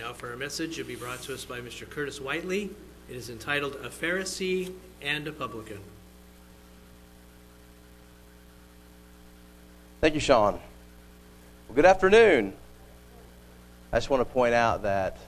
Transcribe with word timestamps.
Now, 0.00 0.14
for 0.14 0.30
our 0.30 0.36
message, 0.36 0.78
it'll 0.78 0.88
be 0.88 0.96
brought 0.96 1.20
to 1.24 1.34
us 1.34 1.44
by 1.44 1.60
Mr. 1.60 1.88
Curtis 1.88 2.22
Whiteley. 2.22 2.70
It 3.10 3.16
is 3.16 3.28
entitled 3.28 3.74
A 3.84 3.90
Pharisee 3.90 4.72
and 5.02 5.28
a 5.28 5.32
Publican. 5.32 5.78
Thank 10.00 10.14
you, 10.14 10.20
Sean. 10.20 10.54
Well, 10.54 11.74
good 11.74 11.84
afternoon. 11.84 12.54
I 13.92 13.98
just 13.98 14.08
want 14.08 14.22
to 14.22 14.24
point 14.24 14.54
out 14.54 14.84
that 14.84 15.18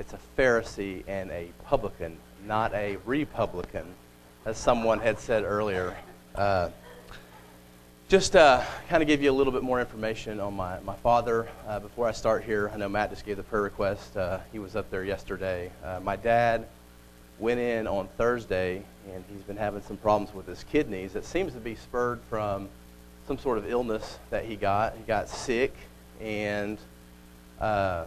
it's 0.00 0.14
a 0.14 0.18
Pharisee 0.36 1.04
and 1.06 1.30
a 1.30 1.52
publican, 1.64 2.16
not 2.44 2.74
a 2.74 2.96
Republican, 3.06 3.86
as 4.46 4.58
someone 4.58 4.98
had 4.98 5.20
said 5.20 5.44
earlier. 5.44 5.96
Uh, 6.34 6.70
just 8.10 8.34
uh, 8.34 8.60
kind 8.88 9.04
of 9.04 9.06
give 9.06 9.22
you 9.22 9.30
a 9.30 9.32
little 9.32 9.52
bit 9.52 9.62
more 9.62 9.78
information 9.78 10.40
on 10.40 10.52
my, 10.52 10.80
my 10.80 10.96
father. 10.96 11.48
Uh, 11.68 11.78
before 11.78 12.08
I 12.08 12.10
start 12.10 12.42
here, 12.42 12.68
I 12.74 12.76
know 12.76 12.88
Matt 12.88 13.10
just 13.10 13.24
gave 13.24 13.36
the 13.36 13.44
prayer 13.44 13.62
request. 13.62 14.16
Uh, 14.16 14.40
he 14.50 14.58
was 14.58 14.74
up 14.74 14.90
there 14.90 15.04
yesterday. 15.04 15.70
Uh, 15.84 16.00
my 16.02 16.16
dad 16.16 16.66
went 17.38 17.60
in 17.60 17.86
on 17.86 18.08
Thursday, 18.18 18.82
and 19.14 19.24
he's 19.32 19.42
been 19.42 19.56
having 19.56 19.80
some 19.82 19.96
problems 19.96 20.34
with 20.34 20.48
his 20.48 20.64
kidneys. 20.64 21.14
It 21.14 21.24
seems 21.24 21.52
to 21.52 21.60
be 21.60 21.76
spurred 21.76 22.18
from 22.28 22.68
some 23.28 23.38
sort 23.38 23.58
of 23.58 23.70
illness 23.70 24.18
that 24.30 24.44
he 24.44 24.56
got. 24.56 24.96
He 24.96 25.04
got 25.04 25.28
sick 25.28 25.72
and 26.20 26.78
uh, 27.60 28.06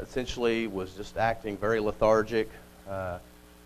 essentially 0.00 0.68
was 0.68 0.94
just 0.94 1.18
acting 1.18 1.58
very 1.58 1.80
lethargic. 1.80 2.48
Uh, 2.88 3.18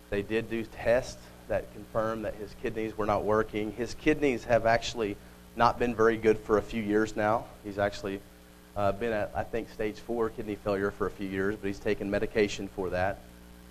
they 0.09 0.23
did 0.23 0.49
do 0.49 0.65
tests 0.65 1.21
that 1.51 1.71
confirmed 1.73 2.23
that 2.23 2.33
his 2.35 2.55
kidneys 2.61 2.97
were 2.97 3.05
not 3.05 3.25
working. 3.25 3.73
His 3.73 3.93
kidneys 3.93 4.45
have 4.45 4.65
actually 4.65 5.17
not 5.57 5.77
been 5.77 5.93
very 5.93 6.15
good 6.15 6.39
for 6.39 6.57
a 6.57 6.61
few 6.61 6.81
years 6.81 7.17
now. 7.17 7.43
He's 7.65 7.77
actually 7.77 8.21
uh, 8.77 8.93
been 8.93 9.11
at, 9.11 9.33
I 9.35 9.43
think, 9.43 9.69
stage 9.69 9.97
four 9.97 10.29
kidney 10.29 10.55
failure 10.55 10.91
for 10.91 11.07
a 11.07 11.11
few 11.11 11.27
years, 11.27 11.57
but 11.57 11.67
he's 11.67 11.77
taken 11.79 12.09
medication 12.09 12.69
for 12.69 12.89
that. 12.91 13.19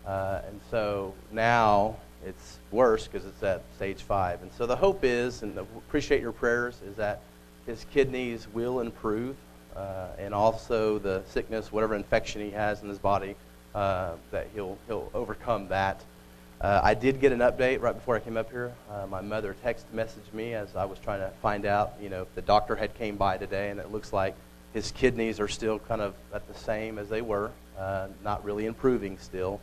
Uh, 0.06 0.42
and 0.46 0.60
so 0.70 1.14
now 1.32 1.96
it's 2.26 2.58
worse 2.70 3.06
because 3.06 3.26
it's 3.26 3.42
at 3.42 3.62
stage 3.76 4.02
five. 4.02 4.42
And 4.42 4.52
so 4.52 4.66
the 4.66 4.76
hope 4.76 5.00
is, 5.02 5.42
and 5.42 5.56
appreciate 5.56 6.20
your 6.20 6.32
prayers, 6.32 6.82
is 6.86 6.96
that 6.96 7.22
his 7.64 7.86
kidneys 7.94 8.46
will 8.52 8.80
improve, 8.80 9.36
uh, 9.74 10.08
and 10.18 10.34
also 10.34 10.98
the 10.98 11.22
sickness, 11.30 11.72
whatever 11.72 11.94
infection 11.94 12.42
he 12.42 12.50
has 12.50 12.82
in 12.82 12.90
his 12.90 12.98
body, 12.98 13.36
uh, 13.74 14.16
that 14.32 14.48
he'll 14.52 14.76
he'll 14.86 15.10
overcome 15.14 15.68
that. 15.68 16.04
Uh, 16.60 16.78
I 16.84 16.92
did 16.92 17.20
get 17.20 17.32
an 17.32 17.38
update 17.38 17.80
right 17.80 17.94
before 17.94 18.16
I 18.16 18.20
came 18.20 18.36
up 18.36 18.50
here. 18.50 18.74
Uh, 18.90 19.06
my 19.06 19.22
mother 19.22 19.56
text 19.62 19.86
messaged 19.94 20.34
me 20.34 20.52
as 20.52 20.76
I 20.76 20.84
was 20.84 20.98
trying 20.98 21.20
to 21.20 21.30
find 21.40 21.64
out, 21.64 21.94
you 22.02 22.10
know, 22.10 22.22
if 22.22 22.34
the 22.34 22.42
doctor 22.42 22.76
had 22.76 22.94
came 22.94 23.16
by 23.16 23.38
today, 23.38 23.70
and 23.70 23.80
it 23.80 23.90
looks 23.90 24.12
like 24.12 24.34
his 24.74 24.92
kidneys 24.92 25.40
are 25.40 25.48
still 25.48 25.78
kind 25.78 26.02
of 26.02 26.14
at 26.34 26.46
the 26.52 26.58
same 26.58 26.98
as 26.98 27.08
they 27.08 27.22
were, 27.22 27.50
uh, 27.78 28.08
not 28.22 28.44
really 28.44 28.66
improving 28.66 29.16
still. 29.16 29.58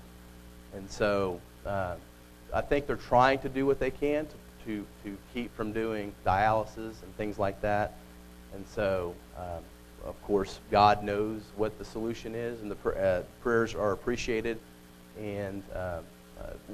And 0.73 0.89
so 0.89 1.39
uh, 1.67 1.95
I 2.51 2.61
think 2.61 2.87
they're 2.87 2.95
trying 2.95 3.39
to 3.39 3.49
do 3.49 3.67
what 3.67 3.79
they 3.79 3.91
can 3.91 4.25
to, 4.25 4.33
to, 4.65 4.87
to 5.03 5.17
keep 5.35 5.55
from 5.55 5.73
doing 5.73 6.15
dialysis 6.25 7.03
and 7.03 7.15
things 7.15 7.37
like 7.37 7.61
that. 7.61 7.93
And 8.55 8.65
so, 8.67 9.13
um, 9.37 9.63
of 10.03 10.19
course, 10.23 10.59
God 10.71 11.03
knows 11.03 11.41
what 11.57 11.77
the 11.77 11.85
solution 11.85 12.33
is, 12.33 12.59
and 12.63 12.71
the 12.71 12.75
pr- 12.75 12.97
uh, 12.97 13.21
prayers 13.43 13.75
are 13.75 13.91
appreciated. 13.91 14.57
And 15.19 15.61
uh, 15.75 15.77
uh, 15.77 16.01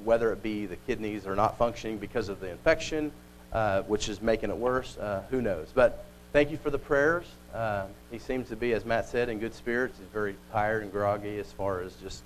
whether 0.03 0.31
it 0.31 0.43
be 0.43 0.65
the 0.65 0.75
kidneys 0.75 1.25
are 1.27 1.35
not 1.35 1.57
functioning 1.57 1.97
because 1.97 2.29
of 2.29 2.39
the 2.39 2.49
infection, 2.49 3.11
uh, 3.51 3.81
which 3.83 4.09
is 4.09 4.21
making 4.21 4.49
it 4.49 4.57
worse, 4.57 4.97
uh, 4.97 5.23
who 5.29 5.41
knows? 5.41 5.67
But 5.73 6.05
thank 6.31 6.51
you 6.51 6.57
for 6.57 6.69
the 6.69 6.79
prayers. 6.79 7.25
Uh, 7.53 7.85
he 8.11 8.19
seems 8.19 8.49
to 8.49 8.55
be, 8.55 8.73
as 8.73 8.85
Matt 8.85 9.07
said, 9.07 9.29
in 9.29 9.39
good 9.39 9.53
spirits. 9.53 9.97
He's 9.97 10.07
very 10.07 10.35
tired 10.51 10.83
and 10.83 10.91
groggy 10.91 11.37
as 11.37 11.51
far 11.51 11.81
as 11.81 11.93
just 11.95 12.23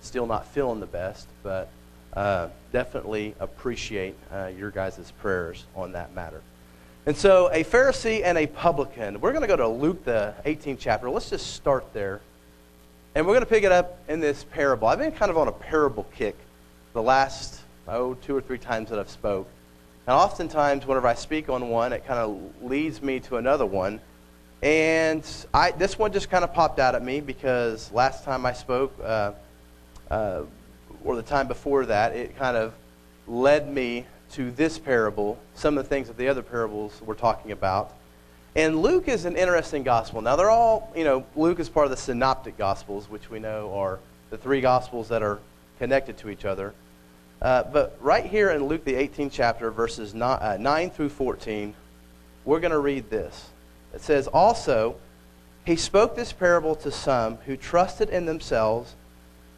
still 0.00 0.26
not 0.26 0.46
feeling 0.46 0.80
the 0.80 0.86
best, 0.86 1.26
but 1.42 1.68
uh, 2.14 2.48
definitely 2.72 3.34
appreciate 3.40 4.14
uh, 4.32 4.46
your 4.46 4.70
guys' 4.70 5.12
prayers 5.20 5.64
on 5.74 5.92
that 5.92 6.14
matter. 6.14 6.40
And 7.06 7.16
so, 7.16 7.50
a 7.52 7.64
Pharisee 7.64 8.22
and 8.22 8.36
a 8.36 8.46
publican. 8.46 9.20
We're 9.20 9.32
going 9.32 9.42
to 9.42 9.48
go 9.48 9.56
to 9.56 9.68
Luke, 9.68 10.04
the 10.04 10.34
18th 10.44 10.78
chapter. 10.78 11.08
Let's 11.08 11.30
just 11.30 11.54
start 11.54 11.92
there. 11.92 12.20
And 13.14 13.26
we're 13.26 13.32
going 13.32 13.44
to 13.44 13.50
pick 13.50 13.64
it 13.64 13.72
up 13.72 13.98
in 14.08 14.20
this 14.20 14.44
parable. 14.44 14.88
I've 14.88 14.98
been 14.98 15.12
kind 15.12 15.30
of 15.30 15.38
on 15.38 15.48
a 15.48 15.52
parable 15.52 16.06
kick 16.14 16.36
the 16.92 17.02
last, 17.02 17.60
oh, 17.86 18.14
two 18.14 18.36
or 18.36 18.40
three 18.40 18.58
times 18.58 18.90
that 18.90 18.98
I've 18.98 19.10
spoke. 19.10 19.48
And 20.06 20.14
oftentimes, 20.14 20.86
whenever 20.86 21.06
I 21.06 21.14
speak 21.14 21.48
on 21.48 21.68
one, 21.68 21.92
it 21.92 22.06
kind 22.06 22.18
of 22.18 22.40
leads 22.62 23.02
me 23.02 23.20
to 23.20 23.36
another 23.36 23.66
one. 23.66 24.00
And 24.62 25.24
I, 25.52 25.70
this 25.72 25.98
one 25.98 26.12
just 26.12 26.30
kind 26.30 26.44
of 26.44 26.52
popped 26.52 26.78
out 26.78 26.94
at 26.94 27.04
me 27.04 27.20
because 27.20 27.92
last 27.92 28.24
time 28.24 28.44
I 28.46 28.52
spoke, 28.52 28.94
uh, 29.02 29.32
uh, 30.10 30.42
or 31.04 31.16
the 31.16 31.22
time 31.22 31.46
before 31.46 31.86
that, 31.86 32.16
it 32.16 32.36
kind 32.36 32.56
of 32.56 32.72
led 33.26 33.72
me 33.72 34.06
to 34.32 34.50
this 34.50 34.78
parable, 34.78 35.38
some 35.54 35.78
of 35.78 35.84
the 35.84 35.88
things 35.88 36.08
that 36.08 36.16
the 36.16 36.28
other 36.28 36.42
parables 36.42 37.00
were 37.04 37.14
talking 37.14 37.52
about. 37.52 37.94
And 38.56 38.82
Luke 38.82 39.08
is 39.08 39.24
an 39.24 39.36
interesting 39.36 39.82
gospel. 39.82 40.20
Now, 40.20 40.36
they're 40.36 40.50
all, 40.50 40.92
you 40.96 41.04
know, 41.04 41.24
Luke 41.36 41.60
is 41.60 41.68
part 41.68 41.84
of 41.84 41.90
the 41.90 41.96
synoptic 41.96 42.58
gospels, 42.58 43.08
which 43.08 43.30
we 43.30 43.38
know 43.38 43.72
are 43.74 44.00
the 44.30 44.38
three 44.38 44.60
gospels 44.60 45.08
that 45.08 45.22
are 45.22 45.38
connected 45.78 46.18
to 46.18 46.28
each 46.28 46.44
other. 46.44 46.74
Uh, 47.40 47.62
but 47.64 47.96
right 48.00 48.24
here 48.24 48.50
in 48.50 48.66
Luke, 48.66 48.84
the 48.84 48.94
18th 48.94 49.30
chapter, 49.32 49.70
verses 49.70 50.14
9, 50.14 50.38
uh, 50.40 50.56
9 50.58 50.90
through 50.90 51.08
14, 51.08 51.74
we're 52.44 52.60
going 52.60 52.72
to 52.72 52.78
read 52.78 53.10
this. 53.10 53.50
It 53.94 54.00
says, 54.00 54.26
Also, 54.28 54.96
he 55.64 55.76
spoke 55.76 56.16
this 56.16 56.32
parable 56.32 56.74
to 56.76 56.90
some 56.90 57.36
who 57.46 57.56
trusted 57.56 58.10
in 58.10 58.26
themselves 58.26 58.94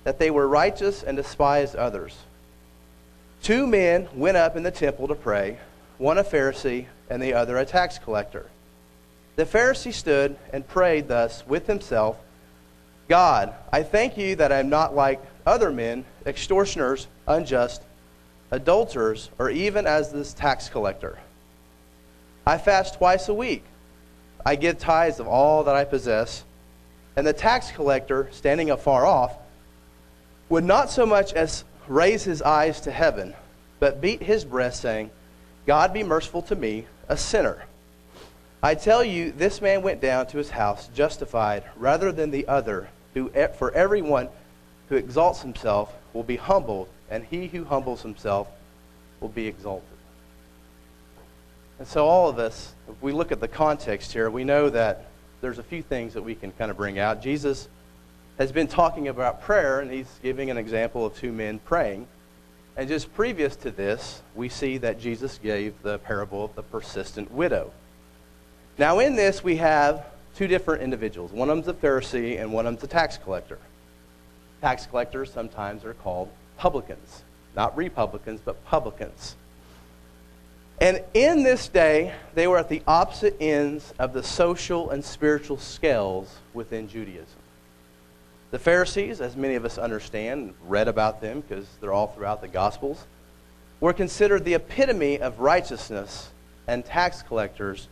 that 0.04 0.18
they 0.18 0.30
were 0.30 0.46
righteous 0.46 1.02
and 1.02 1.16
despised 1.16 1.76
others. 1.76 2.16
Two 3.42 3.66
men 3.66 4.08
went 4.14 4.36
up 4.36 4.56
in 4.56 4.62
the 4.62 4.70
temple 4.70 5.08
to 5.08 5.14
pray, 5.14 5.58
one 5.98 6.18
a 6.18 6.24
Pharisee 6.24 6.86
and 7.08 7.22
the 7.22 7.34
other 7.34 7.56
a 7.56 7.64
tax 7.64 7.98
collector. 7.98 8.46
The 9.36 9.44
Pharisee 9.46 9.94
stood 9.94 10.36
and 10.52 10.66
prayed 10.66 11.08
thus 11.08 11.46
with 11.46 11.66
himself 11.66 12.16
God, 13.08 13.52
I 13.72 13.82
thank 13.82 14.16
you 14.16 14.36
that 14.36 14.52
I 14.52 14.60
am 14.60 14.68
not 14.68 14.94
like 14.94 15.20
other 15.50 15.70
men, 15.70 16.04
extortioners, 16.24 17.08
unjust, 17.26 17.82
adulterers, 18.52 19.30
or 19.38 19.50
even 19.50 19.86
as 19.86 20.12
this 20.12 20.32
tax 20.32 20.68
collector. 20.68 21.18
I 22.46 22.56
fast 22.56 22.94
twice 22.94 23.28
a 23.28 23.34
week. 23.34 23.64
I 24.46 24.56
give 24.56 24.78
tithes 24.78 25.20
of 25.20 25.26
all 25.26 25.64
that 25.64 25.74
I 25.74 25.84
possess. 25.84 26.44
And 27.16 27.26
the 27.26 27.32
tax 27.32 27.72
collector, 27.72 28.28
standing 28.30 28.70
afar 28.70 29.04
off, 29.04 29.36
would 30.48 30.64
not 30.64 30.90
so 30.90 31.04
much 31.04 31.32
as 31.32 31.64
raise 31.88 32.22
his 32.22 32.42
eyes 32.42 32.80
to 32.82 32.92
heaven, 32.92 33.34
but 33.80 34.00
beat 34.00 34.22
his 34.22 34.44
breast, 34.44 34.80
saying, 34.80 35.10
God 35.66 35.92
be 35.92 36.02
merciful 36.02 36.42
to 36.42 36.56
me, 36.56 36.86
a 37.08 37.16
sinner. 37.16 37.64
I 38.62 38.74
tell 38.74 39.02
you, 39.02 39.32
this 39.32 39.60
man 39.60 39.82
went 39.82 40.00
down 40.00 40.26
to 40.28 40.38
his 40.38 40.50
house 40.50 40.88
justified 40.94 41.64
rather 41.76 42.12
than 42.12 42.30
the 42.30 42.46
other, 42.46 42.88
for 43.58 43.72
everyone 43.72 44.28
who 44.90 44.96
exalts 44.96 45.40
himself 45.40 45.94
will 46.12 46.24
be 46.24 46.36
humbled, 46.36 46.88
and 47.08 47.24
he 47.24 47.46
who 47.46 47.64
humbles 47.64 48.02
himself 48.02 48.48
will 49.20 49.28
be 49.28 49.46
exalted. 49.46 49.86
And 51.78 51.88
so, 51.88 52.06
all 52.06 52.28
of 52.28 52.38
us, 52.38 52.74
if 52.88 53.00
we 53.00 53.12
look 53.12 53.32
at 53.32 53.40
the 53.40 53.48
context 53.48 54.12
here, 54.12 54.28
we 54.28 54.44
know 54.44 54.68
that 54.68 55.06
there's 55.40 55.58
a 55.58 55.62
few 55.62 55.80
things 55.80 56.12
that 56.12 56.22
we 56.22 56.34
can 56.34 56.52
kind 56.52 56.70
of 56.70 56.76
bring 56.76 56.98
out. 56.98 57.22
Jesus 57.22 57.68
has 58.36 58.52
been 58.52 58.66
talking 58.66 59.08
about 59.08 59.40
prayer, 59.40 59.80
and 59.80 59.90
he's 59.90 60.10
giving 60.22 60.50
an 60.50 60.58
example 60.58 61.06
of 61.06 61.16
two 61.16 61.32
men 61.32 61.60
praying. 61.60 62.06
And 62.76 62.88
just 62.88 63.14
previous 63.14 63.56
to 63.56 63.70
this, 63.70 64.22
we 64.34 64.48
see 64.48 64.76
that 64.78 64.98
Jesus 64.98 65.38
gave 65.38 65.80
the 65.82 65.98
parable 66.00 66.44
of 66.44 66.54
the 66.56 66.62
persistent 66.62 67.30
widow. 67.30 67.72
Now, 68.76 68.98
in 68.98 69.14
this, 69.14 69.44
we 69.44 69.56
have 69.56 70.04
two 70.34 70.48
different 70.48 70.82
individuals. 70.82 71.32
One 71.32 71.48
of 71.48 71.56
them's 71.56 71.68
a 71.68 71.74
Pharisee, 71.74 72.40
and 72.40 72.52
one 72.52 72.66
of 72.66 72.74
them's 72.74 72.84
a 72.84 72.88
tax 72.88 73.16
collector. 73.16 73.58
Tax 74.60 74.86
collectors 74.86 75.32
sometimes 75.32 75.84
are 75.84 75.94
called 75.94 76.30
publicans. 76.56 77.22
Not 77.56 77.76
Republicans, 77.76 78.40
but 78.44 78.64
publicans. 78.64 79.36
And 80.80 81.02
in 81.12 81.42
this 81.42 81.68
day, 81.68 82.14
they 82.34 82.46
were 82.46 82.58
at 82.58 82.68
the 82.68 82.82
opposite 82.86 83.36
ends 83.40 83.92
of 83.98 84.12
the 84.12 84.22
social 84.22 84.90
and 84.90 85.04
spiritual 85.04 85.58
scales 85.58 86.38
within 86.54 86.88
Judaism. 86.88 87.26
The 88.50 88.58
Pharisees, 88.58 89.20
as 89.20 89.36
many 89.36 89.54
of 89.54 89.64
us 89.64 89.78
understand, 89.78 90.54
read 90.66 90.88
about 90.88 91.20
them 91.20 91.40
because 91.40 91.66
they're 91.80 91.92
all 91.92 92.08
throughout 92.08 92.40
the 92.40 92.48
Gospels, 92.48 93.06
were 93.78 93.92
considered 93.92 94.44
the 94.44 94.54
epitome 94.54 95.20
of 95.20 95.38
righteousness, 95.38 96.30
and 96.66 96.84
tax 96.84 97.22
collectors 97.22 97.88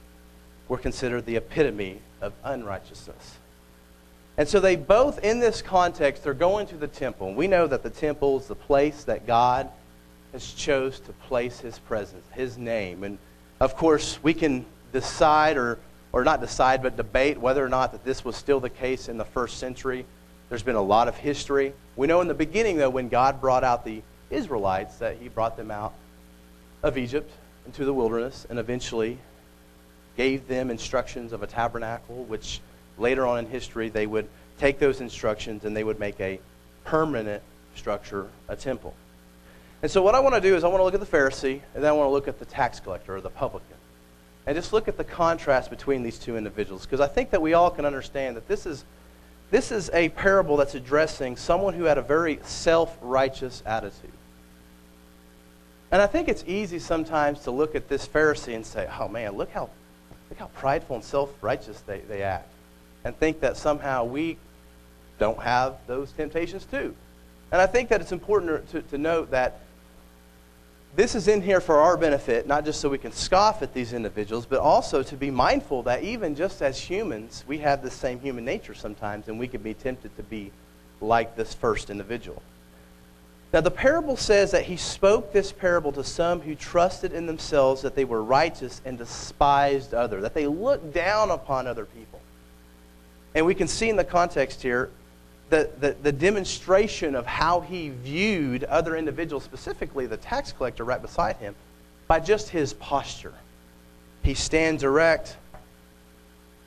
were 0.67 0.79
considered 0.79 1.27
the 1.27 1.37
epitome 1.37 2.01
of 2.21 2.33
unrighteousness. 2.43 3.37
And 4.39 4.49
so 4.49 4.61
they 4.61 4.77
both, 4.77 5.19
in 5.25 5.41
this 5.41 5.61
context, 5.61 6.23
they're 6.23 6.33
going 6.33 6.69
to 6.69 6.77
the 6.77 6.87
temple. 6.87 7.27
And 7.27 7.37
we 7.37 7.49
know 7.49 7.67
that 7.67 7.83
the 7.83 7.91
temple 7.91 8.39
is 8.39 8.47
the 8.47 8.55
place 8.55 9.05
that 9.05 9.27
God 9.27 9.69
has 10.33 10.55
chose 10.55 11.01
to 11.01 11.13
place 11.13 11.59
his 11.59 11.79
presence, 11.81 12.25
his 12.33 12.57
name. 12.57 13.03
And 13.03 13.19
of 13.59 13.77
course, 13.77 14.21
we 14.23 14.33
can 14.33 14.65
decide 14.93 15.57
or, 15.57 15.81
or 16.13 16.23
not 16.23 16.41
decide, 16.41 16.85
but 16.85 16.97
debate 16.97 17.37
whether 17.37 17.65
or 17.65 17.69
not 17.69 17.91
that 17.91 18.05
this 18.05 18.25
was 18.25 18.37
still 18.37 18.61
the 18.61 18.71
case 18.71 19.09
in 19.09 19.19
the 19.19 19.25
first 19.25 19.59
century 19.59 20.07
There's 20.49 20.63
been 20.63 20.77
a 20.77 20.83
lot 20.83 21.09
of 21.09 21.17
history. 21.17 21.75
We 21.97 22.07
know 22.07 22.21
in 22.21 22.29
the 22.29 22.35
beginning, 22.35 22.79
though, 22.79 22.91
when 22.91 23.09
God 23.09 23.41
brought 23.41 23.65
out 23.65 23.85
the 23.85 24.03
Israelites, 24.31 24.97
that 24.97 25.19
he 25.19 25.29
brought 25.29 25.57
them 25.57 25.71
out 25.71 25.93
of 26.83 26.97
Egypt 26.97 27.31
into 27.67 27.85
the 27.85 27.93
wilderness 27.93 28.47
and 28.49 28.59
eventually 28.59 29.19
gave 30.17 30.49
them 30.49 30.71
instructions 30.71 31.33
of 31.33 31.43
a 31.43 31.47
tabernacle, 31.47 32.25
which 32.25 32.61
later 32.99 33.27
on 33.27 33.39
in 33.39 33.47
history 33.47 33.89
they 33.89 34.07
would 34.07 34.29
take 34.59 34.79
those 34.79 35.01
instructions 35.01 35.65
and 35.65 35.77
they 35.77 35.85
would 35.85 36.01
make 36.01 36.19
a 36.21 36.41
permanent 36.85 37.43
structure, 37.75 38.29
a 38.49 38.57
temple. 38.57 38.95
And 39.83 39.91
so, 39.91 40.03
what 40.03 40.15
I 40.15 40.21
want 40.21 40.35
to 40.35 40.41
do 40.41 40.57
is, 40.57 40.65
I 40.65 40.69
want 40.69 40.81
to 40.81 40.85
look 40.85 40.95
at 40.95 41.01
the 41.01 41.07
Pharisee, 41.07 41.61
and 41.75 41.85
then 41.85 41.87
I 41.87 41.93
want 41.93 42.09
to 42.09 42.13
look 42.13 42.27
at 42.27 42.39
the 42.39 42.45
tax 42.45 42.81
collector 42.81 43.17
or 43.17 43.21
the 43.21 43.31
publican. 43.31 43.77
And 44.47 44.57
just 44.57 44.73
look 44.73 44.89
at 44.89 44.97
the 44.97 45.05
contrast 45.05 45.71
between 45.71 46.03
these 46.03 46.19
two 46.19 46.37
individuals, 46.37 46.83
because 46.85 47.01
I 47.01 47.07
think 47.07 47.31
that 47.31 47.41
we 47.41 47.55
all 47.55 47.71
can 47.71 47.85
understand 47.85 48.37
that 48.37 48.49
this 48.49 48.67
is, 48.67 48.85
this 49.51 49.71
is 49.71 49.91
a 49.93 50.09
parable 50.11 50.57
that's 50.57 50.75
addressing 50.75 51.37
someone 51.37 51.75
who 51.75 51.85
had 51.85 51.99
a 51.99 52.03
very 52.03 52.41
self 52.43 52.97
righteous 53.01 53.63
attitude. 53.65 54.11
And 55.93 56.03
I 56.03 56.07
think 56.07 56.29
it's 56.29 56.45
easy 56.47 56.81
sometimes 56.81 57.41
to 57.41 57.51
look 57.51 57.75
at 57.75 57.89
this 57.89 58.07
Pharisee 58.09 58.55
and 58.57 58.67
say, 58.67 58.89
oh 58.99 59.09
man, 59.09 59.37
look 59.37 59.51
how 59.51 59.71
Look 60.31 60.39
how 60.39 60.47
prideful 60.47 60.97
and 60.97 61.05
self 61.05 61.31
righteous 61.43 61.81
they, 61.81 62.01
they 62.01 62.23
act. 62.23 62.49
And 63.09 63.19
think 63.19 63.41
that 63.41 63.57
somehow 63.57 64.05
we 64.05 64.37
don't 65.19 65.39
have 65.39 65.79
those 65.87 66.13
temptations 66.13 66.67
too. 66.67 66.95
And 67.51 67.59
I 67.59 67.67
think 67.67 67.89
that 67.89 68.03
it's 68.03 68.13
important 68.13 68.69
to, 68.69 68.83
to 68.83 68.99
note 68.99 69.31
that 69.31 69.61
this 70.95 71.15
is 71.15 71.27
in 71.27 71.41
here 71.41 71.63
for 71.63 71.79
our 71.79 71.97
benefit, 71.97 72.47
not 72.47 72.67
just 72.67 72.83
so 72.83 72.91
we 72.91 72.99
can 72.99 73.13
scoff 73.13 73.63
at 73.63 73.73
these 73.73 73.95
individuals, 73.95 74.45
but 74.45 74.61
also 74.61 75.03
to 75.03 75.17
be 75.17 75.31
mindful 75.31 75.85
that 75.85 76.03
even 76.03 76.35
just 76.35 76.61
as 76.61 76.79
humans, 76.79 77.45
we 77.47 77.57
have 77.59 77.83
the 77.83 77.91
same 77.91 78.21
human 78.21 78.45
nature 78.45 78.75
sometimes, 78.75 79.29
and 79.29 79.39
we 79.39 79.49
can 79.49 79.63
be 79.63 79.73
tempted 79.73 80.15
to 80.19 80.23
be 80.23 80.53
like 81.01 81.35
this 81.35 81.55
first 81.55 81.89
individual. 81.89 82.43
Now, 83.55 83.63
the 83.63 83.71
parable 83.71 84.19
says 84.19 84.51
that 84.51 84.65
he 84.65 84.77
spoke 84.77 85.33
this 85.33 85.51
parable 85.51 85.93
to 85.93 86.05
some 86.05 86.43
who 86.43 86.55
trusted 86.55 87.15
in 87.15 87.25
themselves 87.25 87.81
that 87.81 87.95
they 87.95 88.05
were 88.05 88.23
righteous 88.23 88.83
and 88.85 88.99
despised 88.99 89.95
others, 89.95 90.21
that 90.21 90.35
they 90.35 90.47
looked 90.47 90.93
down 90.93 91.31
upon 91.31 91.67
other 91.67 91.87
people. 91.87 92.18
And 93.35 93.47
we 93.47 93.55
can 93.55 93.69
see 93.69 93.89
in 93.89 93.97
the 93.97 94.05
context 94.05 94.63
here 94.63 94.91
the, 95.51 95.71
the, 95.81 95.97
the, 96.03 96.13
demonstration 96.13 97.15
of 97.15 97.27
how 97.27 97.61
he 97.61 97.89
viewed 97.89 98.65
other 98.65 98.97
individuals, 98.97 99.45
specifically 99.45 100.07
the 100.07 100.17
tax 100.17 100.53
collector 100.53 100.85
right 100.85 101.01
beside 101.01 101.37
him, 101.37 101.55
by 102.07 102.21
just 102.21 102.51
his 102.51 102.75
posture. 102.75 103.35
He 104.23 104.35
stands 104.35 104.83
erect. 104.83 105.37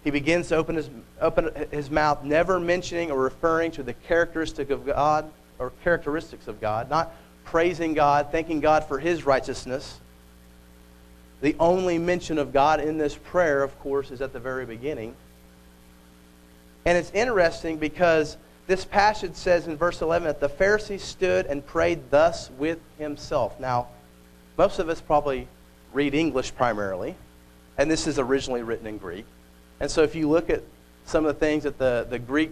He 0.03 0.09
begins 0.09 0.47
to 0.47 0.55
open 0.55 0.75
his, 0.75 0.89
open 1.19 1.51
his 1.69 1.91
mouth, 1.91 2.23
never 2.23 2.59
mentioning 2.59 3.11
or 3.11 3.21
referring 3.21 3.71
to 3.73 3.83
the 3.83 3.93
characteristic 3.93 4.71
of 4.71 4.85
God 4.85 5.29
or 5.59 5.71
characteristics 5.83 6.47
of 6.47 6.59
God, 6.59 6.89
not 6.89 7.13
praising 7.43 7.93
God, 7.93 8.29
thanking 8.31 8.61
God 8.61 8.85
for 8.85 8.97
his 8.97 9.25
righteousness. 9.25 9.99
The 11.41 11.55
only 11.59 11.99
mention 11.99 12.37
of 12.39 12.51
God 12.51 12.79
in 12.79 12.97
this 12.97 13.15
prayer, 13.15 13.61
of 13.61 13.77
course, 13.79 14.09
is 14.09 14.21
at 14.21 14.33
the 14.33 14.39
very 14.39 14.65
beginning. 14.65 15.15
And 16.86 16.98
it's 16.98 17.12
interesting 17.12 17.78
because 17.78 18.38
this 18.68 18.86
passage 18.86 19.36
says 19.36 19.68
in 19.68 19.78
verse 19.78 20.01
11 20.01 20.28
that 20.28 20.39
the 20.39 20.50
Pharisee 20.50 21.00
stood 21.00 21.45
and 21.45 21.66
prayed 21.66 22.10
thus 22.10 22.50
with 22.57 22.80
himself. 22.98 23.60
Now, 23.60 23.88
most 24.57 24.80
of 24.80 24.89
us 24.89 25.01
probably 25.01 25.48
read 25.94 26.13
English 26.13 26.56
primarily, 26.56 27.16
and 27.78 27.89
this 27.89 28.07
is 28.07 28.18
originally 28.18 28.63
written 28.63 28.88
in 28.88 28.98
Greek. 28.98 29.25
And 29.80 29.89
so 29.89 30.04
if 30.04 30.16
you 30.16 30.30
look 30.30 30.50
at 30.50 30.63
some 31.06 31.25
of 31.25 31.33
the 31.33 31.39
things 31.39 31.63
that 31.63 31.78
the, 31.78 32.07
the 32.10 32.19
Greek 32.19 32.51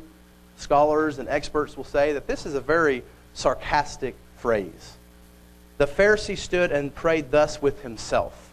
scholars 0.57 1.19
and 1.19 1.29
experts 1.29 1.77
will 1.77 1.83
say 1.83 2.13
that 2.13 2.27
this 2.27 2.45
is 2.45 2.55
a 2.55 2.61
very 2.61 3.03
sarcastic 3.33 4.15
phrase. 4.37 4.97
The 5.77 5.87
Pharisee 5.87 6.37
stood 6.37 6.71
and 6.71 6.93
prayed 6.93 7.31
thus 7.31 7.61
with 7.61 7.81
himself. 7.81 8.49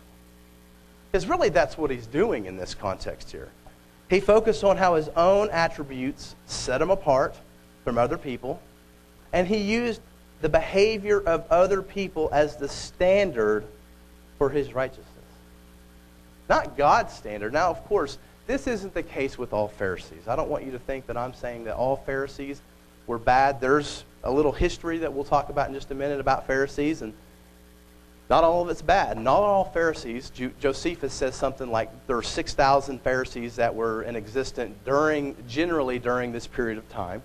Because 1.11 1.27
really, 1.27 1.49
that's 1.49 1.77
what 1.77 1.91
he's 1.91 2.07
doing 2.07 2.47
in 2.47 2.57
this 2.57 2.75
context 2.75 3.33
here. 3.33 3.49
He 4.09 4.21
focused 4.21 4.63
on 4.63 4.77
how 4.77 4.95
his 4.95 5.09
own 5.17 5.51
attributes 5.51 6.37
set 6.47 6.81
him 6.81 6.91
apart 6.91 7.35
from 7.85 7.99
other 7.99 8.19
people, 8.19 8.61
and 9.33 9.47
he 9.47 9.59
used 9.59 10.01
the 10.43 10.49
behavior 10.49 11.21
of 11.21 11.45
other 11.51 11.83
people 11.83 12.29
as 12.33 12.57
the 12.57 12.69
standard 12.69 13.65
for 14.39 14.51
his 14.51 14.75
righteousness. 14.75 15.07
Not 16.49 16.77
God's 16.77 17.13
standard. 17.13 17.53
Now, 17.53 17.71
of 17.71 17.85
course, 17.87 18.19
this 18.47 18.69
isn't 18.69 18.95
the 18.95 19.03
case 19.03 19.37
with 19.37 19.53
all 19.53 19.67
Pharisees. 19.67 20.29
I 20.29 20.37
don't 20.37 20.49
want 20.49 20.65
you 20.65 20.71
to 20.73 20.79
think 20.79 21.07
that 21.07 21.17
I'm 21.17 21.35
saying 21.35 21.65
that 21.65 21.75
all 21.75 21.97
Pharisees 21.97 22.61
were 23.09 23.19
bad. 23.19 23.61
There's 23.61 24.05
a 24.23 24.31
little 24.31 24.53
history 24.53 24.99
that 24.99 25.13
we'll 25.13 25.25
talk 25.25 25.49
about 25.49 25.69
in 25.69 25.75
just 25.75 25.91
a 25.91 25.95
minute 25.95 26.21
about 26.21 26.47
Pharisees, 26.47 27.03
and 27.03 27.13
not 28.29 28.43
all 28.43 28.63
of 28.63 28.69
it's 28.71 28.83
bad. 28.83 29.19
Not 29.19 29.39
all 29.39 29.65
Pharisees. 29.65 30.33
Josephus 30.61 31.13
says 31.13 31.37
something 31.37 31.71
like 31.71 31.91
there 32.07 32.17
are 32.17 32.23
6,000 32.23 33.01
Pharisees 33.01 33.57
that 33.57 33.75
were 33.75 34.03
in 34.03 34.17
existence 34.17 34.75
during, 34.85 35.37
generally 35.49 35.99
during 35.99 36.33
this 36.33 36.47
period 36.47 36.79
of 36.79 36.89
time. 36.89 37.23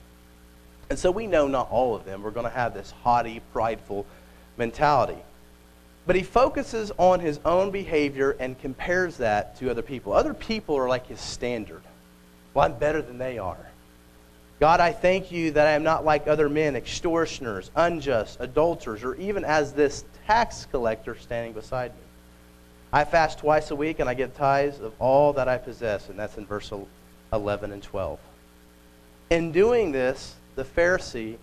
And 0.92 1.00
so 1.00 1.09
we 1.09 1.25
know 1.25 1.48
not 1.48 1.71
all 1.71 1.95
of 1.95 2.06
them. 2.06 2.21
We're 2.21 2.31
going 2.31 2.45
to 2.45 2.51
have 2.51 2.74
this 2.74 2.92
haughty, 3.03 3.42
prideful 3.51 4.06
mentality. 4.57 5.18
But 6.06 6.15
he 6.15 6.24
focuses 6.24 6.92
on 6.98 7.19
his 7.19 7.39
own 7.45 7.71
behavior 7.71 8.36
and 8.39 8.59
compares 8.59 9.18
that 9.18 9.57
to 9.57 9.71
other 9.71 9.81
people. 9.81 10.13
Other 10.13 10.33
people 10.33 10.75
are 10.77 10.89
like 10.89 11.07
his 11.07 11.19
standard. 11.19 11.81
Well, 12.53 12.65
I'm 12.65 12.77
better 12.77 13.01
than 13.01 13.18
they 13.18 13.38
are. 13.39 13.69
God, 14.59 14.80
I 14.80 14.92
thank 14.92 15.31
you 15.31 15.51
that 15.51 15.65
I 15.65 15.71
am 15.71 15.83
not 15.83 16.06
like 16.06 16.27
other 16.27 16.48
men, 16.50 16.75
extortioners, 16.75 17.71
unjust, 17.75 18.38
adulterers, 18.39 19.03
or 19.03 19.15
even 19.15 19.44
as 19.44 19.74
this 19.74 20.03
tax 20.25 20.65
collector 20.71 21.15
standing 21.15 21.53
beside 21.53 21.91
me. 21.91 22.03
I 22.94 23.06
fast 23.06 23.39
twice 23.39 23.71
a 23.71 23.75
week 23.75 24.00
and 24.00 24.09
I 24.09 24.13
give 24.13 24.35
tithes 24.35 24.79
of 24.79 24.94
all 25.00 25.33
that 25.33 25.47
I 25.47 25.57
possess. 25.57 26.09
And 26.09 26.19
that's 26.19 26.38
in 26.38 26.45
verse 26.45 26.71
11 27.31 27.71
and 27.71 27.81
12. 27.81 28.19
In 29.29 29.51
doing 29.51 29.91
this, 29.91 30.35
the 30.56 30.65
Pharisee 30.65 31.38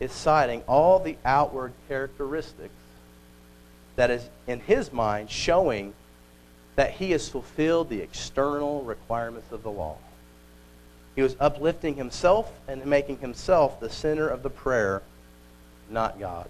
is 0.00 0.12
citing 0.12 0.62
all 0.66 0.98
the 0.98 1.16
outward 1.24 1.72
characteristics 1.88 2.72
that 3.96 4.10
is, 4.10 4.28
in 4.46 4.60
his 4.60 4.92
mind, 4.92 5.30
showing 5.30 5.94
that 6.76 6.92
he 6.92 7.12
has 7.12 7.28
fulfilled 7.28 7.88
the 7.88 8.00
external 8.00 8.82
requirements 8.82 9.52
of 9.52 9.62
the 9.62 9.70
law. 9.70 9.96
He 11.14 11.22
was 11.22 11.36
uplifting 11.38 11.94
himself 11.94 12.50
and 12.66 12.84
making 12.86 13.18
himself 13.18 13.78
the 13.78 13.90
center 13.90 14.28
of 14.28 14.42
the 14.42 14.50
prayer, 14.50 15.02
not 15.88 16.18
God. 16.18 16.48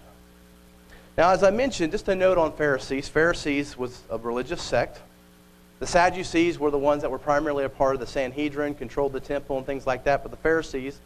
Now, 1.17 1.31
as 1.31 1.43
I 1.43 1.51
mentioned, 1.51 1.91
just 1.91 2.07
a 2.09 2.15
note 2.15 2.37
on 2.37 2.51
Pharisees 2.53 3.07
Pharisees 3.07 3.77
was 3.77 4.01
a 4.09 4.17
religious 4.17 4.61
sect. 4.61 4.99
The 5.79 5.87
Sadducees 5.87 6.59
were 6.59 6.71
the 6.71 6.77
ones 6.77 7.01
that 7.01 7.11
were 7.11 7.19
primarily 7.19 7.63
a 7.63 7.69
part 7.69 7.95
of 7.95 7.99
the 7.99 8.07
Sanhedrin, 8.07 8.75
controlled 8.75 9.13
the 9.13 9.19
temple 9.19 9.57
and 9.57 9.65
things 9.65 9.85
like 9.87 10.03
that. 10.05 10.23
But 10.23 10.31
the 10.31 10.37
Pharisees 10.37 10.99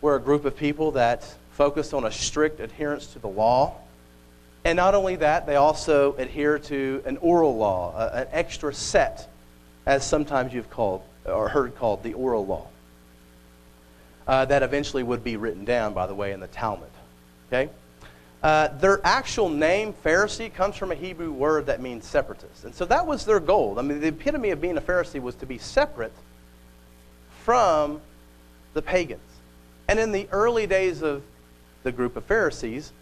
were 0.00 0.16
a 0.16 0.20
group 0.20 0.44
of 0.44 0.56
people 0.56 0.92
that 0.92 1.34
focused 1.52 1.94
on 1.94 2.04
a 2.04 2.10
strict 2.10 2.60
adherence 2.60 3.06
to 3.08 3.18
the 3.18 3.28
law 3.28 3.76
and 4.64 4.76
not 4.76 4.94
only 4.94 5.16
that, 5.16 5.46
they 5.46 5.56
also 5.56 6.14
adhere 6.14 6.58
to 6.58 7.02
an 7.04 7.18
oral 7.18 7.56
law, 7.56 8.10
an 8.12 8.26
extra 8.32 8.72
set, 8.72 9.28
as 9.84 10.06
sometimes 10.06 10.54
you've 10.54 10.70
called 10.70 11.02
or 11.26 11.48
heard 11.48 11.76
called 11.76 12.02
the 12.02 12.14
oral 12.14 12.46
law, 12.46 12.66
uh, 14.26 14.46
that 14.46 14.62
eventually 14.62 15.02
would 15.02 15.22
be 15.22 15.36
written 15.36 15.66
down, 15.66 15.92
by 15.92 16.06
the 16.06 16.14
way, 16.14 16.32
in 16.32 16.40
the 16.40 16.46
Talmud. 16.46 16.90
Okay? 17.48 17.70
Uh, 18.44 18.68
their 18.76 19.00
actual 19.04 19.48
name, 19.48 19.94
Pharisee, 20.04 20.52
comes 20.52 20.76
from 20.76 20.92
a 20.92 20.94
Hebrew 20.94 21.32
word 21.32 21.64
that 21.64 21.80
means 21.80 22.06
separatist. 22.06 22.64
And 22.64 22.74
so 22.74 22.84
that 22.84 23.06
was 23.06 23.24
their 23.24 23.40
goal. 23.40 23.78
I 23.78 23.82
mean, 23.82 24.00
the 24.00 24.08
epitome 24.08 24.50
of 24.50 24.60
being 24.60 24.76
a 24.76 24.82
Pharisee 24.82 25.18
was 25.18 25.34
to 25.36 25.46
be 25.46 25.56
separate 25.56 26.12
from 27.42 28.02
the 28.74 28.82
pagans. 28.82 29.22
And 29.88 29.98
in 29.98 30.12
the 30.12 30.28
early 30.30 30.66
days 30.66 31.00
of 31.00 31.22
the 31.84 31.92
group 31.92 32.16
of 32.16 32.24
Pharisees, 32.24 32.92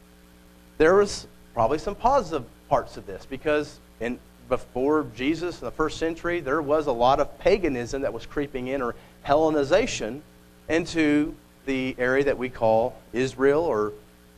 there 0.78 0.94
was 0.94 1.26
probably 1.54 1.78
some 1.78 1.96
positive 1.96 2.44
parts 2.68 2.96
of 2.96 3.04
this 3.06 3.26
because 3.26 3.80
in, 3.98 4.20
before 4.48 5.08
Jesus 5.16 5.60
in 5.60 5.64
the 5.64 5.72
first 5.72 5.98
century, 5.98 6.38
there 6.38 6.62
was 6.62 6.86
a 6.86 6.92
lot 6.92 7.18
of 7.18 7.36
paganism 7.40 8.02
that 8.02 8.12
was 8.12 8.26
creeping 8.26 8.68
in 8.68 8.80
or 8.80 8.94
Hellenization 9.26 10.20
into 10.68 11.34
the 11.66 11.96
area 11.98 12.22
that 12.22 12.38
we 12.38 12.48
call 12.48 12.94
Israel 13.12 13.64
or 13.64 13.92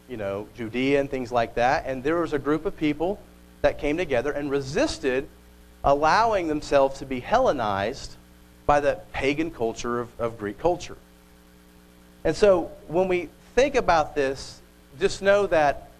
you 0.08 0.16
know 0.16 0.46
Judea 0.56 1.00
and 1.00 1.10
things 1.10 1.32
like 1.32 1.54
that. 1.54 1.84
And 1.86 2.02
there 2.02 2.16
was 2.16 2.32
a 2.32 2.38
group 2.38 2.66
of 2.66 2.76
people 2.76 3.18
that 3.62 3.78
came 3.78 3.96
together 3.96 4.32
and 4.32 4.50
resisted 4.50 5.28
allowing 5.82 6.48
themselves 6.48 6.98
to 6.98 7.06
be 7.06 7.20
Hellenized 7.20 8.16
by 8.66 8.80
the 8.80 8.98
pagan 9.12 9.50
culture 9.50 10.00
of, 10.00 10.08
of 10.18 10.38
Greek 10.38 10.58
culture. 10.58 10.96
And 12.24 12.34
so 12.34 12.70
when 12.88 13.08
we 13.08 13.28
think 13.54 13.74
about 13.74 14.14
this, 14.14 14.60
just 14.98 15.20
know 15.20 15.46
that 15.48 15.90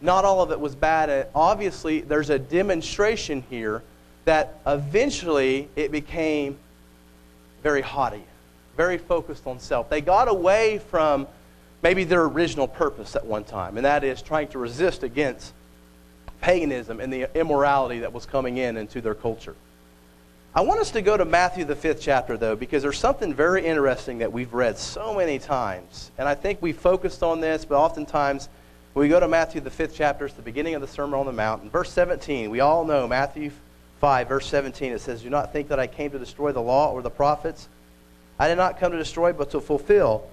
not 0.00 0.24
all 0.24 0.40
of 0.42 0.50
it 0.52 0.60
was 0.60 0.74
bad. 0.74 1.10
Uh, 1.10 1.24
obviously, 1.34 2.00
there's 2.00 2.30
a 2.30 2.38
demonstration 2.38 3.42
here 3.50 3.82
that 4.24 4.60
eventually 4.66 5.68
it 5.74 5.90
became 5.90 6.58
very 7.62 7.82
haughty, 7.82 8.22
very 8.76 8.98
focused 8.98 9.46
on 9.46 9.58
self. 9.58 9.88
They 9.90 10.00
got 10.00 10.28
away 10.28 10.78
from 10.90 11.26
maybe 11.82 12.04
their 12.04 12.22
original 12.22 12.68
purpose 12.68 13.16
at 13.16 13.26
one 13.26 13.44
time, 13.44 13.76
and 13.76 13.84
that 13.84 14.04
is 14.04 14.22
trying 14.22 14.48
to 14.48 14.58
resist 14.58 15.02
against 15.02 15.52
paganism 16.40 17.00
and 17.00 17.12
the 17.12 17.28
immorality 17.38 18.00
that 18.00 18.12
was 18.12 18.26
coming 18.26 18.56
in 18.56 18.76
into 18.76 19.00
their 19.00 19.14
culture. 19.14 19.54
I 20.54 20.60
want 20.60 20.80
us 20.80 20.90
to 20.90 21.00
go 21.00 21.16
to 21.16 21.24
Matthew, 21.24 21.64
the 21.64 21.76
fifth 21.76 22.02
chapter, 22.02 22.36
though, 22.36 22.56
because 22.56 22.82
there's 22.82 22.98
something 22.98 23.32
very 23.32 23.64
interesting 23.64 24.18
that 24.18 24.32
we've 24.32 24.52
read 24.52 24.76
so 24.76 25.14
many 25.14 25.38
times. 25.38 26.10
And 26.18 26.28
I 26.28 26.34
think 26.34 26.60
we 26.60 26.72
focused 26.72 27.22
on 27.22 27.40
this, 27.40 27.64
but 27.64 27.76
oftentimes 27.76 28.50
when 28.92 29.04
we 29.04 29.08
go 29.08 29.18
to 29.18 29.28
Matthew, 29.28 29.62
the 29.62 29.70
fifth 29.70 29.94
chapter, 29.96 30.26
it's 30.26 30.34
the 30.34 30.42
beginning 30.42 30.74
of 30.74 30.82
the 30.82 30.88
Sermon 30.88 31.18
on 31.18 31.24
the 31.24 31.32
Mount. 31.32 31.62
In 31.62 31.70
verse 31.70 31.90
17, 31.90 32.50
we 32.50 32.60
all 32.60 32.84
know 32.84 33.08
Matthew 33.08 33.50
5, 34.00 34.28
verse 34.28 34.46
17, 34.46 34.92
it 34.92 35.00
says, 35.00 35.22
Do 35.22 35.30
not 35.30 35.54
think 35.54 35.68
that 35.68 35.80
I 35.80 35.86
came 35.86 36.10
to 36.10 36.18
destroy 36.18 36.52
the 36.52 36.60
law 36.60 36.92
or 36.92 37.00
the 37.00 37.08
prophets. 37.08 37.68
I 38.38 38.48
did 38.48 38.56
not 38.56 38.78
come 38.78 38.92
to 38.92 38.98
destroy, 38.98 39.32
but 39.32 39.52
to 39.52 39.60
fulfill. 39.60 40.28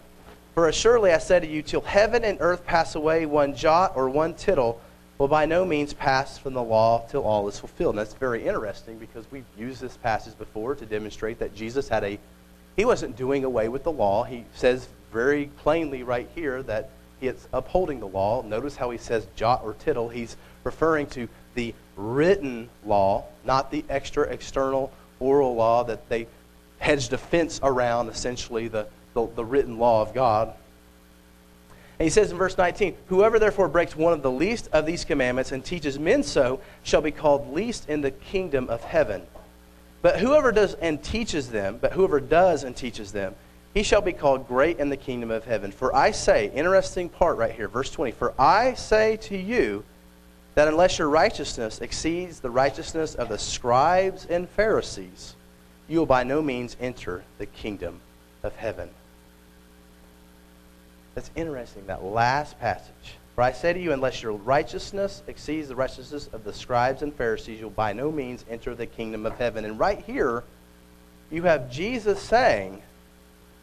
For 0.59 0.67
assuredly 0.67 1.13
I 1.13 1.19
say 1.19 1.39
to 1.39 1.47
you, 1.47 1.61
till 1.61 1.79
heaven 1.79 2.25
and 2.25 2.37
earth 2.41 2.65
pass 2.65 2.95
away, 2.95 3.25
one 3.25 3.55
jot 3.55 3.93
or 3.95 4.09
one 4.09 4.33
tittle 4.33 4.81
will 5.17 5.29
by 5.29 5.45
no 5.45 5.63
means 5.63 5.93
pass 5.93 6.37
from 6.37 6.53
the 6.53 6.61
law 6.61 7.07
till 7.07 7.23
all 7.23 7.47
is 7.47 7.57
fulfilled. 7.57 7.95
And 7.95 7.99
that's 7.99 8.13
very 8.13 8.45
interesting 8.45 8.97
because 8.97 9.23
we've 9.31 9.45
used 9.57 9.79
this 9.79 9.95
passage 9.95 10.37
before 10.37 10.75
to 10.75 10.85
demonstrate 10.85 11.39
that 11.39 11.55
Jesus 11.55 11.87
had 11.87 12.03
a, 12.03 12.19
he 12.75 12.83
wasn't 12.83 13.15
doing 13.15 13.45
away 13.45 13.69
with 13.69 13.85
the 13.85 13.91
law. 13.93 14.25
He 14.25 14.43
says 14.53 14.89
very 15.13 15.45
plainly 15.59 16.03
right 16.03 16.27
here 16.35 16.61
that 16.63 16.89
is 17.21 17.47
upholding 17.53 18.01
the 18.01 18.07
law. 18.07 18.41
Notice 18.41 18.75
how 18.75 18.89
he 18.89 18.97
says 18.97 19.27
jot 19.37 19.61
or 19.63 19.75
tittle. 19.75 20.09
He's 20.09 20.35
referring 20.65 21.07
to 21.11 21.29
the 21.55 21.73
written 21.95 22.69
law, 22.85 23.23
not 23.45 23.71
the 23.71 23.85
extra 23.87 24.25
external 24.25 24.91
oral 25.21 25.55
law 25.55 25.85
that 25.85 26.09
they 26.09 26.27
hedged 26.79 27.13
a 27.13 27.17
fence 27.17 27.61
around, 27.63 28.09
essentially, 28.09 28.67
the, 28.67 28.87
the, 29.27 29.35
the 29.35 29.45
written 29.45 29.77
law 29.77 30.01
of 30.01 30.13
God. 30.13 30.53
And 31.99 32.05
he 32.05 32.09
says 32.09 32.31
in 32.31 32.37
verse 32.37 32.57
19, 32.57 32.95
Whoever 33.07 33.39
therefore 33.39 33.67
breaks 33.67 33.95
one 33.95 34.13
of 34.13 34.21
the 34.21 34.31
least 34.31 34.69
of 34.71 34.85
these 34.85 35.03
commandments 35.03 35.51
and 35.51 35.63
teaches 35.63 35.99
men 35.99 36.23
so 36.23 36.61
shall 36.83 37.01
be 37.01 37.11
called 37.11 37.53
least 37.53 37.89
in 37.89 38.01
the 38.01 38.11
kingdom 38.11 38.69
of 38.69 38.83
heaven. 38.83 39.21
But 40.01 40.19
whoever 40.19 40.53
does 40.53 40.75
and 40.75 41.03
teaches 41.03 41.49
them, 41.49 41.77
but 41.81 41.91
whoever 41.91 42.21
does 42.21 42.63
and 42.63 42.75
teaches 42.75 43.11
them, 43.11 43.35
he 43.73 43.83
shall 43.83 44.01
be 44.01 44.13
called 44.13 44.47
great 44.47 44.79
in 44.79 44.89
the 44.89 44.97
kingdom 44.97 45.29
of 45.29 45.43
heaven. 45.43 45.71
For 45.71 45.93
I 45.93 46.11
say, 46.11 46.49
interesting 46.53 47.09
part 47.09 47.37
right 47.37 47.51
here, 47.51 47.67
verse 47.67 47.91
20, 47.91 48.13
For 48.13 48.33
I 48.39 48.73
say 48.75 49.17
to 49.17 49.37
you 49.37 49.83
that 50.55 50.67
unless 50.67 50.99
your 50.99 51.09
righteousness 51.09 51.79
exceeds 51.81 52.39
the 52.39 52.49
righteousness 52.49 53.13
of 53.13 53.29
the 53.29 53.37
scribes 53.37 54.25
and 54.25 54.49
Pharisees, 54.49 55.35
you 55.87 55.99
will 55.99 56.05
by 56.05 56.23
no 56.23 56.41
means 56.41 56.77
enter 56.79 57.23
the 57.37 57.45
kingdom 57.45 57.99
of 58.41 58.55
heaven. 58.55 58.89
That's 61.19 61.31
interesting, 61.35 61.85
that 61.87 62.01
last 62.01 62.57
passage. 62.61 63.17
For 63.35 63.41
I 63.41 63.51
say 63.51 63.73
to 63.73 63.79
you, 63.81 63.91
unless 63.91 64.23
your 64.23 64.31
righteousness 64.31 65.21
exceeds 65.27 65.67
the 65.67 65.75
righteousness 65.75 66.29
of 66.31 66.45
the 66.45 66.53
scribes 66.53 67.01
and 67.01 67.13
Pharisees, 67.13 67.59
you'll 67.59 67.71
by 67.71 67.91
no 67.91 68.09
means 68.09 68.45
enter 68.49 68.73
the 68.73 68.85
kingdom 68.85 69.25
of 69.25 69.37
heaven. 69.37 69.65
And 69.65 69.77
right 69.77 70.01
here, 70.05 70.45
you 71.29 71.43
have 71.43 71.69
Jesus 71.69 72.21
saying 72.21 72.81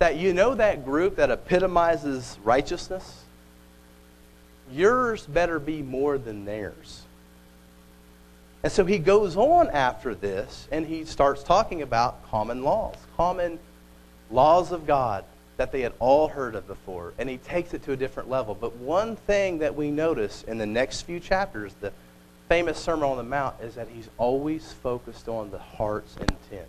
that 0.01 0.17
you 0.17 0.35
know 0.35 0.55
that 0.55 0.85
group 0.85 1.17
that 1.17 1.31
epitomizes 1.31 2.39
righteousness? 2.45 3.25
Yours 4.71 5.27
better 5.27 5.59
be 5.59 5.81
more 5.81 6.19
than 6.19 6.45
theirs. 6.45 7.05
And 8.65 8.71
so 8.71 8.85
he 8.85 8.99
goes 8.99 9.35
on 9.35 9.71
after 9.71 10.15
this 10.15 10.69
and 10.71 10.87
he 10.87 11.07
starts 11.07 11.43
talking 11.43 11.81
about 11.81 12.23
common 12.31 12.63
laws, 12.63 12.97
common 13.17 13.59
laws 14.31 14.73
of 14.73 14.87
God 14.87 15.25
that 15.57 15.73
they 15.73 15.81
had 15.81 15.93
all 15.99 16.29
heard 16.29 16.55
of 16.55 16.67
before. 16.67 17.15
And 17.19 17.29
he 17.29 17.39
takes 17.39 17.73
it 17.75 17.83
to 17.85 17.93
a 17.93 17.97
different 17.97 18.29
level. 18.29 18.55
But 18.55 18.77
one 18.77 19.17
thing 19.17 19.59
that 19.59 19.75
we 19.75 19.91
notice 19.91 20.43
in 20.45 20.59
the 20.59 20.67
next 20.67 21.03
few 21.03 21.19
chapters, 21.19 21.75
the 21.81 21.93
famous 22.49 22.79
Sermon 22.79 23.09
on 23.09 23.17
the 23.17 23.23
Mount, 23.23 23.61
is 23.63 23.75
that 23.75 23.89
he's 23.89 24.09
always 24.19 24.73
focused 24.83 25.29
on 25.29 25.51
the 25.51 25.59
heart's 25.59 26.17
intent. 26.17 26.69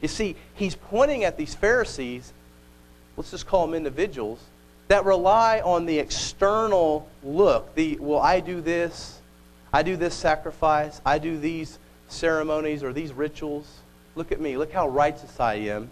You 0.00 0.08
see, 0.08 0.36
he's 0.54 0.74
pointing 0.74 1.24
at 1.24 1.36
these 1.36 1.54
Pharisees, 1.54 2.32
let's 3.16 3.30
just 3.30 3.46
call 3.46 3.66
them 3.66 3.74
individuals, 3.74 4.40
that 4.88 5.04
rely 5.04 5.60
on 5.60 5.86
the 5.86 5.98
external 5.98 7.08
look. 7.24 7.74
The, 7.74 7.98
well, 8.00 8.20
I 8.20 8.40
do 8.40 8.60
this, 8.60 9.20
I 9.72 9.82
do 9.82 9.96
this 9.96 10.14
sacrifice, 10.14 11.00
I 11.04 11.18
do 11.18 11.38
these 11.38 11.78
ceremonies 12.08 12.82
or 12.82 12.92
these 12.92 13.12
rituals. 13.12 13.66
Look 14.14 14.32
at 14.32 14.40
me, 14.40 14.56
look 14.56 14.72
how 14.72 14.88
righteous 14.88 15.40
I 15.40 15.54
am. 15.54 15.90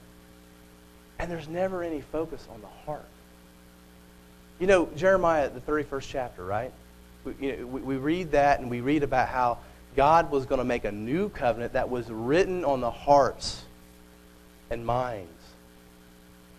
And 1.18 1.30
there's 1.30 1.48
never 1.48 1.82
any 1.82 2.00
focus 2.00 2.46
on 2.52 2.60
the 2.60 2.66
heart. 2.86 3.06
You 4.58 4.66
know, 4.66 4.88
Jeremiah, 4.96 5.50
the 5.50 5.60
31st 5.60 6.08
chapter, 6.08 6.44
right? 6.44 6.72
We, 7.24 7.34
you 7.40 7.56
know, 7.56 7.66
we, 7.66 7.80
we 7.80 7.96
read 7.96 8.32
that 8.32 8.60
and 8.60 8.70
we 8.70 8.80
read 8.80 9.02
about 9.02 9.28
how 9.28 9.58
God 9.96 10.30
was 10.30 10.46
going 10.46 10.58
to 10.58 10.64
make 10.64 10.84
a 10.84 10.92
new 10.92 11.28
covenant 11.28 11.74
that 11.74 11.88
was 11.88 12.10
written 12.10 12.64
on 12.64 12.80
the 12.80 12.90
hearts 12.90 13.64
and 14.70 14.84
minds. 14.84 15.30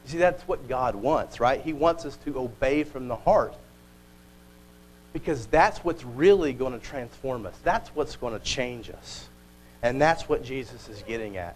You 0.05 0.11
see, 0.11 0.17
that's 0.17 0.47
what 0.47 0.67
God 0.67 0.95
wants, 0.95 1.39
right? 1.39 1.61
He 1.61 1.73
wants 1.73 2.05
us 2.05 2.17
to 2.25 2.39
obey 2.39 2.83
from 2.83 3.07
the 3.07 3.15
heart. 3.15 3.55
Because 5.13 5.45
that's 5.47 5.79
what's 5.79 6.03
really 6.03 6.51
going 6.51 6.73
to 6.77 6.85
transform 6.85 7.45
us. 7.45 7.55
That's 7.63 7.89
what's 7.89 8.17
going 8.17 8.37
to 8.37 8.43
change 8.43 8.89
us. 8.89 9.27
And 9.81 10.01
that's 10.01 10.27
what 10.27 10.43
Jesus 10.43 10.89
is 10.89 11.01
getting 11.03 11.37
at 11.37 11.55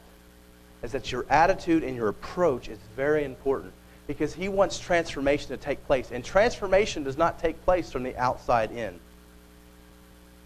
is 0.84 0.92
that 0.92 1.12
your 1.12 1.26
attitude 1.30 1.84
and 1.84 1.96
your 1.96 2.08
approach 2.08 2.70
is 2.70 2.80
very 2.96 3.24
important 3.24 3.74
because 4.08 4.34
he 4.34 4.50
wants 4.50 4.80
transformation 4.80 5.50
to 5.50 5.58
take 5.58 5.86
place. 5.86 6.12
And 6.12 6.24
transformation 6.24 7.04
does 7.04 7.18
not 7.18 7.40
take 7.40 7.64
place 7.64 7.92
from 7.92 8.04
the 8.04 8.18
outside 8.18 8.72
in. 8.72 9.00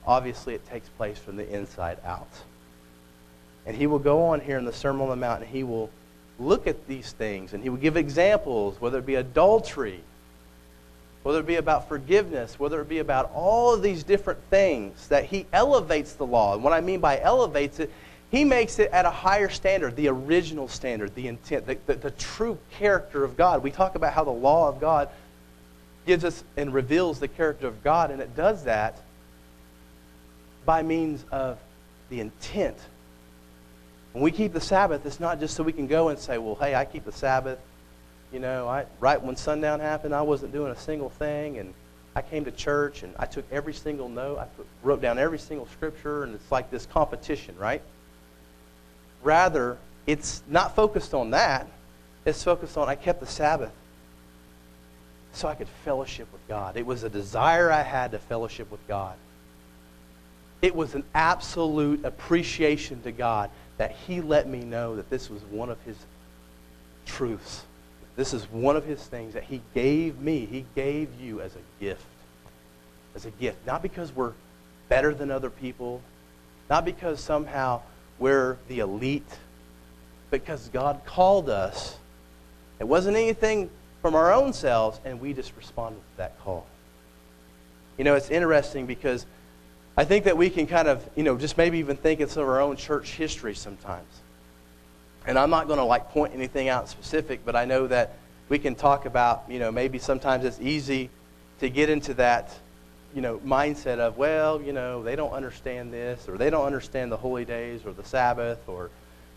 Obviously, 0.06 0.54
it 0.54 0.66
takes 0.68 0.90
place 0.90 1.18
from 1.18 1.38
the 1.38 1.50
inside 1.50 1.98
out. 2.04 2.28
And 3.66 3.76
he 3.76 3.88
will 3.88 4.00
go 4.00 4.24
on 4.24 4.42
here 4.42 4.58
in 4.58 4.66
the 4.66 4.74
Sermon 4.74 5.04
on 5.04 5.10
the 5.10 5.16
Mount 5.16 5.44
and 5.44 5.50
he 5.50 5.64
will 5.64 5.90
look 6.40 6.68
at 6.68 6.88
these 6.88 7.14
things 7.14 7.54
and 7.54 7.64
he 7.64 7.70
will 7.70 7.78
give 7.78 7.96
examples, 7.96 8.82
whether 8.82 9.00
it 9.00 9.06
be 9.06 9.16
adultery, 9.16 10.02
whether 11.24 11.40
it 11.40 11.46
be 11.46 11.56
about 11.56 11.88
forgiveness, 11.88 12.60
whether 12.60 12.82
it 12.82 12.90
be 12.90 13.00
about 13.00 13.32
all 13.34 13.74
of 13.74 13.82
these 13.82 14.04
different 14.04 14.40
things, 14.50 15.08
that 15.08 15.24
he 15.24 15.46
elevates 15.54 16.14
the 16.14 16.26
law. 16.26 16.54
And 16.54 16.64
what 16.64 16.74
I 16.74 16.82
mean 16.82 17.00
by 17.00 17.20
elevates 17.22 17.80
it 17.80 17.90
he 18.34 18.44
makes 18.44 18.80
it 18.80 18.90
at 18.92 19.06
a 19.06 19.12
higher 19.12 19.48
standard, 19.48 19.96
the 19.96 20.08
original 20.08 20.68
standard, 20.68 21.14
the 21.14 21.28
intent, 21.28 21.68
the, 21.68 21.78
the, 21.86 21.94
the, 21.94 22.10
true 22.10 22.58
character 22.72 23.24
of 23.24 23.38
God. 23.38 23.62
We 23.62 23.70
talk 23.70 23.94
about 23.94 24.12
how 24.12 24.24
the 24.24 24.32
law 24.32 24.68
of 24.68 24.82
God 24.82 25.10
gives 26.08 26.26
us 26.26 26.44
and 26.58 26.74
reveals 26.74 27.20
the 27.20 27.28
character 27.28 27.68
of 27.68 27.84
God, 27.84 28.10
and 28.10 28.20
it 28.20 28.36
does 28.36 28.64
that 28.64 29.00
by 30.66 30.82
means 30.82 31.24
of 31.32 31.60
the 32.10 32.22
intent. 32.22 32.76
When 34.14 34.24
we 34.24 34.32
keep 34.32 34.52
the 34.52 34.62
Sabbath, 34.62 35.06
it's 35.06 35.20
not 35.20 35.40
just 35.40 35.56
so 35.56 35.62
we 35.62 35.72
can 35.72 35.86
go 35.86 36.08
and 36.08 36.18
say, 36.18 36.40
well, 36.40 36.56
hey, 36.56 36.74
I 36.74 36.86
keep 36.86 37.06
the 37.06 37.12
Sabbath. 37.12 37.60
You 38.32 38.40
know, 38.40 38.68
I, 38.68 38.88
right 39.00 39.22
when 39.22 39.36
sundown 39.36 39.80
happened, 39.80 40.16
I 40.16 40.24
wasn't 40.24 40.54
doing 40.54 40.72
a 40.72 40.80
single 40.80 41.12
thing, 41.12 41.60
and 41.60 41.72
I 42.16 42.24
came 42.24 42.46
to 42.46 42.52
church, 42.52 43.04
and 43.04 43.14
I 43.20 43.28
took 43.28 43.46
every 43.52 43.76
single 43.76 44.10
note. 44.10 44.40
I 44.40 44.48
wrote 44.82 45.04
down 45.04 45.20
every 45.20 45.38
single 45.38 45.68
scripture, 45.68 46.24
and 46.24 46.34
it's 46.34 46.52
like 46.52 46.72
this 46.72 46.88
competition, 46.88 47.56
right? 47.60 47.84
Rather, 49.24 49.78
it's 50.06 50.44
not 50.48 50.76
focused 50.76 51.14
on 51.14 51.32
that. 51.32 51.68
It's 52.26 52.44
focused 52.44 52.78
on 52.78 52.90
I 52.90 52.96
kept 52.96 53.20
the 53.20 53.26
Sabbath 53.26 53.72
so 55.34 55.48
I 55.48 55.56
could 55.56 55.68
fellowship 55.84 56.32
with 56.32 56.48
God. 56.48 56.78
It 56.78 56.86
was 56.86 57.04
a 57.04 57.10
desire 57.10 57.72
I 57.72 57.82
had 57.82 58.12
to 58.12 58.20
fellowship 58.20 58.70
with 58.72 58.86
God. 58.88 59.16
It 60.62 60.76
was 60.76 60.96
an 60.96 61.04
absolute 61.14 62.06
appreciation 62.06 63.02
to 63.02 63.12
God 63.12 63.50
that 63.78 63.92
He 63.92 64.22
let 64.22 64.48
me 64.48 64.60
know 64.60 64.96
that 64.96 65.10
this 65.10 65.30
was 65.30 65.42
one 65.44 65.70
of 65.70 65.82
His 65.82 65.98
truths. 67.06 67.64
This 68.16 68.34
is 68.34 68.44
one 68.52 68.78
of 68.78 68.86
His 68.86 69.04
things 69.04 69.34
that 69.34 69.44
He 69.44 69.62
gave 69.74 70.20
me, 70.20 70.46
He 70.46 70.66
gave 70.76 71.20
you 71.20 71.42
as 71.42 71.56
a 71.56 71.84
gift. 71.84 72.06
As 73.16 73.26
a 73.26 73.32
gift. 73.32 73.58
Not 73.66 73.82
because 73.82 74.16
we're 74.16 74.34
better 74.88 75.14
than 75.14 75.32
other 75.32 75.50
people, 75.50 76.02
not 76.70 76.86
because 76.86 77.20
somehow 77.20 77.82
we're 78.20 78.58
the 78.68 78.80
elite 78.80 79.28
because 80.32 80.70
God 80.70 81.02
called 81.06 81.50
us. 81.50 81.98
It 82.80 82.86
wasn't 82.86 83.18
anything 83.18 83.70
from 84.02 84.16
our 84.16 84.34
own 84.34 84.54
selves, 84.54 85.00
and 85.06 85.22
we 85.22 85.34
just 85.34 85.56
responded 85.56 86.00
to 86.00 86.18
that 86.18 86.40
call. 86.42 86.66
You 87.98 88.04
know, 88.04 88.16
it's 88.16 88.30
interesting 88.30 88.86
because 88.86 89.26
I 89.96 90.04
think 90.04 90.26
that 90.26 90.36
we 90.36 90.50
can 90.50 90.66
kind 90.66 90.88
of, 90.88 91.08
you 91.16 91.24
know, 91.24 91.38
just 91.38 91.58
maybe 91.58 91.78
even 91.78 91.96
think 91.96 92.20
some 92.30 92.44
of 92.44 92.50
our 92.50 92.60
own 92.60 92.76
church 92.76 93.12
history 93.12 93.54
sometimes. 93.54 94.22
And 95.26 95.38
I'm 95.38 95.50
not 95.50 95.68
going 95.68 95.80
to 95.80 95.86
like 95.86 96.10
point 96.10 96.34
anything 96.34 96.68
out 96.68 96.90
specific, 96.90 97.46
but 97.46 97.56
I 97.56 97.66
know 97.66 97.88
that 97.88 98.18
we 98.50 98.60
can 98.60 98.76
talk 98.76 99.06
about, 99.06 99.46
you 99.48 99.60
know, 99.60 99.72
maybe 99.72 100.00
sometimes 100.00 100.44
it's 100.44 100.60
easy 100.60 101.10
to 101.60 101.70
get 101.70 101.90
into 101.90 102.14
that 102.16 102.52
you 103.14 103.22
know, 103.22 103.38
mindset 103.40 104.00
of, 104.00 104.18
well, 104.18 104.62
you 104.62 104.74
know, 104.74 105.04
they 105.04 105.16
don't 105.16 105.34
understand 105.34 105.94
this, 105.94 106.28
or 106.28 106.38
they 106.38 106.50
don't 106.50 106.66
understand 106.66 107.12
the 107.12 107.18
holy 107.18 107.46
days, 107.46 107.86
or 107.86 107.94
the 107.94 108.04
Sabbath, 108.04 108.60
or, 108.68 108.90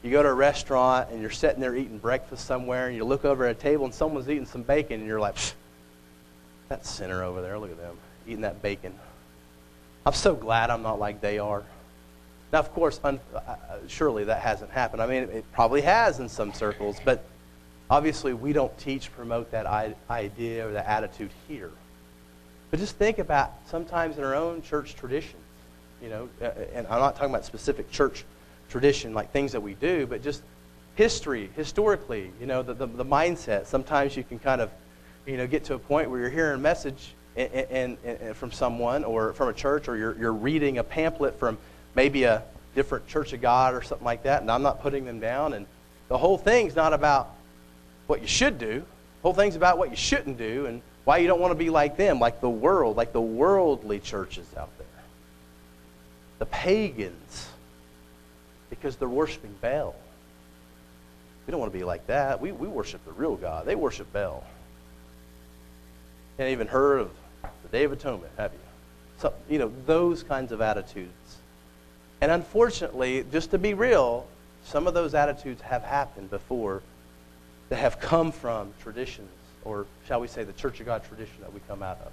you 0.03 0.11
go 0.13 0.23
to 0.23 0.29
a 0.29 0.35
restaurant 0.35 1.11
and 1.11 1.21
you're 1.21 1.31
sitting 1.31 1.61
there 1.61 1.75
eating 1.75 1.99
breakfast 1.99 2.47
somewhere, 2.47 2.87
and 2.87 2.97
you 2.97 3.05
look 3.05 3.25
over 3.25 3.45
at 3.47 3.57
a 3.57 3.59
table 3.59 3.85
and 3.87 3.95
someone's 3.95 4.29
eating 4.29 4.47
some 4.47 4.63
bacon, 4.63 5.01
and 5.01 5.07
you're 5.07 5.21
like, 5.21 5.37
that 6.69 6.87
sinner 6.87 7.23
over 7.23 7.43
there, 7.43 7.59
look 7.59 7.71
at 7.71 7.79
them 7.79 7.97
eating 8.27 8.43
that 8.43 8.63
bacon. 8.63 8.95
I'm 10.05 10.13
so 10.13 10.35
glad 10.35 10.71
I'm 10.71 10.83
not 10.83 10.99
like 10.99 11.21
they 11.21 11.39
are. 11.39 11.65
Now, 12.53 12.61
of 12.61 12.73
course, 12.73 13.01
un- 13.03 13.21
uh, 13.35 13.39
uh, 13.39 13.57
surely 13.89 14.25
that 14.25 14.41
hasn't 14.41 14.71
happened. 14.71 15.03
I 15.03 15.07
mean, 15.07 15.25
it 15.25 15.45
probably 15.53 15.81
has 15.81 16.21
in 16.21 16.29
some 16.29 16.53
circles, 16.53 16.99
but 17.05 17.25
obviously 17.91 18.33
we 18.33 18.53
don't 18.53 18.77
teach, 18.79 19.13
promote 19.13 19.51
that 19.51 19.67
idea 20.11 20.69
or 20.69 20.73
that 20.73 20.87
attitude 20.87 21.31
here. 21.49 21.73
But 22.71 22.81
just 22.81 22.97
think 22.97 23.19
about 23.19 23.53
sometimes 23.67 24.19
in 24.19 24.25
our 24.25 24.35
own 24.35 24.63
church 24.63 24.95
traditions, 24.97 25.43
you 26.03 26.09
know, 26.09 26.29
uh, 26.43 26.51
and 26.75 26.87
I'm 26.89 27.01
not 27.01 27.15
talking 27.15 27.31
about 27.31 27.45
specific 27.45 27.91
church 27.91 28.25
tradition, 28.69 29.15
like 29.15 29.31
things 29.33 29.53
that 29.53 29.61
we 29.61 29.75
do, 29.75 30.07
but 30.07 30.23
just 30.23 30.43
history, 30.97 31.51
historically, 31.55 32.31
you 32.41 32.47
know, 32.47 32.63
the, 32.63 32.75
the, 32.75 32.87
the 32.87 33.05
mindset. 33.05 33.67
Sometimes 33.67 34.17
you 34.17 34.25
can 34.25 34.39
kind 34.39 34.61
of, 34.61 34.71
you 35.27 35.37
know, 35.37 35.47
get 35.47 35.65
to 35.65 35.75
a 35.75 35.79
point 35.79 36.11
where 36.11 36.21
you're 36.21 36.31
hearing 36.31 36.57
a 36.57 36.63
message 36.63 37.15
and, 37.37 37.53
and, 37.53 37.99
and 38.05 38.37
from 38.37 38.51
someone 38.51 39.05
or 39.05 39.33
from 39.35 39.49
a 39.49 39.53
church, 39.53 39.89
or 39.89 39.97
you're, 39.97 40.19
you're 40.19 40.33
reading 40.33 40.79
a 40.79 40.85
pamphlet 40.85 41.39
from 41.39 41.59
maybe 41.95 42.25
a 42.25 42.43
different 42.75 43.07
church 43.07 43.33
of 43.33 43.41
God 43.41 43.75
or 43.75 43.83
something 43.83 44.05
like 44.05 44.25
that, 44.25 44.43
and 44.43 44.51
I'm 44.51 44.63
not 44.63 44.81
putting 44.83 45.05
them 45.05 45.21
down. 45.21 45.53
And 45.53 45.67
the 46.09 46.19
whole 46.19 46.39
thing's 46.39 46.75
not 46.75 46.93
about 46.93 47.31
what 48.07 48.21
you 48.21 48.27
should 48.27 48.59
do. 48.59 48.81
The 48.81 49.23
whole 49.23 49.35
thing's 49.35 49.57
about 49.57 49.79
what 49.79 49.91
you 49.91 49.97
shouldn't 49.97 50.39
do 50.39 50.67
and 50.67 50.83
why 51.07 51.17
you 51.17 51.27
don't 51.27 51.41
want 51.41 51.53
to 51.53 51.59
be 51.59 51.71
like 51.71 51.97
them, 51.97 52.21
like 52.21 52.43
the 52.43 52.51
world, 52.51 52.99
like 52.99 53.15
the 53.15 53.21
worldly 53.21 53.99
churches 53.99 54.47
out 54.59 54.69
there. 54.77 54.87
The 56.39 56.45
pagans, 56.47 57.49
because 58.69 58.97
they're 58.97 59.09
worshiping 59.09 59.55
Baal. 59.63 59.95
We 61.47 61.53
don't 61.53 61.61
want 61.61 61.73
to 61.73 61.79
be 61.79 61.85
like 61.85 62.07
that. 62.09 62.43
We, 62.43 62.53
we 62.53 62.69
worship 62.69 63.03
the 63.07 63.13
real 63.13 63.37
God. 63.37 63.65
They 63.65 63.75
worship 63.75 64.13
Baal. 64.13 64.45
Haven't 66.37 66.53
even 66.53 66.67
heard 66.67 67.01
of 67.01 67.11
the 67.63 67.69
Day 67.71 67.85
of 67.85 67.93
Atonement, 67.93 68.33
have 68.37 68.53
you? 68.53 68.59
So, 69.17 69.33
you 69.49 69.59
know, 69.59 69.73
those 69.87 70.23
kinds 70.23 70.53
of 70.53 70.61
attitudes 70.61 71.39
and 72.21 72.31
unfortunately, 72.33 73.25
just 73.31 73.51
to 73.51 73.59
be 73.59 73.75
real, 73.75 74.27
some 74.65 74.87
of 74.87 74.95
those 74.95 75.15
attitudes 75.15 75.61
have 75.63 75.83
happened 75.83 76.31
before 76.31 76.83
that 77.69 77.77
have 77.77 78.01
come 78.01 78.33
from 78.33 78.73
traditions, 78.83 79.31
or 79.67 79.87
shall 80.07 80.21
we 80.21 80.29
say, 80.29 80.45
the 80.45 80.53
Church 80.53 80.81
of 80.81 80.87
God 80.87 81.05
tradition 81.05 81.37
that 81.41 81.53
we 81.53 81.61
come 81.69 81.83
out 81.83 81.99
of. 82.05 82.13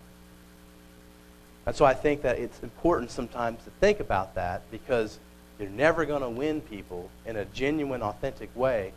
And 1.65 1.75
so 1.75 1.85
I 1.85 1.93
think 1.93 2.23
that 2.23 2.39
it's 2.39 2.61
important 2.61 3.11
sometimes 3.11 3.63
to 3.63 3.69
think 3.79 3.99
about 3.99 4.35
that 4.35 4.63
because 4.71 5.19
you're 5.59 5.69
never 5.69 6.05
going 6.05 6.21
to 6.21 6.29
win 6.29 6.61
people 6.61 7.09
in 7.25 7.37
a 7.37 7.45
genuine, 7.45 8.01
authentic 8.01 8.53
way 8.55 8.91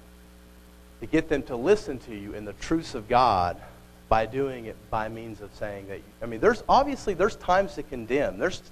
to 1.00 1.06
get 1.06 1.28
them 1.28 1.42
to 1.44 1.56
listen 1.56 1.98
to 2.00 2.14
you 2.14 2.32
in 2.32 2.44
the 2.44 2.54
truths 2.54 2.94
of 2.94 3.08
God 3.08 3.60
by 4.08 4.24
doing 4.24 4.66
it 4.66 4.76
by 4.90 5.08
means 5.08 5.40
of 5.40 5.54
saying 5.54 5.88
that. 5.88 5.98
You, 5.98 6.04
I 6.22 6.26
mean, 6.26 6.40
there's 6.40 6.62
obviously 6.68 7.14
there's 7.14 7.36
times 7.36 7.74
to 7.74 7.82
condemn. 7.82 8.38
There's 8.38 8.62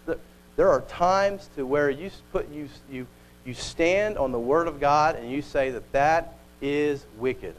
there 0.56 0.70
are 0.70 0.80
times 0.82 1.50
to 1.56 1.66
where 1.66 1.90
you 1.90 2.10
put 2.32 2.50
you 2.50 2.68
you 2.90 3.06
you 3.44 3.52
stand 3.52 4.16
on 4.16 4.32
the 4.32 4.38
word 4.38 4.68
of 4.68 4.80
God 4.80 5.16
and 5.16 5.30
you 5.30 5.42
say 5.42 5.70
that 5.70 5.92
that 5.92 6.36
is 6.62 7.04
wicked. 7.18 7.54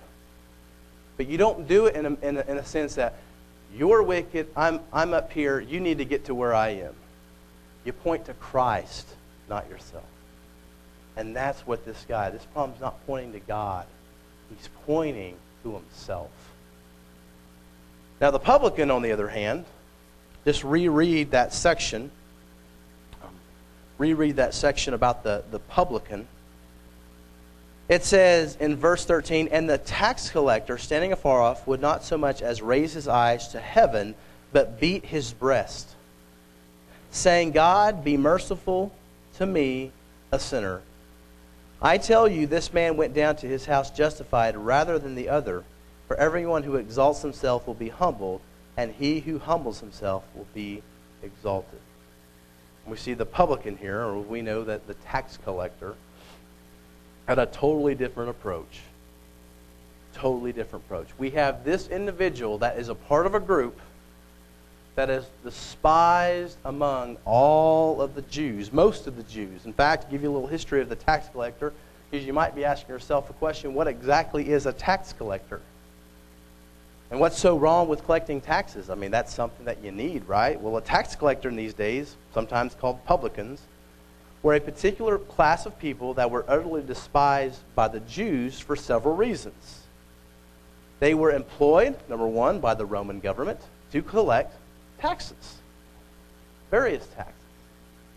But 1.17 1.27
you 1.27 1.37
don't 1.37 1.67
do 1.67 1.85
it 1.85 1.95
in 1.95 2.05
a, 2.05 2.17
in 2.21 2.37
a, 2.37 2.41
in 2.41 2.57
a 2.57 2.65
sense 2.65 2.95
that 2.95 3.15
you're 3.73 4.03
wicked, 4.03 4.47
I'm, 4.55 4.79
I'm 4.91 5.13
up 5.13 5.31
here, 5.31 5.59
you 5.59 5.79
need 5.79 5.97
to 5.97 6.05
get 6.05 6.25
to 6.25 6.35
where 6.35 6.53
I 6.53 6.69
am. 6.69 6.93
You 7.83 7.93
point 7.93 8.25
to 8.25 8.33
Christ, 8.33 9.07
not 9.49 9.69
yourself. 9.69 10.03
And 11.17 11.35
that's 11.35 11.65
what 11.67 11.85
this 11.85 12.05
guy, 12.07 12.29
this 12.29 12.45
problem's 12.53 12.81
not 12.81 13.05
pointing 13.05 13.33
to 13.33 13.39
God. 13.39 13.85
He's 14.49 14.69
pointing 14.85 15.35
to 15.63 15.73
himself. 15.73 16.31
Now, 18.19 18.31
the 18.31 18.39
publican, 18.39 18.91
on 18.91 19.01
the 19.01 19.11
other 19.11 19.27
hand, 19.27 19.65
just 20.45 20.63
reread 20.63 21.31
that 21.31 21.53
section 21.53 22.11
reread 23.97 24.35
that 24.37 24.53
section 24.53 24.93
about 24.93 25.23
the, 25.23 25.43
the 25.51 25.59
publican, 25.59 26.27
it 27.87 28.03
says 28.03 28.57
in 28.59 28.75
verse 28.75 29.05
13, 29.05 29.49
And 29.51 29.69
the 29.69 29.77
tax 29.77 30.29
collector, 30.29 30.77
standing 30.77 31.11
afar 31.11 31.41
off, 31.41 31.67
would 31.67 31.81
not 31.81 32.03
so 32.03 32.17
much 32.17 32.41
as 32.41 32.61
raise 32.61 32.93
his 32.93 33.07
eyes 33.07 33.49
to 33.49 33.59
heaven, 33.59 34.15
but 34.51 34.79
beat 34.79 35.05
his 35.05 35.33
breast, 35.33 35.89
saying, 37.11 37.51
God, 37.51 38.03
be 38.03 38.17
merciful 38.17 38.91
to 39.37 39.45
me, 39.45 39.91
a 40.31 40.39
sinner. 40.39 40.81
I 41.81 41.97
tell 41.97 42.27
you, 42.27 42.47
this 42.47 42.73
man 42.73 42.97
went 42.97 43.13
down 43.13 43.35
to 43.37 43.47
his 43.47 43.65
house 43.65 43.91
justified 43.91 44.57
rather 44.57 44.97
than 44.97 45.13
the 45.15 45.29
other. 45.29 45.63
For 46.07 46.17
everyone 46.17 46.63
who 46.63 46.75
exalts 46.75 47.21
himself 47.21 47.67
will 47.67 47.73
be 47.73 47.89
humbled, 47.89 48.41
and 48.77 48.91
he 48.93 49.19
who 49.19 49.39
humbles 49.39 49.79
himself 49.79 50.23
will 50.35 50.47
be 50.53 50.81
exalted. 51.21 51.79
We 52.85 52.97
see 52.97 53.13
the 53.13 53.25
publican 53.25 53.77
here, 53.77 53.99
or 54.01 54.19
we 54.19 54.41
know 54.41 54.63
that 54.63 54.87
the 54.87 54.93
tax 54.95 55.37
collector 55.37 55.95
had 57.27 57.39
a 57.39 57.45
totally 57.45 57.95
different 57.95 58.29
approach. 58.29 58.81
Totally 60.13 60.53
different 60.53 60.85
approach. 60.85 61.07
We 61.17 61.31
have 61.31 61.63
this 61.63 61.87
individual 61.87 62.57
that 62.59 62.77
is 62.77 62.89
a 62.89 62.95
part 62.95 63.25
of 63.25 63.35
a 63.35 63.39
group 63.39 63.79
that 64.95 65.09
is 65.09 65.25
despised 65.43 66.57
among 66.63 67.17
all 67.25 68.01
of 68.01 68.15
the 68.15 68.21
Jews, 68.23 68.71
most 68.71 69.07
of 69.07 69.17
the 69.17 69.23
Jews. 69.23 69.65
In 69.65 69.73
fact, 69.73 70.09
give 70.09 70.23
you 70.23 70.31
a 70.31 70.33
little 70.33 70.47
history 70.47 70.81
of 70.81 70.87
the 70.87 70.95
tax 70.95 71.27
collector, 71.29 71.73
because 72.09 72.25
you 72.25 72.31
might 72.31 72.55
be 72.55 72.63
asking 72.63 72.93
yourself 72.93 73.29
a 73.29 73.33
question 73.33 73.73
what 73.73 73.87
exactly 73.87 74.49
is 74.49 74.65
a 74.65 74.73
tax 74.73 75.11
collector? 75.11 75.59
And 77.11 77.19
what's 77.19 77.37
so 77.37 77.57
wrong 77.57 77.87
with 77.87 78.05
collecting 78.05 78.39
taxes? 78.39 78.89
I 78.89 78.95
mean, 78.95 79.11
that's 79.11 79.33
something 79.33 79.65
that 79.65 79.83
you 79.83 79.91
need, 79.91 80.25
right? 80.27 80.59
Well, 80.59 80.77
a 80.77 80.81
tax 80.81 81.15
collector 81.15 81.49
in 81.49 81.55
these 81.55 81.73
days, 81.73 82.15
sometimes 82.33 82.73
called 82.73 83.03
publicans, 83.05 83.61
were 84.45 84.53
a 84.53 84.61
particular 84.61 85.17
class 85.17 85.65
of 85.65 85.79
people 85.79 86.13
that 86.13 86.29
were 86.29 86.45
utterly 86.47 86.83
despised 86.83 87.61
by 87.73 87.87
the 87.87 87.99
Jews 88.01 88.59
for 88.59 88.75
several 88.75 89.15
reasons. 89.15 89.81
They 90.99 91.15
were 91.15 91.31
employed, 91.31 91.97
number 92.07 92.27
one, 92.27 92.59
by 92.59 92.75
the 92.75 92.85
Roman 92.85 93.19
government 93.19 93.59
to 93.91 94.03
collect 94.03 94.53
taxes, 94.99 95.55
various 96.69 97.07
taxes. 97.15 97.33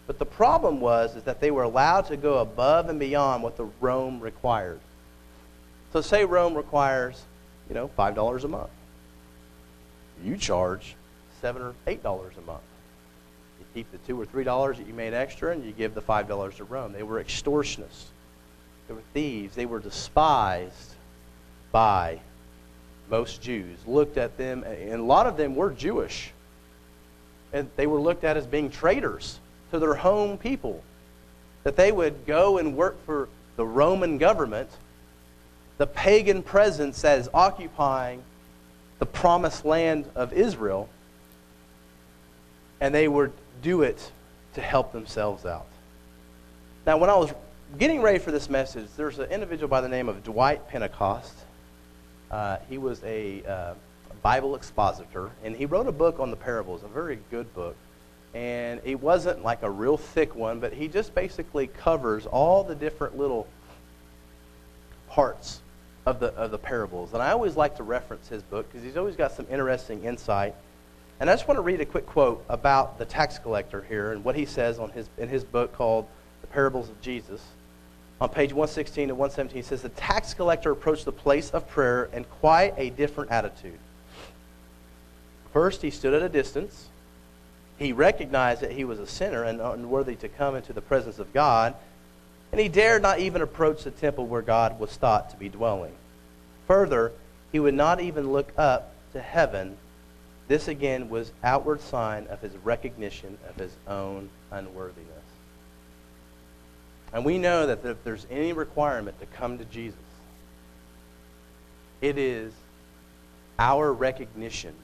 But 0.06 0.18
the 0.18 0.26
problem 0.26 0.80
was 0.80 1.16
is 1.16 1.22
that 1.22 1.40
they 1.40 1.50
were 1.50 1.62
allowed 1.62 2.02
to 2.08 2.16
go 2.18 2.40
above 2.40 2.90
and 2.90 3.00
beyond 3.00 3.42
what 3.42 3.56
the 3.56 3.70
Rome 3.80 4.20
required. 4.20 4.80
So 5.94 6.02
say 6.02 6.26
Rome 6.26 6.54
requires, 6.54 7.22
you 7.70 7.74
know, 7.74 7.88
$5 7.96 8.44
a 8.44 8.48
month 8.48 8.70
you 10.22 10.36
charge 10.36 10.94
seven 11.40 11.62
or 11.62 11.74
eight 11.86 12.02
dollars 12.02 12.34
a 12.36 12.40
month. 12.42 12.67
Keep 13.74 13.92
the 13.92 13.98
two 13.98 14.20
or 14.20 14.24
three 14.24 14.44
dollars 14.44 14.78
that 14.78 14.86
you 14.86 14.94
made 14.94 15.14
extra, 15.14 15.52
and 15.52 15.64
you 15.64 15.72
give 15.72 15.94
the 15.94 16.00
five 16.00 16.26
dollars 16.26 16.56
to 16.56 16.64
Rome. 16.64 16.92
They 16.92 17.02
were 17.02 17.22
extortionists. 17.22 18.06
They 18.88 18.94
were 18.94 19.02
thieves. 19.12 19.54
They 19.54 19.66
were 19.66 19.78
despised 19.80 20.94
by 21.70 22.20
most 23.10 23.42
Jews. 23.42 23.78
Looked 23.86 24.16
at 24.16 24.36
them, 24.38 24.64
and 24.64 25.00
a 25.00 25.02
lot 25.02 25.26
of 25.26 25.36
them 25.36 25.54
were 25.54 25.70
Jewish, 25.70 26.32
and 27.52 27.70
they 27.76 27.86
were 27.86 28.00
looked 28.00 28.24
at 28.24 28.36
as 28.36 28.46
being 28.46 28.70
traitors 28.70 29.38
to 29.70 29.78
their 29.78 29.94
home 29.94 30.38
people. 30.38 30.82
That 31.64 31.76
they 31.76 31.92
would 31.92 32.26
go 32.26 32.58
and 32.58 32.76
work 32.76 33.04
for 33.04 33.28
the 33.56 33.66
Roman 33.66 34.16
government, 34.18 34.70
the 35.76 35.86
pagan 35.86 36.42
presence 36.42 37.02
that 37.02 37.18
is 37.18 37.28
occupying 37.34 38.22
the 38.98 39.06
promised 39.06 39.64
land 39.64 40.06
of 40.14 40.32
Israel, 40.32 40.88
and 42.80 42.94
they 42.94 43.08
would 43.08 43.32
do 43.62 43.82
it 43.82 44.12
to 44.54 44.60
help 44.60 44.92
themselves 44.92 45.44
out. 45.44 45.66
Now, 46.86 46.96
when 46.96 47.10
I 47.10 47.16
was 47.16 47.32
getting 47.78 48.00
ready 48.00 48.18
for 48.18 48.30
this 48.30 48.48
message, 48.48 48.86
there's 48.96 49.18
an 49.18 49.30
individual 49.30 49.68
by 49.68 49.80
the 49.80 49.88
name 49.88 50.08
of 50.08 50.24
Dwight 50.24 50.68
Pentecost. 50.68 51.34
Uh, 52.30 52.58
he 52.68 52.78
was 52.78 53.02
a 53.04 53.42
uh, 53.44 53.74
Bible 54.22 54.54
expositor, 54.54 55.30
and 55.44 55.54
he 55.54 55.66
wrote 55.66 55.86
a 55.86 55.92
book 55.92 56.18
on 56.18 56.30
the 56.30 56.36
parables, 56.36 56.82
a 56.82 56.88
very 56.88 57.18
good 57.30 57.52
book. 57.54 57.76
And 58.34 58.80
it 58.84 59.00
wasn't 59.00 59.42
like 59.42 59.62
a 59.62 59.70
real 59.70 59.96
thick 59.96 60.34
one, 60.34 60.60
but 60.60 60.72
he 60.72 60.88
just 60.88 61.14
basically 61.14 61.66
covers 61.66 62.26
all 62.26 62.62
the 62.62 62.74
different 62.74 63.16
little 63.16 63.46
parts 65.08 65.60
of 66.04 66.20
the, 66.20 66.28
of 66.34 66.50
the 66.50 66.58
parables. 66.58 67.12
And 67.14 67.22
I 67.22 67.30
always 67.30 67.56
like 67.56 67.76
to 67.76 67.82
reference 67.82 68.28
his 68.28 68.42
book 68.42 68.70
because 68.70 68.84
he's 68.84 68.96
always 68.96 69.16
got 69.16 69.32
some 69.32 69.46
interesting 69.50 70.04
insight. 70.04 70.54
And 71.20 71.28
I 71.28 71.32
just 71.32 71.48
want 71.48 71.58
to 71.58 71.62
read 71.62 71.80
a 71.80 71.86
quick 71.86 72.06
quote 72.06 72.44
about 72.48 72.98
the 72.98 73.04
tax 73.04 73.38
collector 73.38 73.82
here 73.88 74.12
and 74.12 74.24
what 74.24 74.36
he 74.36 74.44
says 74.44 74.78
on 74.78 74.90
his, 74.90 75.08
in 75.18 75.28
his 75.28 75.42
book 75.42 75.72
called 75.72 76.06
The 76.42 76.46
Parables 76.46 76.88
of 76.88 77.00
Jesus. 77.00 77.42
On 78.20 78.28
page 78.28 78.52
116 78.52 79.08
to 79.08 79.14
117, 79.14 79.56
he 79.56 79.62
says, 79.62 79.82
The 79.82 79.88
tax 79.90 80.34
collector 80.34 80.70
approached 80.70 81.04
the 81.04 81.12
place 81.12 81.50
of 81.50 81.68
prayer 81.68 82.08
in 82.12 82.24
quite 82.24 82.74
a 82.76 82.90
different 82.90 83.30
attitude. 83.30 83.78
First, 85.52 85.82
he 85.82 85.90
stood 85.90 86.14
at 86.14 86.22
a 86.22 86.28
distance. 86.28 86.88
He 87.78 87.92
recognized 87.92 88.60
that 88.60 88.72
he 88.72 88.84
was 88.84 88.98
a 88.98 89.06
sinner 89.06 89.44
and 89.44 89.60
unworthy 89.60 90.16
to 90.16 90.28
come 90.28 90.56
into 90.56 90.72
the 90.72 90.80
presence 90.80 91.18
of 91.18 91.32
God. 91.32 91.74
and 92.50 92.60
he 92.60 92.68
dared 92.68 93.02
not 93.02 93.18
even 93.18 93.42
approach 93.42 93.84
the 93.84 93.90
temple 93.90 94.26
where 94.26 94.40
God 94.40 94.80
was 94.80 94.96
thought 94.96 95.30
to 95.30 95.36
be 95.36 95.50
dwelling. 95.50 95.92
Further, 96.66 97.12
he 97.52 97.60
would 97.60 97.74
not 97.74 98.00
even 98.00 98.32
look 98.32 98.52
up 98.56 98.92
to 99.12 99.20
heaven. 99.20 99.76
This 100.48 100.66
again 100.66 101.10
was 101.10 101.30
outward 101.44 101.80
sign 101.80 102.26
of 102.28 102.40
his 102.40 102.56
recognition 102.64 103.36
of 103.48 103.56
his 103.56 103.72
own 103.86 104.30
unworthiness. 104.50 105.06
And 107.12 107.24
we 107.24 107.38
know 107.38 107.66
that 107.66 107.84
if 107.84 108.02
there's 108.02 108.26
any 108.30 108.52
requirement 108.52 109.20
to 109.20 109.26
come 109.26 109.58
to 109.58 109.64
Jesus, 109.66 109.98
it 112.00 112.16
is 112.16 112.52
our 113.58 113.92
recognition 113.92 114.74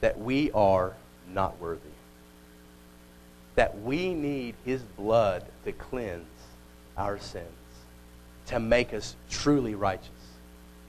that 0.00 0.18
we 0.18 0.50
are 0.52 0.94
not 1.32 1.58
worthy. 1.60 1.80
That 3.54 3.80
we 3.80 4.14
need 4.14 4.54
his 4.64 4.82
blood 4.82 5.44
to 5.64 5.72
cleanse 5.72 6.26
our 6.96 7.18
sins, 7.18 7.46
to 8.46 8.60
make 8.60 8.92
us 8.92 9.16
truly 9.30 9.74
righteous. 9.74 10.10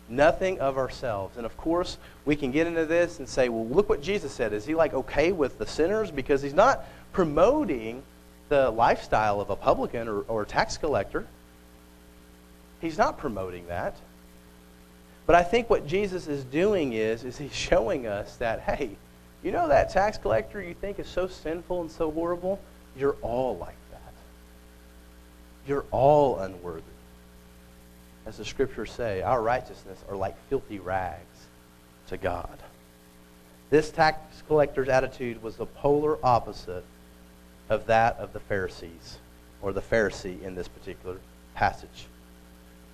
Nothing 0.07 0.59
of 0.59 0.77
ourselves. 0.77 1.38
And 1.38 1.45
of 1.45 1.55
course, 1.55 1.97
we 2.29 2.35
can 2.35 2.51
get 2.51 2.67
into 2.67 2.85
this 2.85 3.17
and 3.17 3.27
say, 3.27 3.49
well, 3.49 3.65
look 3.65 3.89
what 3.89 4.03
Jesus 4.03 4.31
said. 4.31 4.53
Is 4.53 4.63
he 4.63 4.75
like 4.75 4.93
okay 4.93 5.31
with 5.31 5.57
the 5.57 5.65
sinners? 5.65 6.11
Because 6.11 6.43
he's 6.43 6.53
not 6.53 6.85
promoting 7.11 8.03
the 8.49 8.69
lifestyle 8.69 9.41
of 9.41 9.49
a 9.49 9.55
publican 9.55 10.07
or, 10.07 10.19
or 10.27 10.43
a 10.43 10.45
tax 10.45 10.77
collector. 10.77 11.25
He's 12.81 12.99
not 12.99 13.17
promoting 13.17 13.65
that. 13.65 13.95
But 15.25 15.37
I 15.37 15.41
think 15.41 15.71
what 15.71 15.87
Jesus 15.87 16.27
is 16.27 16.43
doing 16.43 16.93
is, 16.93 17.23
is 17.23 17.35
he's 17.35 17.55
showing 17.69 18.05
us 18.05 18.35
that, 18.35 18.59
hey, 18.59 18.91
you 19.41 19.51
know 19.51 19.67
that 19.67 19.89
tax 19.89 20.19
collector 20.19 20.61
you 20.61 20.75
think 20.75 20.99
is 20.99 21.07
so 21.07 21.25
sinful 21.25 21.81
and 21.81 21.89
so 21.89 22.11
horrible? 22.11 22.59
You're 22.95 23.17
all 23.23 23.57
like 23.57 23.77
that. 23.89 24.13
You're 25.65 25.85
all 25.89 26.37
unworthy. 26.37 26.83
As 28.27 28.37
the 28.37 28.45
scriptures 28.45 28.91
say, 28.91 29.23
our 29.23 29.41
righteousness 29.41 29.97
are 30.07 30.15
like 30.15 30.35
filthy 30.47 30.77
rags 30.77 31.28
to 32.10 32.17
God. 32.17 32.58
This 33.69 33.91
tax 33.91 34.43
collector's 34.48 34.89
attitude 34.89 35.41
was 35.41 35.56
the 35.56 35.65
polar 35.65 36.17
opposite 36.24 36.84
of 37.69 37.86
that 37.86 38.17
of 38.17 38.34
the 38.34 38.39
Pharisees, 38.39 39.17
or 39.62 39.72
the 39.72 39.82
Pharisee 39.82 40.41
in 40.41 40.56
this 40.56 40.67
particular 40.67 41.17
passage. 41.56 42.08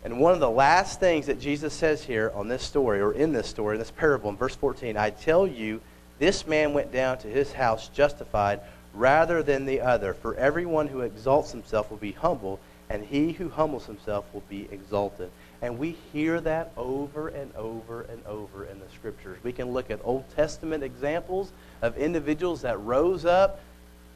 And 0.03 0.19
one 0.19 0.33
of 0.33 0.39
the 0.39 0.49
last 0.49 0.99
things 0.99 1.25
that 1.25 1.39
Jesus 1.39 1.73
says 1.73 2.03
here 2.03 2.31
on 2.35 2.47
this 2.47 2.61
story, 2.61 2.99
or 2.99 3.13
in 3.13 3.31
this 3.31 3.47
story, 3.47 3.75
in 3.75 3.79
this 3.79 3.89
parable, 3.89 4.29
in 4.29 4.35
verse 4.35 4.55
14, 4.55 4.97
I 4.97 5.09
tell 5.09 5.47
you, 5.47 5.81
this 6.19 6.45
man 6.45 6.73
went 6.73 6.91
down 6.91 7.17
to 7.19 7.27
his 7.27 7.53
house 7.53 7.87
justified 7.89 8.59
rather 8.93 9.41
than 9.41 9.65
the 9.65 9.81
other. 9.81 10.13
For 10.13 10.35
everyone 10.35 10.87
who 10.87 11.01
exalts 11.01 11.51
himself 11.51 11.89
will 11.89 11.97
be 11.97 12.11
humble, 12.11 12.59
and 12.89 13.03
he 13.03 13.31
who 13.31 13.49
humbles 13.49 13.85
himself 13.85 14.25
will 14.33 14.43
be 14.47 14.67
exalted. 14.71 15.31
And 15.65 15.79
we 15.79 15.97
hear 16.13 16.39
that 16.41 16.71
over 16.77 17.29
and 17.29 17.51
over 17.55 18.03
and 18.03 18.23
over 18.27 18.65
in 18.65 18.79
the 18.79 18.85
scriptures. 18.93 19.39
We 19.41 19.51
can 19.51 19.71
look 19.71 19.89
at 19.89 19.99
Old 20.03 20.23
Testament 20.35 20.83
examples 20.83 21.51
of 21.81 21.97
individuals 21.97 22.61
that 22.61 22.79
rose 22.81 23.25
up 23.25 23.59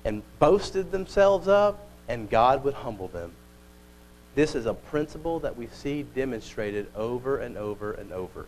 and 0.05 0.21
boasted 0.37 0.91
themselves 0.91 1.47
up, 1.47 1.87
and 2.07 2.29
God 2.29 2.63
would 2.63 2.75
humble 2.75 3.07
them. 3.07 3.31
This 4.35 4.53
is 4.53 4.67
a 4.67 4.75
principle 4.75 5.39
that 5.39 5.57
we 5.57 5.65
see 5.73 6.03
demonstrated 6.03 6.85
over 6.95 7.39
and 7.39 7.57
over 7.57 7.93
and 7.93 8.13
over. 8.13 8.45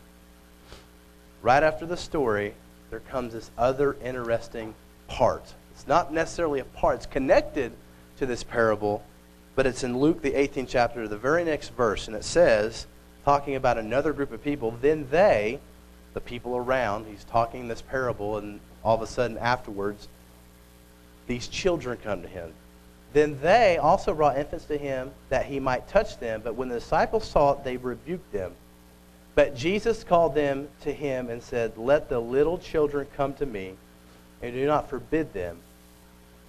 Right 1.41 1.63
after 1.63 1.87
the 1.87 1.97
story, 1.97 2.53
there 2.91 2.99
comes 2.99 3.33
this 3.33 3.49
other 3.57 3.97
interesting 4.03 4.75
part. 5.07 5.55
It's 5.73 5.87
not 5.87 6.13
necessarily 6.13 6.59
a 6.59 6.65
part, 6.65 6.97
it's 6.97 7.07
connected 7.07 7.71
to 8.17 8.27
this 8.27 8.43
parable, 8.43 9.03
but 9.55 9.65
it's 9.65 9.83
in 9.83 9.97
Luke, 9.97 10.21
the 10.21 10.31
18th 10.31 10.67
chapter, 10.69 11.07
the 11.07 11.17
very 11.17 11.43
next 11.43 11.69
verse, 11.69 12.07
and 12.07 12.15
it 12.15 12.23
says, 12.23 12.87
talking 13.25 13.55
about 13.55 13.77
another 13.77 14.13
group 14.13 14.31
of 14.31 14.43
people, 14.43 14.71
then 14.81 15.07
they, 15.11 15.59
the 16.13 16.21
people 16.21 16.55
around, 16.55 17.05
he's 17.07 17.23
talking 17.25 17.67
this 17.67 17.81
parable, 17.81 18.37
and 18.37 18.59
all 18.83 18.95
of 18.95 19.01
a 19.01 19.07
sudden 19.07 19.37
afterwards, 19.37 20.07
these 21.27 21.47
children 21.47 21.97
come 22.03 22.21
to 22.21 22.27
him. 22.27 22.53
Then 23.13 23.39
they 23.41 23.77
also 23.77 24.13
brought 24.13 24.37
infants 24.37 24.65
to 24.65 24.77
him 24.77 25.11
that 25.29 25.45
he 25.45 25.59
might 25.59 25.87
touch 25.87 26.17
them. 26.19 26.41
But 26.43 26.55
when 26.55 26.69
the 26.69 26.79
disciples 26.79 27.27
saw 27.27 27.53
it, 27.53 27.63
they 27.63 27.77
rebuked 27.77 28.31
them. 28.31 28.53
But 29.35 29.55
Jesus 29.55 30.03
called 30.03 30.35
them 30.35 30.67
to 30.81 30.91
him 30.91 31.29
and 31.29 31.41
said, 31.41 31.77
Let 31.77 32.09
the 32.09 32.19
little 32.19 32.57
children 32.57 33.07
come 33.15 33.33
to 33.35 33.45
me, 33.45 33.75
and 34.41 34.53
do 34.53 34.65
not 34.65 34.89
forbid 34.89 35.33
them, 35.33 35.57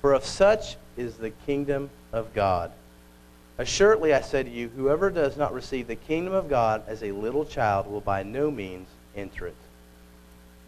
for 0.00 0.12
of 0.12 0.24
such 0.24 0.76
is 0.96 1.16
the 1.16 1.30
kingdom 1.30 1.90
of 2.12 2.32
God. 2.34 2.72
Assuredly, 3.58 4.14
I 4.14 4.22
say 4.22 4.42
to 4.42 4.50
you, 4.50 4.68
whoever 4.68 5.10
does 5.10 5.36
not 5.36 5.52
receive 5.52 5.86
the 5.86 5.96
kingdom 5.96 6.32
of 6.32 6.48
God 6.48 6.82
as 6.86 7.02
a 7.02 7.12
little 7.12 7.44
child 7.44 7.86
will 7.86 8.00
by 8.00 8.22
no 8.22 8.50
means 8.50 8.88
enter 9.14 9.46
it. 9.46 9.56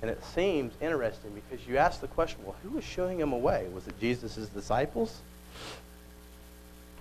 And 0.03 0.11
it 0.11 0.23
seems 0.23 0.75
interesting 0.83 1.33
because 1.35 1.67
you 1.67 1.79
ask 1.79 2.01
the 2.01 2.09
question, 2.09 2.41
well, 2.45 2.57
who 2.63 2.71
was 2.71 2.85
showing 2.85 3.19
him 3.19 3.33
away? 3.33 3.67
Was 3.73 3.87
it 3.87 3.99
Jesus' 3.99 4.49
disciples? 4.49 5.23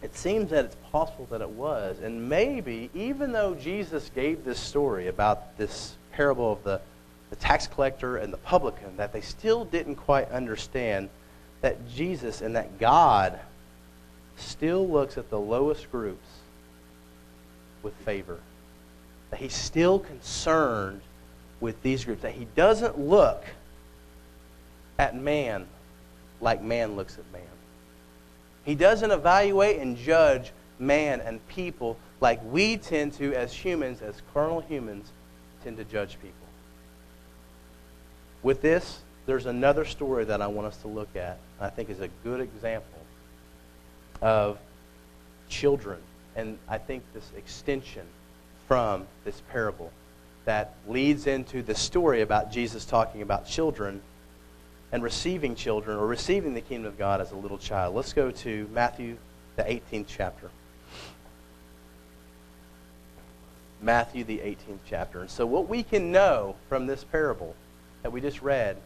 It 0.01 0.15
seems 0.15 0.51
that 0.51 0.65
it's 0.65 0.75
possible 0.91 1.27
that 1.31 1.41
it 1.41 1.49
was. 1.49 1.99
And 1.99 2.29
maybe, 2.29 2.89
even 2.93 3.33
though 3.33 3.55
Jesus 3.55 4.09
gave 4.15 4.45
this 4.45 4.59
story 4.59 5.07
about 5.07 5.57
this 5.57 5.95
parable 6.13 6.53
of 6.53 6.63
the, 6.63 6.79
the 7.29 7.35
tax 7.35 7.67
collector 7.67 8.17
and 8.17 8.31
the 8.31 8.37
publican, 8.37 8.95
that 8.97 9.11
they 9.11 9.21
still 9.21 9.65
didn't 9.65 9.95
quite 9.95 10.29
understand 10.29 11.09
that 11.59 11.89
Jesus 11.89 12.41
and 12.41 12.55
that 12.55 12.79
God 12.79 13.39
still 14.37 14.87
looks 14.87 15.17
at 15.17 15.29
the 15.29 15.39
lowest 15.39 15.91
groups 15.91 16.27
with 17.81 17.93
favor. 17.97 18.39
That 19.29 19.39
he's 19.39 19.55
still 19.55 19.99
concerned 19.99 21.01
with 21.59 21.81
these 21.81 22.05
groups. 22.05 22.21
That 22.21 22.33
he 22.33 22.45
doesn't 22.55 22.99
look 22.99 23.43
at 24.99 25.15
man 25.15 25.67
like 26.41 26.61
man 26.61 26.95
looks 26.95 27.17
at 27.17 27.31
man. 27.31 27.41
He 28.65 28.75
doesn't 28.75 29.11
evaluate 29.11 29.79
and 29.79 29.97
judge 29.97 30.51
man 30.79 31.21
and 31.21 31.45
people 31.47 31.97
like 32.21 32.39
we 32.45 32.77
tend 32.77 33.13
to, 33.13 33.33
as 33.33 33.53
humans, 33.53 34.01
as 34.01 34.21
carnal 34.33 34.61
humans, 34.61 35.11
tend 35.63 35.77
to 35.77 35.83
judge 35.83 36.17
people. 36.21 36.33
With 38.41 38.61
this, 38.61 39.01
there's 39.25 39.45
another 39.45 39.85
story 39.85 40.25
that 40.25 40.41
I 40.41 40.47
want 40.47 40.67
us 40.67 40.77
to 40.77 40.87
look 40.87 41.15
at. 41.15 41.39
I 41.59 41.69
think 41.69 41.89
is 41.89 41.99
a 41.99 42.09
good 42.23 42.39
example 42.39 43.02
of 44.23 44.57
children, 45.49 45.99
and 46.35 46.57
I 46.69 46.77
think 46.77 47.03
this 47.13 47.29
extension 47.37 48.07
from 48.69 49.05
this 49.25 49.41
parable 49.51 49.91
that 50.45 50.73
leads 50.87 51.27
into 51.27 51.61
the 51.61 51.75
story 51.75 52.21
about 52.21 52.49
Jesus 52.51 52.85
talking 52.85 53.21
about 53.21 53.45
children 53.45 54.01
and 54.93 55.03
receiving 55.03 55.55
children 55.55 55.97
or 55.97 56.07
receiving 56.07 56.53
the 56.53 56.61
kingdom 56.61 56.87
of 56.87 56.97
God 56.97 57.19
as 57.19 57.31
a 57.31 57.35
little 57.35 57.57
child. 57.57 57.95
Let's 57.95 58.13
go 58.13 58.31
to 58.31 58.69
Matthew, 58.71 59.17
the 59.57 59.63
18th 59.63 60.05
chapter. 60.07 60.49
Matthew, 63.81 64.23
the 64.23 64.37
18th 64.37 64.79
chapter. 64.87 65.19
And 65.19 65.29
so, 65.29 65.45
what 65.45 65.67
we 65.67 65.83
can 65.83 66.13
know 66.13 66.55
from 66.69 66.87
this 66.87 67.03
parable 67.03 67.55
that 68.01 68.11
we 68.13 68.21
just 68.21 68.41
read 68.41 68.77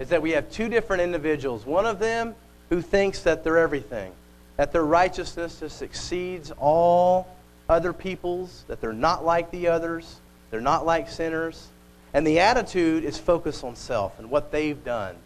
is 0.00 0.08
that 0.08 0.20
we 0.20 0.32
have 0.32 0.50
two 0.50 0.68
different 0.68 1.02
individuals. 1.02 1.64
One 1.64 1.86
of 1.86 2.00
them 2.00 2.34
who 2.68 2.82
thinks 2.82 3.22
that 3.22 3.44
they're 3.44 3.58
everything, 3.58 4.12
that 4.56 4.72
their 4.72 4.84
righteousness 4.84 5.60
just 5.60 5.82
exceeds 5.82 6.52
all 6.58 7.28
other 7.68 7.92
people's, 7.92 8.64
that 8.68 8.80
they're 8.80 8.92
not 8.92 9.24
like 9.24 9.50
the 9.50 9.68
others, 9.68 10.20
they're 10.50 10.60
not 10.60 10.86
like 10.86 11.10
sinners. 11.10 11.68
And 12.14 12.26
the 12.26 12.40
attitude 12.40 13.04
is 13.04 13.18
focused 13.18 13.64
on 13.64 13.76
self 13.76 14.18
and 14.18 14.30
what 14.30 14.50
they've 14.50 14.82
done 14.82 15.16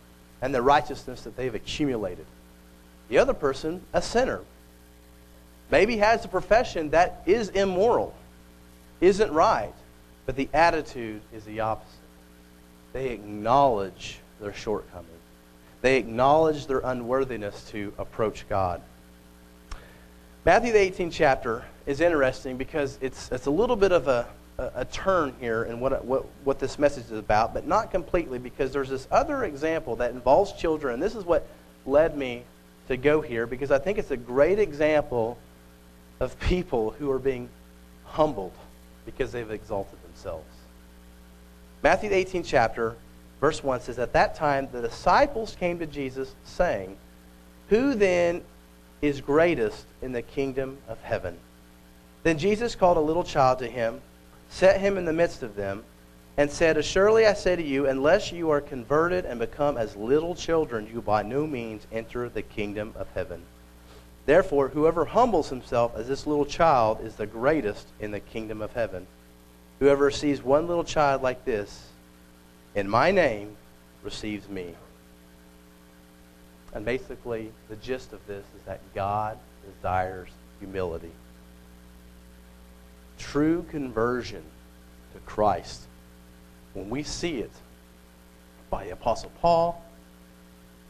and 0.43 0.55
the 0.55 0.63
righteousness 0.63 1.23
that 1.23 1.37
they've 1.37 1.55
accumulated. 1.55 2.27
The 3.09 3.19
other 3.19 3.35
person, 3.35 3.83
a 3.93 4.03
sinner, 4.03 4.41
maybe 5.71 5.99
has 5.99 6.25
a 6.25 6.29
profession 6.29 6.91
that 6.91 7.23
is 7.27 7.51
immoral, 7.51 8.15
isn't 9.01 9.33
right, 9.33 9.75
but 10.27 10.37
the 10.37 10.49
attitude 10.53 11.21
is 11.33 11.45
the 11.45 11.61
opposite. 11.61 11.93
They 12.93 13.11
acknowledge 13.11 14.19
their 14.41 14.55
shortcomings, 14.55 15.11
they 15.83 15.97
acknowledge 15.97 16.67
their 16.67 16.81
unworthiness 16.81 17.69
to 17.71 17.93
approach 17.99 18.49
God. 18.49 18.83
Matthew, 20.45 20.73
the 20.73 20.79
18th 20.79 21.13
chapter, 21.13 21.65
is 21.87 22.01
interesting 22.01 22.57
because 22.57 22.99
it's, 23.01 23.31
it's 23.31 23.47
a 23.47 23.51
little 23.51 23.77
bit 23.77 23.93
of 23.93 24.09
a 24.09 24.27
a, 24.61 24.71
a 24.77 24.85
turn 24.85 25.35
here 25.41 25.65
in 25.65 25.81
what, 25.81 26.05
what, 26.05 26.27
what 26.45 26.59
this 26.59 26.79
message 26.79 27.05
is 27.05 27.19
about, 27.19 27.55
but 27.55 27.67
not 27.67 27.91
completely 27.91 28.39
because 28.39 28.73
there's 28.73 28.91
this 28.91 29.09
other 29.11 29.45
example 29.45 29.97
that 29.97 30.11
involves 30.11 30.53
children. 30.53 30.95
And 30.95 31.03
this 31.03 31.15
is 31.15 31.25
what 31.25 31.47
led 31.87 32.17
me 32.17 32.45
to 32.89 32.97
go 32.97 33.21
here 33.21 33.47
because 33.47 33.71
I 33.71 33.79
think 33.79 33.99
it's 33.99 34.11
a 34.11 34.17
great 34.17 34.59
example 34.59 35.39
of 36.21 36.39
people 36.39 36.91
who 36.91 37.11
are 37.11 37.19
being 37.19 37.49
humbled 38.05 38.53
because 39.07 39.33
they've 39.33 39.51
exalted 39.51 39.99
themselves. 40.05 40.45
Matthew, 41.83 42.11
the 42.11 42.17
18th 42.17 42.45
chapter, 42.47 42.95
verse 43.41 43.65
1 43.65 43.81
says, 43.81 43.99
At 43.99 44.13
that 44.13 44.35
time 44.35 44.69
the 44.71 44.83
disciples 44.83 45.57
came 45.59 45.79
to 45.79 45.87
Jesus, 45.87 46.35
saying, 46.45 46.97
Who 47.71 47.95
then 47.95 48.43
is 49.03 49.21
greatest 49.21 49.85
in 50.03 50.13
the 50.13 50.23
kingdom 50.23 50.79
of 50.89 51.01
heaven. 51.03 51.37
Then 52.23 52.39
Jesus 52.39 52.75
called 52.75 52.97
a 52.97 53.01
little 53.01 53.25
child 53.25 53.59
to 53.61 53.69
him, 53.69 54.01
set 54.51 54.81
him 54.81 54.99
in 54.99 55.05
the 55.05 55.13
midst 55.13 55.43
of 55.43 55.57
them, 55.57 55.85
and 56.37 56.51
said, 56.51 56.77
Assuredly 56.77 57.27
I 57.27 57.35
say 57.35 57.57
to 57.57 57.63
you, 57.63 57.87
unless 57.87 58.33
you 58.33 58.51
are 58.51 58.61
converted 58.61 59.25
and 59.25 59.39
become 59.39 59.77
as 59.77 59.97
little 59.97 60.35
children, 60.35 60.89
you 60.93 61.01
by 61.01 61.23
no 61.23 61.47
means 61.47 61.87
enter 61.93 62.29
the 62.29 62.43
kingdom 62.43 62.93
of 62.97 63.09
heaven. 63.15 63.43
Therefore, 64.27 64.69
whoever 64.69 65.05
humbles 65.07 65.49
himself 65.49 65.97
as 65.97 66.07
this 66.07 66.27
little 66.27 66.45
child 66.45 67.01
is 67.03 67.17
the 67.17 67.27
greatest 67.27 67.87
in 68.01 68.11
the 68.11 68.21
kingdom 68.21 68.63
of 68.63 68.73
heaven. 68.73 69.07
Whoever 69.81 70.05
receives 70.05 70.43
one 70.43 70.69
little 70.69 70.85
child 70.85 71.23
like 71.23 71.45
this, 71.45 71.89
in 72.75 72.89
my 72.89 73.11
name, 73.11 73.57
receives 74.03 74.49
me. 74.49 74.75
And 76.73 76.85
basically, 76.85 77.53
the 77.69 77.77
gist 77.77 78.13
of 78.13 78.25
this 78.27 78.45
is 78.57 78.63
that 78.65 78.81
God 78.95 79.39
desires 79.75 80.29
humility. 80.59 81.11
True 83.19 83.65
conversion 83.71 84.43
to 85.15 85.21
Christ, 85.21 85.83
when 86.75 86.89
we 86.89 87.03
see 87.03 87.39
it 87.39 87.51
by 88.71 88.85
the 88.85 88.91
Apostle 88.93 89.33
Paul, 89.41 89.85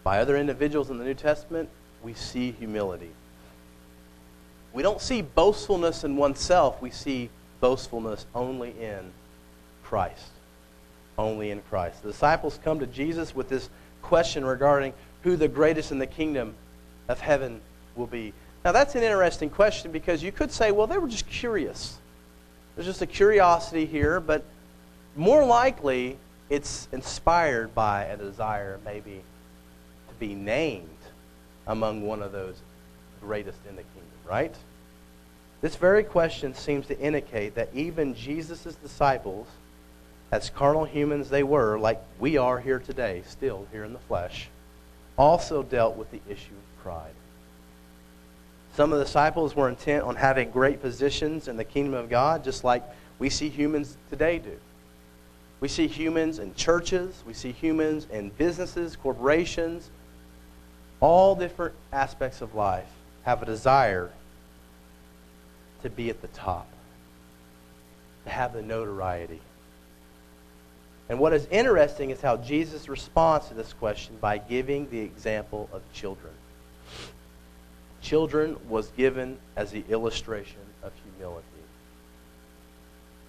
by 0.04 0.20
other 0.20 0.36
individuals 0.36 0.90
in 0.90 0.98
the 0.98 1.04
New 1.04 1.14
Testament, 1.14 1.68
we 2.02 2.14
see 2.14 2.52
humility. 2.52 3.10
We 4.72 4.82
don't 4.82 5.00
see 5.00 5.22
boastfulness 5.22 6.04
in 6.04 6.16
oneself, 6.16 6.80
we 6.80 6.90
see 6.90 7.30
boastfulness 7.60 8.26
only 8.34 8.70
in 8.80 9.12
Christ. 9.82 10.30
Only 11.18 11.50
in 11.50 11.60
Christ. 11.62 12.02
The 12.02 12.12
disciples 12.12 12.58
come 12.62 12.78
to 12.78 12.86
Jesus 12.86 13.34
with 13.34 13.48
this 13.48 13.68
question 14.02 14.44
regarding 14.44 14.94
who 15.22 15.36
the 15.36 15.48
greatest 15.48 15.92
in 15.92 15.98
the 15.98 16.06
kingdom 16.06 16.54
of 17.08 17.20
heaven 17.20 17.60
will 17.96 18.06
be. 18.06 18.32
Now, 18.64 18.72
that's 18.72 18.94
an 18.94 19.02
interesting 19.02 19.50
question 19.50 19.90
because 19.90 20.22
you 20.22 20.32
could 20.32 20.52
say, 20.52 20.70
well, 20.70 20.86
they 20.86 20.98
were 20.98 21.08
just 21.08 21.28
curious. 21.28 21.98
There's 22.74 22.86
just 22.86 23.02
a 23.02 23.06
curiosity 23.06 23.86
here, 23.86 24.20
but 24.20 24.44
more 25.16 25.44
likely 25.44 26.18
it's 26.48 26.88
inspired 26.92 27.74
by 27.74 28.04
a 28.04 28.16
desire, 28.16 28.78
maybe, 28.84 29.22
to 30.08 30.14
be 30.18 30.34
named 30.34 30.88
among 31.66 32.02
one 32.02 32.22
of 32.22 32.32
those 32.32 32.56
greatest 33.20 33.58
in 33.68 33.76
the 33.76 33.82
kingdom, 33.82 34.10
right? 34.26 34.54
This 35.60 35.76
very 35.76 36.04
question 36.04 36.54
seems 36.54 36.86
to 36.86 36.98
indicate 36.98 37.54
that 37.54 37.68
even 37.74 38.14
Jesus' 38.14 38.74
disciples, 38.82 39.46
as 40.32 40.48
carnal 40.48 40.84
humans 40.84 41.28
they 41.28 41.42
were, 41.42 41.78
like 41.78 42.02
we 42.18 42.38
are 42.38 42.58
here 42.58 42.78
today, 42.78 43.22
still 43.26 43.66
here 43.70 43.84
in 43.84 43.92
the 43.92 43.98
flesh, 43.98 44.48
also 45.20 45.62
dealt 45.62 45.96
with 45.96 46.10
the 46.10 46.20
issue 46.30 46.54
of 46.54 46.82
pride. 46.82 47.12
Some 48.74 48.90
of 48.90 48.98
the 48.98 49.04
disciples 49.04 49.54
were 49.54 49.68
intent 49.68 50.02
on 50.02 50.16
having 50.16 50.50
great 50.50 50.80
positions 50.80 51.46
in 51.46 51.58
the 51.58 51.64
kingdom 51.64 51.92
of 51.92 52.08
God, 52.08 52.42
just 52.42 52.64
like 52.64 52.82
we 53.18 53.28
see 53.28 53.50
humans 53.50 53.98
today 54.08 54.38
do. 54.38 54.58
We 55.60 55.68
see 55.68 55.88
humans 55.88 56.38
in 56.38 56.54
churches, 56.54 57.22
we 57.26 57.34
see 57.34 57.52
humans 57.52 58.06
in 58.10 58.30
businesses, 58.30 58.96
corporations, 58.96 59.90
all 61.00 61.34
different 61.34 61.74
aspects 61.92 62.40
of 62.40 62.54
life 62.54 62.88
have 63.24 63.42
a 63.42 63.46
desire 63.46 64.10
to 65.82 65.90
be 65.90 66.08
at 66.08 66.22
the 66.22 66.28
top, 66.28 66.66
to 68.24 68.30
have 68.30 68.54
the 68.54 68.62
notoriety. 68.62 69.42
And 71.10 71.18
what 71.18 71.32
is 71.32 71.44
interesting 71.50 72.10
is 72.10 72.20
how 72.20 72.36
Jesus 72.36 72.88
responds 72.88 73.48
to 73.48 73.54
this 73.54 73.72
question 73.72 74.16
by 74.20 74.38
giving 74.38 74.88
the 74.90 75.00
example 75.00 75.68
of 75.72 75.82
children. 75.92 76.32
Children 78.00 78.56
was 78.68 78.92
given 78.92 79.36
as 79.56 79.72
the 79.72 79.82
illustration 79.88 80.60
of 80.84 80.92
humility. 81.02 81.46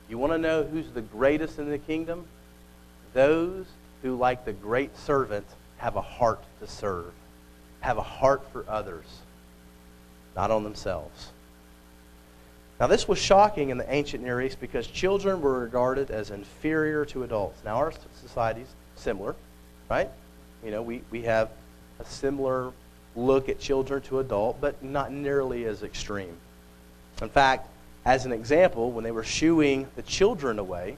You 0.10 0.20
want 0.20 0.32
to 0.32 0.38
know 0.38 0.64
who's 0.64 0.92
the 0.92 1.02
greatest 1.02 1.58
in 1.58 1.72
the 1.72 1.80
kingdom? 1.80 2.26
Those 3.16 3.66
who, 4.04 4.16
like 4.16 4.46
the 4.46 4.54
great 4.54 4.96
servant, 4.96 5.48
have 5.78 5.96
a 5.96 6.02
heart 6.02 6.44
to 6.60 6.68
serve, 6.68 7.12
have 7.80 7.98
a 7.98 8.04
heart 8.04 8.44
for 8.54 8.64
others, 8.70 9.06
not 10.36 10.52
on 10.52 10.64
themselves. 10.64 11.32
Now, 12.82 12.88
this 12.88 13.08
was 13.08 13.20
shocking 13.20 13.70
in 13.70 13.78
the 13.78 13.94
ancient 13.94 14.24
Near 14.24 14.42
East 14.42 14.60
because 14.60 14.88
children 14.88 15.40
were 15.40 15.60
regarded 15.60 16.10
as 16.10 16.32
inferior 16.32 17.06
to 17.06 17.22
adults. 17.22 17.64
Now, 17.64 17.76
our 17.76 17.94
society's 18.20 18.74
similar, 18.96 19.36
right? 19.88 20.10
You 20.66 20.72
know, 20.72 20.82
we, 20.82 21.04
we 21.12 21.22
have 21.22 21.52
a 22.00 22.06
similar 22.06 22.72
look 23.16 23.50
at 23.50 23.60
children 23.60 24.02
to 24.06 24.18
adult, 24.18 24.60
but 24.60 24.82
not 24.84 25.12
nearly 25.12 25.66
as 25.66 25.84
extreme. 25.84 26.36
In 27.22 27.30
fact, 27.30 27.70
as 28.04 28.26
an 28.26 28.32
example, 28.32 28.92
when 28.92 29.04
they 29.04 29.12
were 29.12 29.24
shooing 29.24 29.88
the 29.96 30.02
children 30.02 30.58
away, 30.58 30.98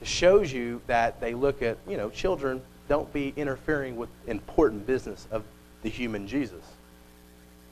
it 0.00 0.08
shows 0.08 0.52
you 0.52 0.80
that 0.88 1.20
they 1.20 1.34
look 1.34 1.62
at, 1.62 1.78
you 1.86 1.98
know, 1.98 2.10
children 2.10 2.60
don't 2.88 3.12
be 3.12 3.32
interfering 3.36 3.94
with 3.94 4.08
important 4.26 4.88
business 4.88 5.28
of 5.30 5.44
the 5.82 5.88
human 5.88 6.26
Jesus. 6.26 6.64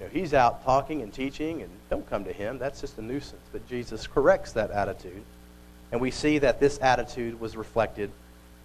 Know, 0.00 0.06
he's 0.12 0.32
out 0.32 0.64
talking 0.64 1.02
and 1.02 1.12
teaching, 1.12 1.62
and 1.62 1.70
don't 1.90 2.08
come 2.08 2.24
to 2.24 2.32
him. 2.32 2.58
That's 2.58 2.80
just 2.80 2.98
a 2.98 3.02
nuisance. 3.02 3.42
But 3.52 3.68
Jesus 3.68 4.06
corrects 4.06 4.52
that 4.52 4.70
attitude. 4.70 5.22
And 5.90 6.00
we 6.00 6.10
see 6.10 6.38
that 6.38 6.60
this 6.60 6.78
attitude 6.80 7.40
was 7.40 7.56
reflected 7.56 8.10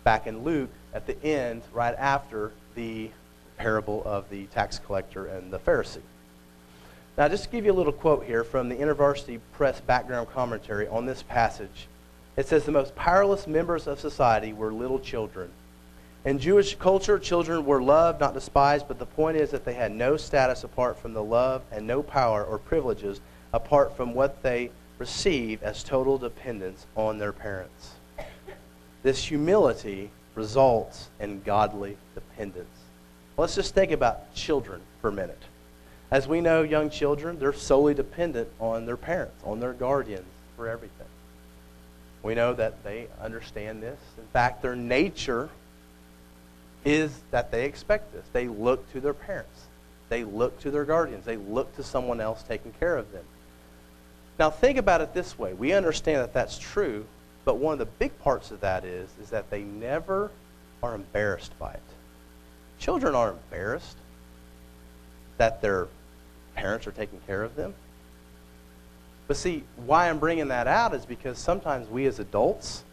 back 0.03 0.27
in 0.27 0.43
Luke 0.43 0.69
at 0.93 1.07
the 1.07 1.21
end, 1.23 1.63
right 1.73 1.95
after 1.97 2.51
the 2.75 3.09
parable 3.57 4.03
of 4.05 4.29
the 4.29 4.45
tax 4.47 4.79
collector 4.79 5.25
and 5.25 5.51
the 5.51 5.59
Pharisee. 5.59 6.01
Now, 7.17 7.29
just 7.29 7.45
to 7.45 7.49
give 7.49 7.65
you 7.65 7.71
a 7.71 7.73
little 7.73 7.93
quote 7.93 8.25
here 8.25 8.43
from 8.43 8.69
the 8.69 8.75
InterVarsity 8.75 9.39
Press 9.53 9.79
background 9.79 10.29
commentary 10.31 10.87
on 10.87 11.05
this 11.05 11.23
passage. 11.23 11.87
It 12.35 12.47
says, 12.47 12.65
The 12.65 12.71
most 12.71 12.95
powerless 12.95 13.47
members 13.47 13.87
of 13.87 13.99
society 13.99 14.53
were 14.53 14.73
little 14.73 14.99
children 14.99 15.51
in 16.25 16.39
Jewish 16.39 16.75
culture, 16.75 17.19
children 17.19 17.65
were 17.65 17.81
loved, 17.81 18.19
not 18.19 18.33
despised, 18.33 18.87
but 18.87 18.99
the 18.99 19.05
point 19.05 19.37
is 19.37 19.51
that 19.51 19.65
they 19.65 19.73
had 19.73 19.91
no 19.91 20.15
status 20.15 20.63
apart 20.63 20.97
from 20.97 21.13
the 21.13 21.23
love 21.23 21.61
and 21.71 21.85
no 21.85 22.01
power 22.01 22.43
or 22.43 22.57
privileges 22.57 23.19
apart 23.53 23.95
from 23.97 24.13
what 24.13 24.41
they 24.41 24.71
receive 24.99 25.61
as 25.63 25.83
total 25.83 26.17
dependence 26.17 26.85
on 26.95 27.17
their 27.17 27.33
parents. 27.33 27.95
This 29.03 29.25
humility 29.25 30.09
results 30.35 31.09
in 31.19 31.41
godly 31.41 31.97
dependence. 32.15 32.79
Let's 33.35 33.55
just 33.55 33.73
think 33.73 33.91
about 33.91 34.33
children 34.33 34.81
for 35.01 35.09
a 35.09 35.11
minute. 35.11 35.41
As 36.09 36.27
we 36.27 36.41
know, 36.41 36.61
young 36.61 36.89
children, 36.89 37.39
they're 37.39 37.53
solely 37.53 37.93
dependent 37.93 38.47
on 38.59 38.85
their 38.85 38.97
parents, 38.97 39.41
on 39.43 39.59
their 39.59 39.73
guardians 39.73 40.27
for 40.55 40.69
everything. 40.69 41.07
We 42.21 42.35
know 42.35 42.53
that 42.53 42.83
they 42.83 43.07
understand 43.21 43.83
this. 43.83 43.99
In 44.17 44.27
fact, 44.31 44.61
their 44.61 44.75
nature 44.75 45.49
is 46.85 47.21
that 47.31 47.51
they 47.51 47.65
expect 47.65 48.11
this. 48.13 48.25
They 48.33 48.47
look 48.47 48.91
to 48.93 49.01
their 49.01 49.13
parents, 49.13 49.67
they 50.09 50.23
look 50.23 50.59
to 50.61 50.71
their 50.71 50.85
guardians, 50.85 51.25
they 51.25 51.37
look 51.37 51.75
to 51.75 51.83
someone 51.83 52.19
else 52.19 52.43
taking 52.43 52.73
care 52.73 52.97
of 52.97 53.11
them. 53.11 53.25
Now, 54.39 54.49
think 54.49 54.77
about 54.77 55.01
it 55.01 55.13
this 55.13 55.37
way. 55.37 55.53
We 55.53 55.73
understand 55.73 56.19
that 56.19 56.33
that's 56.33 56.57
true, 56.57 57.05
but 57.45 57.57
one 57.57 57.73
of 57.73 57.79
the 57.79 57.85
big 57.85 58.17
parts 58.19 58.51
of 58.51 58.61
that 58.61 58.83
is, 58.83 59.09
is 59.21 59.29
that 59.29 59.49
they 59.49 59.61
never 59.61 60.31
are 60.81 60.95
embarrassed 60.95 61.57
by 61.59 61.73
it. 61.73 61.81
Children 62.79 63.15
are 63.15 63.31
embarrassed 63.31 63.97
that 65.37 65.61
their 65.61 65.87
parents 66.55 66.87
are 66.87 66.91
taking 66.91 67.19
care 67.27 67.43
of 67.43 67.55
them. 67.55 67.73
But 69.27 69.37
see, 69.37 69.63
why 69.77 70.09
I'm 70.09 70.19
bringing 70.19 70.49
that 70.49 70.67
out 70.67 70.93
is 70.93 71.05
because 71.05 71.37
sometimes 71.37 71.89
we 71.89 72.05
as 72.07 72.19
adults, 72.19 72.83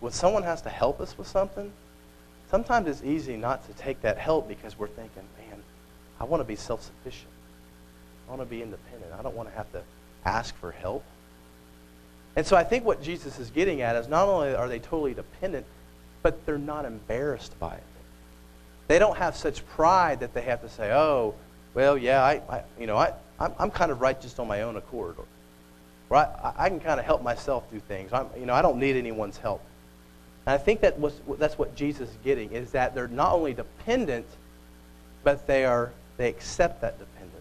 when 0.00 0.12
someone 0.12 0.42
has 0.42 0.62
to 0.62 0.70
help 0.70 1.00
us 1.00 1.18
with 1.18 1.26
something, 1.26 1.70
sometimes 2.50 2.88
it's 2.88 3.02
easy 3.02 3.36
not 3.36 3.66
to 3.66 3.72
take 3.74 4.02
that 4.02 4.18
help 4.18 4.48
because 4.48 4.78
we're 4.78 4.88
thinking, 4.88 5.22
man, 5.38 5.62
I 6.20 6.24
want 6.24 6.40
to 6.40 6.44
be 6.44 6.56
self 6.56 6.82
sufficient. 6.82 7.30
I 8.26 8.30
want 8.30 8.42
to 8.42 8.46
be 8.46 8.62
independent. 8.62 9.12
I 9.18 9.22
don't 9.22 9.34
want 9.34 9.48
to 9.48 9.54
have 9.56 9.70
to 9.72 9.82
ask 10.24 10.54
for 10.56 10.72
help. 10.72 11.04
And 12.36 12.46
so 12.46 12.56
I 12.56 12.64
think 12.64 12.84
what 12.84 13.02
Jesus 13.02 13.38
is 13.38 13.50
getting 13.50 13.82
at 13.82 13.96
is 13.96 14.08
not 14.08 14.28
only 14.28 14.54
are 14.54 14.68
they 14.68 14.78
totally 14.78 15.14
dependent, 15.14 15.66
but 16.22 16.44
they're 16.46 16.58
not 16.58 16.84
embarrassed 16.84 17.58
by 17.58 17.74
it. 17.74 17.82
They 18.86 18.98
don't 18.98 19.16
have 19.16 19.36
such 19.36 19.66
pride 19.68 20.20
that 20.20 20.34
they 20.34 20.42
have 20.42 20.60
to 20.62 20.68
say, 20.68 20.92
oh, 20.92 21.34
well, 21.74 21.96
yeah, 21.96 22.22
I, 22.22 22.42
I 22.48 22.62
you 22.78 22.86
know, 22.86 22.96
I, 22.96 23.12
I'm, 23.38 23.52
I'm 23.58 23.70
kind 23.70 23.90
of 23.90 24.00
right 24.00 24.20
just 24.20 24.38
on 24.38 24.46
my 24.46 24.62
own 24.62 24.76
accord. 24.76 25.16
Or, 25.18 25.24
or 26.10 26.16
I, 26.16 26.52
I 26.56 26.68
can 26.68 26.80
kind 26.80 27.00
of 27.00 27.06
help 27.06 27.22
myself 27.22 27.70
do 27.72 27.80
things. 27.80 28.12
I'm, 28.12 28.26
you 28.38 28.46
know, 28.46 28.54
I 28.54 28.62
don't 28.62 28.78
need 28.78 28.96
anyone's 28.96 29.38
help. 29.38 29.62
And 30.46 30.54
I 30.54 30.58
think 30.58 30.80
that 30.80 30.98
was, 30.98 31.20
that's 31.38 31.58
what 31.58 31.74
Jesus 31.74 32.08
is 32.08 32.16
getting, 32.24 32.52
is 32.52 32.72
that 32.72 32.94
they're 32.94 33.08
not 33.08 33.32
only 33.32 33.54
dependent, 33.54 34.26
but 35.22 35.46
they, 35.46 35.64
are, 35.64 35.92
they 36.16 36.28
accept 36.28 36.80
that 36.80 36.98
dependence. 36.98 37.36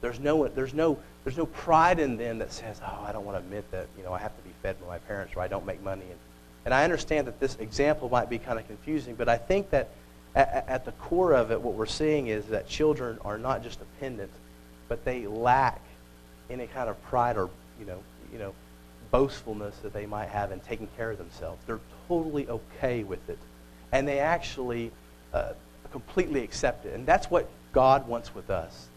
There's 0.00 0.20
no, 0.20 0.46
there's, 0.46 0.74
no, 0.74 0.98
there's 1.24 1.36
no 1.36 1.46
pride 1.46 1.98
in 1.98 2.16
them 2.16 2.38
that 2.38 2.52
says, 2.52 2.80
oh, 2.84 3.04
I 3.06 3.12
don't 3.12 3.24
want 3.24 3.36
to 3.36 3.44
admit 3.44 3.70
that 3.72 3.86
you 3.96 4.04
know, 4.04 4.12
I 4.12 4.18
have 4.18 4.36
to 4.36 4.42
be 4.42 4.50
fed 4.62 4.80
by 4.80 4.86
my 4.86 4.98
parents 4.98 5.34
or 5.34 5.40
I 5.40 5.48
don't 5.48 5.66
make 5.66 5.82
money. 5.82 6.04
And, 6.08 6.18
and 6.64 6.74
I 6.74 6.84
understand 6.84 7.26
that 7.26 7.40
this 7.40 7.56
example 7.56 8.08
might 8.08 8.30
be 8.30 8.38
kind 8.38 8.58
of 8.58 8.66
confusing, 8.66 9.14
but 9.14 9.28
I 9.28 9.36
think 9.36 9.70
that 9.70 9.88
at, 10.34 10.64
at 10.68 10.84
the 10.84 10.92
core 10.92 11.32
of 11.32 11.50
it, 11.50 11.60
what 11.60 11.74
we're 11.74 11.86
seeing 11.86 12.28
is 12.28 12.46
that 12.46 12.68
children 12.68 13.18
are 13.24 13.38
not 13.38 13.62
just 13.62 13.80
dependent, 13.80 14.30
but 14.88 15.04
they 15.04 15.26
lack 15.26 15.80
any 16.50 16.66
kind 16.68 16.88
of 16.88 17.02
pride 17.04 17.36
or, 17.36 17.50
you 17.80 17.86
know, 17.86 17.98
you 18.32 18.38
know, 18.38 18.54
boastfulness 19.10 19.76
that 19.78 19.92
they 19.92 20.06
might 20.06 20.28
have 20.28 20.52
in 20.52 20.60
taking 20.60 20.88
care 20.96 21.10
of 21.10 21.18
themselves. 21.18 21.62
They're 21.66 21.80
totally 22.06 22.48
okay 22.48 23.04
with 23.04 23.28
it. 23.28 23.38
And 23.92 24.06
they 24.06 24.18
actually 24.18 24.92
uh, 25.32 25.52
completely 25.92 26.42
accept 26.42 26.86
it. 26.86 26.94
And 26.94 27.06
that's 27.06 27.30
what 27.30 27.48
God 27.72 28.06
wants 28.06 28.34
with 28.34 28.50
us. 28.50 28.88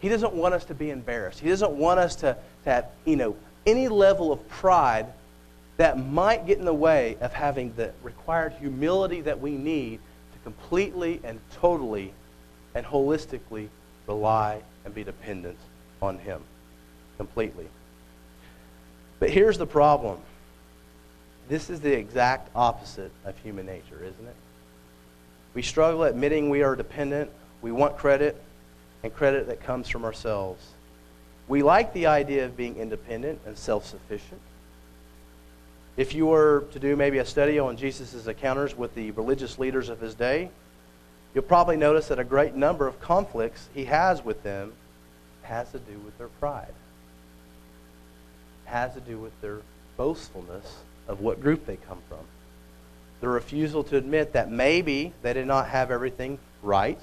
He 0.00 0.08
doesn't 0.08 0.34
want 0.34 0.54
us 0.54 0.64
to 0.66 0.74
be 0.74 0.90
embarrassed. 0.90 1.40
He 1.40 1.48
doesn't 1.48 1.72
want 1.72 2.00
us 2.00 2.16
to, 2.16 2.36
to 2.64 2.70
have, 2.70 2.86
you 3.04 3.16
know, 3.16 3.36
any 3.66 3.88
level 3.88 4.32
of 4.32 4.46
pride 4.48 5.06
that 5.76 5.98
might 5.98 6.46
get 6.46 6.58
in 6.58 6.64
the 6.64 6.74
way 6.74 7.16
of 7.20 7.32
having 7.32 7.72
the 7.74 7.92
required 8.02 8.52
humility 8.60 9.20
that 9.22 9.40
we 9.40 9.52
need 9.52 9.98
to 10.32 10.38
completely 10.44 11.20
and 11.24 11.40
totally 11.54 12.12
and 12.74 12.84
holistically 12.84 13.68
rely 14.06 14.60
and 14.84 14.94
be 14.94 15.02
dependent 15.02 15.56
on 16.02 16.18
Him 16.18 16.42
completely. 17.16 17.68
But 19.24 19.30
here's 19.30 19.56
the 19.56 19.66
problem 19.66 20.18
this 21.48 21.70
is 21.70 21.80
the 21.80 21.94
exact 21.94 22.50
opposite 22.54 23.10
of 23.24 23.34
human 23.38 23.64
nature, 23.64 23.96
isn't 24.04 24.26
it? 24.26 24.36
We 25.54 25.62
struggle 25.62 26.02
admitting 26.02 26.50
we 26.50 26.62
are 26.62 26.76
dependent. 26.76 27.30
We 27.62 27.72
want 27.72 27.96
credit, 27.96 28.38
and 29.02 29.14
credit 29.14 29.46
that 29.46 29.62
comes 29.62 29.88
from 29.88 30.04
ourselves. 30.04 30.62
We 31.48 31.62
like 31.62 31.94
the 31.94 32.04
idea 32.04 32.44
of 32.44 32.54
being 32.54 32.76
independent 32.76 33.40
and 33.46 33.56
self 33.56 33.86
sufficient. 33.86 34.42
If 35.96 36.14
you 36.14 36.26
were 36.26 36.66
to 36.72 36.78
do 36.78 36.94
maybe 36.94 37.16
a 37.16 37.24
study 37.24 37.58
on 37.58 37.78
Jesus' 37.78 38.26
encounters 38.26 38.76
with 38.76 38.94
the 38.94 39.12
religious 39.12 39.58
leaders 39.58 39.88
of 39.88 40.02
his 40.02 40.14
day, 40.14 40.50
you'll 41.34 41.44
probably 41.44 41.78
notice 41.78 42.08
that 42.08 42.18
a 42.18 42.24
great 42.24 42.54
number 42.54 42.86
of 42.86 43.00
conflicts 43.00 43.70
he 43.72 43.86
has 43.86 44.22
with 44.22 44.42
them 44.42 44.74
has 45.44 45.72
to 45.72 45.78
do 45.78 45.98
with 46.00 46.18
their 46.18 46.28
pride, 46.28 46.74
has 48.74 48.92
to 48.92 49.00
do 49.00 49.18
with 49.18 49.40
their 49.40 49.58
boastfulness 49.96 50.78
of 51.06 51.20
what 51.20 51.40
group 51.40 51.64
they 51.64 51.76
come 51.76 52.02
from. 52.08 52.18
The 53.20 53.28
refusal 53.28 53.84
to 53.84 53.96
admit 53.96 54.32
that 54.32 54.50
maybe 54.50 55.12
they 55.22 55.32
did 55.32 55.46
not 55.46 55.68
have 55.68 55.92
everything 55.92 56.40
right, 56.60 56.98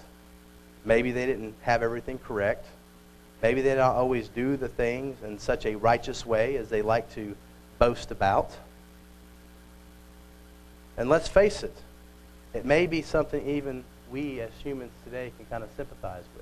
maybe 0.84 1.14
they 1.14 1.26
didn't 1.26 1.56
have 1.62 1.82
everything 1.82 2.20
correct, 2.20 2.66
maybe 3.42 3.62
they 3.62 3.70
did 3.70 3.78
not 3.78 3.96
always 3.96 4.28
do 4.28 4.58
the 4.58 4.68
things 4.68 5.16
in 5.24 5.40
such 5.40 5.66
a 5.66 5.76
righteous 5.76 6.26
way 6.26 6.58
as 6.58 6.68
they 6.68 6.82
like 6.82 7.10
to 7.16 7.38
boast 7.80 8.12
about. 8.12 8.52
And 10.98 11.08
let's 11.08 11.30
face 11.30 11.64
it, 11.64 11.76
it 12.54 12.66
may 12.66 12.86
be 12.86 13.02
something 13.02 13.48
even 13.48 13.86
we 14.12 14.42
as 14.42 14.52
humans 14.62 14.92
today 15.06 15.32
can 15.38 15.46
kind 15.46 15.64
of 15.64 15.70
sympathize 15.78 16.26
with. 16.36 16.41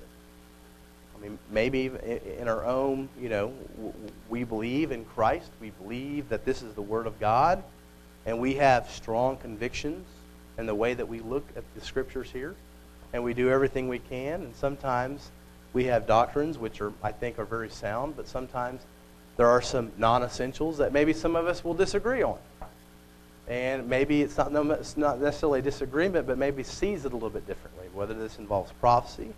I 1.20 1.24
mean, 1.24 1.38
maybe 1.50 1.90
in 2.38 2.48
our 2.48 2.64
own, 2.64 3.08
you 3.20 3.28
know, 3.28 3.52
we 4.30 4.44
believe 4.44 4.90
in 4.90 5.04
Christ. 5.04 5.50
We 5.60 5.70
believe 5.70 6.30
that 6.30 6.46
this 6.46 6.62
is 6.62 6.74
the 6.74 6.82
Word 6.82 7.06
of 7.06 7.20
God. 7.20 7.62
And 8.24 8.38
we 8.38 8.54
have 8.54 8.90
strong 8.90 9.36
convictions 9.36 10.06
in 10.56 10.66
the 10.66 10.74
way 10.74 10.94
that 10.94 11.06
we 11.06 11.20
look 11.20 11.44
at 11.56 11.64
the 11.74 11.84
Scriptures 11.84 12.30
here. 12.30 12.54
And 13.12 13.22
we 13.22 13.34
do 13.34 13.50
everything 13.50 13.88
we 13.88 13.98
can. 13.98 14.42
And 14.42 14.56
sometimes 14.56 15.30
we 15.74 15.84
have 15.84 16.06
doctrines 16.06 16.56
which 16.56 16.80
are, 16.80 16.92
I 17.02 17.12
think, 17.12 17.38
are 17.38 17.44
very 17.44 17.68
sound. 17.68 18.16
But 18.16 18.26
sometimes 18.26 18.80
there 19.36 19.48
are 19.48 19.60
some 19.60 19.92
non-essentials 19.98 20.78
that 20.78 20.92
maybe 20.92 21.12
some 21.12 21.36
of 21.36 21.46
us 21.46 21.62
will 21.62 21.74
disagree 21.74 22.22
on. 22.22 22.38
And 23.46 23.88
maybe 23.88 24.22
it's 24.22 24.38
not, 24.38 24.54
it's 24.54 24.96
not 24.96 25.20
necessarily 25.20 25.58
a 25.58 25.62
disagreement, 25.62 26.26
but 26.26 26.38
maybe 26.38 26.62
sees 26.62 27.04
it 27.04 27.12
a 27.12 27.16
little 27.16 27.30
bit 27.30 27.46
differently. 27.46 27.88
Whether 27.92 28.14
this 28.14 28.38
involves 28.38 28.72
prophecy, 28.80 29.32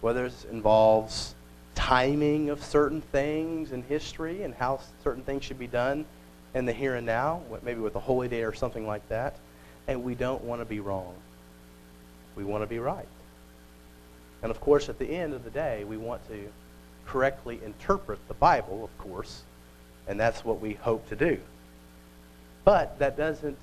whether 0.00 0.26
it 0.26 0.46
involves 0.50 1.34
timing 1.74 2.50
of 2.50 2.62
certain 2.64 3.00
things 3.00 3.72
in 3.72 3.82
history 3.82 4.42
and 4.42 4.54
how 4.54 4.80
certain 5.02 5.22
things 5.22 5.44
should 5.44 5.58
be 5.58 5.66
done 5.66 6.04
in 6.54 6.66
the 6.66 6.72
here 6.72 6.96
and 6.96 7.06
now, 7.06 7.42
maybe 7.62 7.80
with 7.80 7.94
a 7.96 8.00
holy 8.00 8.28
day 8.28 8.42
or 8.42 8.52
something 8.52 8.86
like 8.86 9.06
that. 9.08 9.36
And 9.88 10.02
we 10.02 10.14
don't 10.14 10.42
want 10.44 10.60
to 10.60 10.64
be 10.64 10.80
wrong. 10.80 11.14
We 12.36 12.44
want 12.44 12.62
to 12.62 12.66
be 12.66 12.78
right. 12.78 13.08
And 14.42 14.50
of 14.50 14.60
course, 14.60 14.88
at 14.88 14.98
the 14.98 15.06
end 15.06 15.34
of 15.34 15.44
the 15.44 15.50
day, 15.50 15.84
we 15.84 15.96
want 15.96 16.26
to 16.28 16.48
correctly 17.06 17.60
interpret 17.64 18.18
the 18.28 18.34
Bible, 18.34 18.84
of 18.84 18.98
course, 18.98 19.42
and 20.06 20.18
that's 20.18 20.44
what 20.44 20.60
we 20.60 20.74
hope 20.74 21.08
to 21.08 21.16
do. 21.16 21.38
But 22.64 22.98
that 22.98 23.16
doesn't 23.16 23.58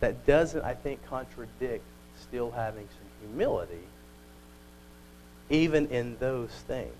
that 0.00 0.26
doesn't, 0.26 0.62
I 0.62 0.74
think, 0.74 1.04
contradict 1.06 1.82
still 2.20 2.50
having 2.50 2.86
some 2.86 3.28
humility 3.28 3.82
even 5.50 5.86
in 5.88 6.16
those 6.18 6.50
things. 6.66 6.92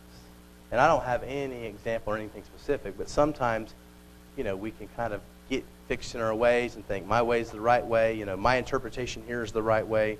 And 0.70 0.80
I 0.80 0.88
don't 0.88 1.04
have 1.04 1.22
any 1.22 1.64
example 1.64 2.12
or 2.12 2.16
anything 2.16 2.42
specific, 2.44 2.98
but 2.98 3.08
sometimes, 3.08 3.74
you 4.36 4.44
know, 4.44 4.56
we 4.56 4.70
can 4.70 4.88
kind 4.96 5.12
of 5.12 5.20
get 5.48 5.64
fixed 5.88 6.14
in 6.14 6.20
our 6.20 6.34
ways 6.34 6.74
and 6.74 6.86
think 6.86 7.06
my 7.06 7.22
way 7.22 7.40
is 7.40 7.50
the 7.50 7.60
right 7.60 7.84
way, 7.84 8.14
you 8.14 8.24
know, 8.24 8.36
my 8.36 8.56
interpretation 8.56 9.22
here 9.26 9.42
is 9.42 9.52
the 9.52 9.62
right 9.62 9.86
way. 9.86 10.18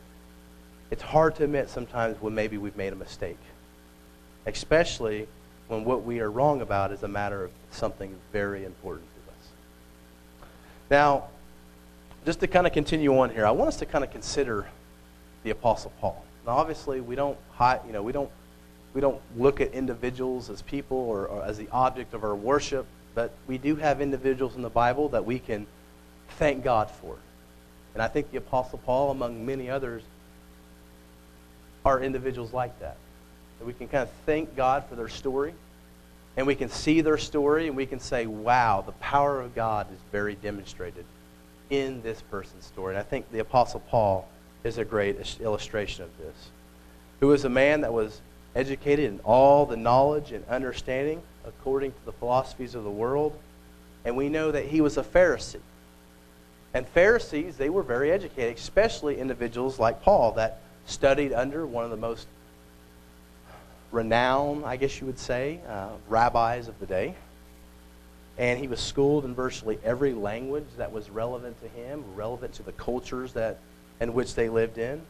It's 0.91 1.03
hard 1.03 1.35
to 1.37 1.45
admit 1.45 1.69
sometimes 1.69 2.21
when 2.23 2.35
maybe 2.35 2.59
we've 2.59 2.77
made 2.77 2.93
a 2.93 2.97
mistake, 2.97 3.39
especially 4.47 5.27
when 5.67 5.85
what 5.85 6.05
we 6.05 6.21
are 6.21 6.31
wrong 6.31 6.61
about 6.61 6.93
is 6.93 7.03
a 7.03 7.09
matter 7.09 7.45
of 7.45 7.51
something 7.73 8.15
very 8.33 8.65
important 8.65 9.09
to 9.15 9.33
us. 9.33 9.49
Now, 10.91 11.25
just 12.25 12.41
to 12.41 12.47
kind 12.47 12.67
of 12.67 12.73
continue 12.73 13.17
on 13.19 13.31
here, 13.31 13.47
I 13.47 13.51
want 13.51 13.69
us 13.69 13.77
to 13.79 13.87
kind 13.87 14.05
of 14.05 14.11
consider 14.11 14.67
the 15.43 15.51
Apostle 15.51 15.93
Paul. 16.01 16.25
Now, 16.46 16.52
obviously, 16.52 17.00
we 17.00 17.16
don't 17.16 17.37
hide, 17.52 17.80
you 17.87 17.92
know, 17.92 18.02
we 18.02 18.12
don't 18.12 18.30
we 18.94 19.00
don't 19.02 19.20
look 19.37 19.61
at 19.61 19.74
individuals 19.74 20.48
as 20.48 20.62
people 20.62 20.96
or, 20.96 21.26
or 21.26 21.44
as 21.44 21.59
the 21.59 21.68
object 21.70 22.14
of 22.14 22.24
our 22.24 22.35
worship, 22.35 22.87
but 23.14 23.30
we 23.46 23.59
do 23.59 23.76
have 23.76 24.00
individuals 24.00 24.56
in 24.56 24.62
the 24.62 24.70
Bible 24.70 25.11
that 25.11 25.26
we 25.26 25.38
can 25.38 25.66
thank 26.38 26.64
God 26.64 26.90
for. 26.90 27.16
And 27.92 28.02
I 28.02 28.09
think 28.09 28.30
the 28.30 28.38
Apostle 28.38 28.78
Paul, 28.78 29.11
among 29.11 29.44
many 29.44 29.68
others, 29.68 30.02
are 31.85 32.02
individuals 32.02 32.54
like 32.54 32.78
that. 32.80 32.96
That 33.59 33.66
we 33.66 33.74
can 33.74 33.87
kind 33.88 34.02
of 34.02 34.11
thank 34.24 34.56
God 34.56 34.85
for 34.88 34.96
their 34.96 35.09
story, 35.11 35.52
and 36.38 36.46
we 36.46 36.54
can 36.54 36.70
see 36.70 37.02
their 37.02 37.18
story, 37.18 37.66
and 37.66 37.76
we 37.76 37.85
can 37.85 38.00
say, 38.00 38.24
wow, 38.24 38.82
the 38.85 38.92
power 38.92 39.42
of 39.42 39.54
God 39.54 39.92
is 39.92 39.98
very 40.11 40.37
demonstrated 40.37 41.04
in 41.68 42.00
this 42.00 42.22
person's 42.22 42.64
story. 42.64 42.94
And 42.94 42.98
I 42.98 43.02
think 43.02 43.30
the 43.30 43.40
Apostle 43.40 43.80
Paul 43.80 44.26
is 44.66 44.79
a 44.79 44.85
great 44.85 45.38
illustration 45.40 46.05
of 46.05 46.16
this. 46.18 46.35
Who 47.20 47.29
was 47.29 47.44
a 47.44 47.48
man 47.48 47.81
that 47.81 47.92
was 47.92 48.20
educated 48.57 49.05
in 49.05 49.20
all 49.20 49.66
the 49.66 49.76
knowledge 49.76 50.33
and 50.33 50.44
understanding 50.46 51.22
according 51.46 51.92
to 51.92 52.05
the 52.07 52.12
philosophies 52.12 52.74
of 52.74 52.85
the 52.85 52.90
world. 52.90 53.38
And 54.05 54.16
we 54.16 54.29
know 54.29 54.50
that 54.50 54.64
he 54.64 54.81
was 54.81 54.96
a 54.96 55.02
Pharisee. 55.02 55.61
And 56.72 56.87
Pharisees, 56.88 57.57
they 57.57 57.70
were 57.70 57.83
very 57.83 58.11
educated, 58.11 58.57
especially 58.57 59.18
individuals 59.18 59.79
like 59.79 60.02
Paul 60.02 60.33
that 60.33 60.61
studied 60.87 61.33
under 61.33 61.66
one 61.66 61.85
of 61.85 61.90
the 61.90 61.96
most 61.96 62.26
renowned, 63.92 64.64
I 64.64 64.76
guess 64.76 65.00
you 65.00 65.07
would 65.07 65.18
say, 65.18 65.61
uh, 65.68 65.90
rabbis 66.09 66.68
of 66.68 66.79
the 66.81 66.87
day. 66.87 67.14
And 68.38 68.59
he 68.59 68.68
was 68.68 68.81
schooled 68.81 69.24
in 69.24 69.35
virtually 69.35 69.79
every 69.85 70.12
language 70.12 70.66
that 70.76 70.92
was 70.92 71.09
relevant 71.09 71.61
to 71.62 71.68
him, 71.68 72.05
relevant 72.14 72.55
to 72.55 72.62
the 72.62 72.72
cultures 72.72 73.33
that 73.33 73.59
in 74.00 74.14
which 74.14 74.35
they 74.35 74.48
lived 74.48 74.78
in. 74.78 75.02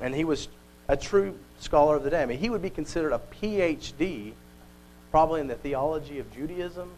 And 0.00 0.14
he 0.14 0.24
was 0.24 0.48
a 0.88 0.96
true 0.96 1.38
scholar 1.60 1.96
of 1.96 2.02
the 2.02 2.10
day. 2.10 2.22
I 2.22 2.26
mean, 2.26 2.38
he 2.38 2.50
would 2.50 2.62
be 2.62 2.70
considered 2.70 3.12
a 3.12 3.20
PhD 3.40 4.32
probably 5.10 5.40
in 5.40 5.48
the 5.48 5.54
theology 5.54 6.18
of 6.18 6.32
Judaism 6.32 6.90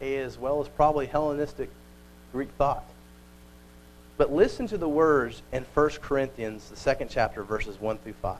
as 0.00 0.38
well 0.38 0.60
as 0.60 0.68
probably 0.68 1.06
Hellenistic 1.06 1.70
Greek 2.32 2.50
thought. 2.56 2.84
But 4.16 4.32
listen 4.32 4.66
to 4.68 4.78
the 4.78 4.88
words 4.88 5.42
in 5.52 5.64
1 5.74 5.90
Corinthians, 6.02 6.70
the 6.70 6.76
second 6.76 7.08
chapter, 7.08 7.42
verses 7.42 7.80
1 7.80 7.98
through 7.98 8.14
5. 8.14 8.38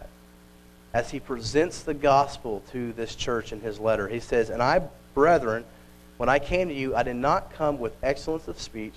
As 0.93 1.11
he 1.11 1.21
presents 1.21 1.83
the 1.83 1.95
gospel 1.95 2.63
to 2.73 2.93
this 2.95 3.15
church 3.15 3.53
in 3.53 3.61
his 3.61 3.79
letter, 3.79 4.09
he 4.09 4.21
says, 4.21 4.51
And 4.51 4.63
I, 4.63 4.83
brethren, 5.15 5.65
when 6.17 6.29
I 6.29 6.39
came 6.39 6.69
to 6.69 6.75
you, 6.75 6.97
I 6.97 7.03
did 7.03 7.17
not 7.17 7.53
come 7.53 7.79
with 7.79 7.95
excellence 8.03 8.49
of 8.49 8.61
speech 8.61 8.95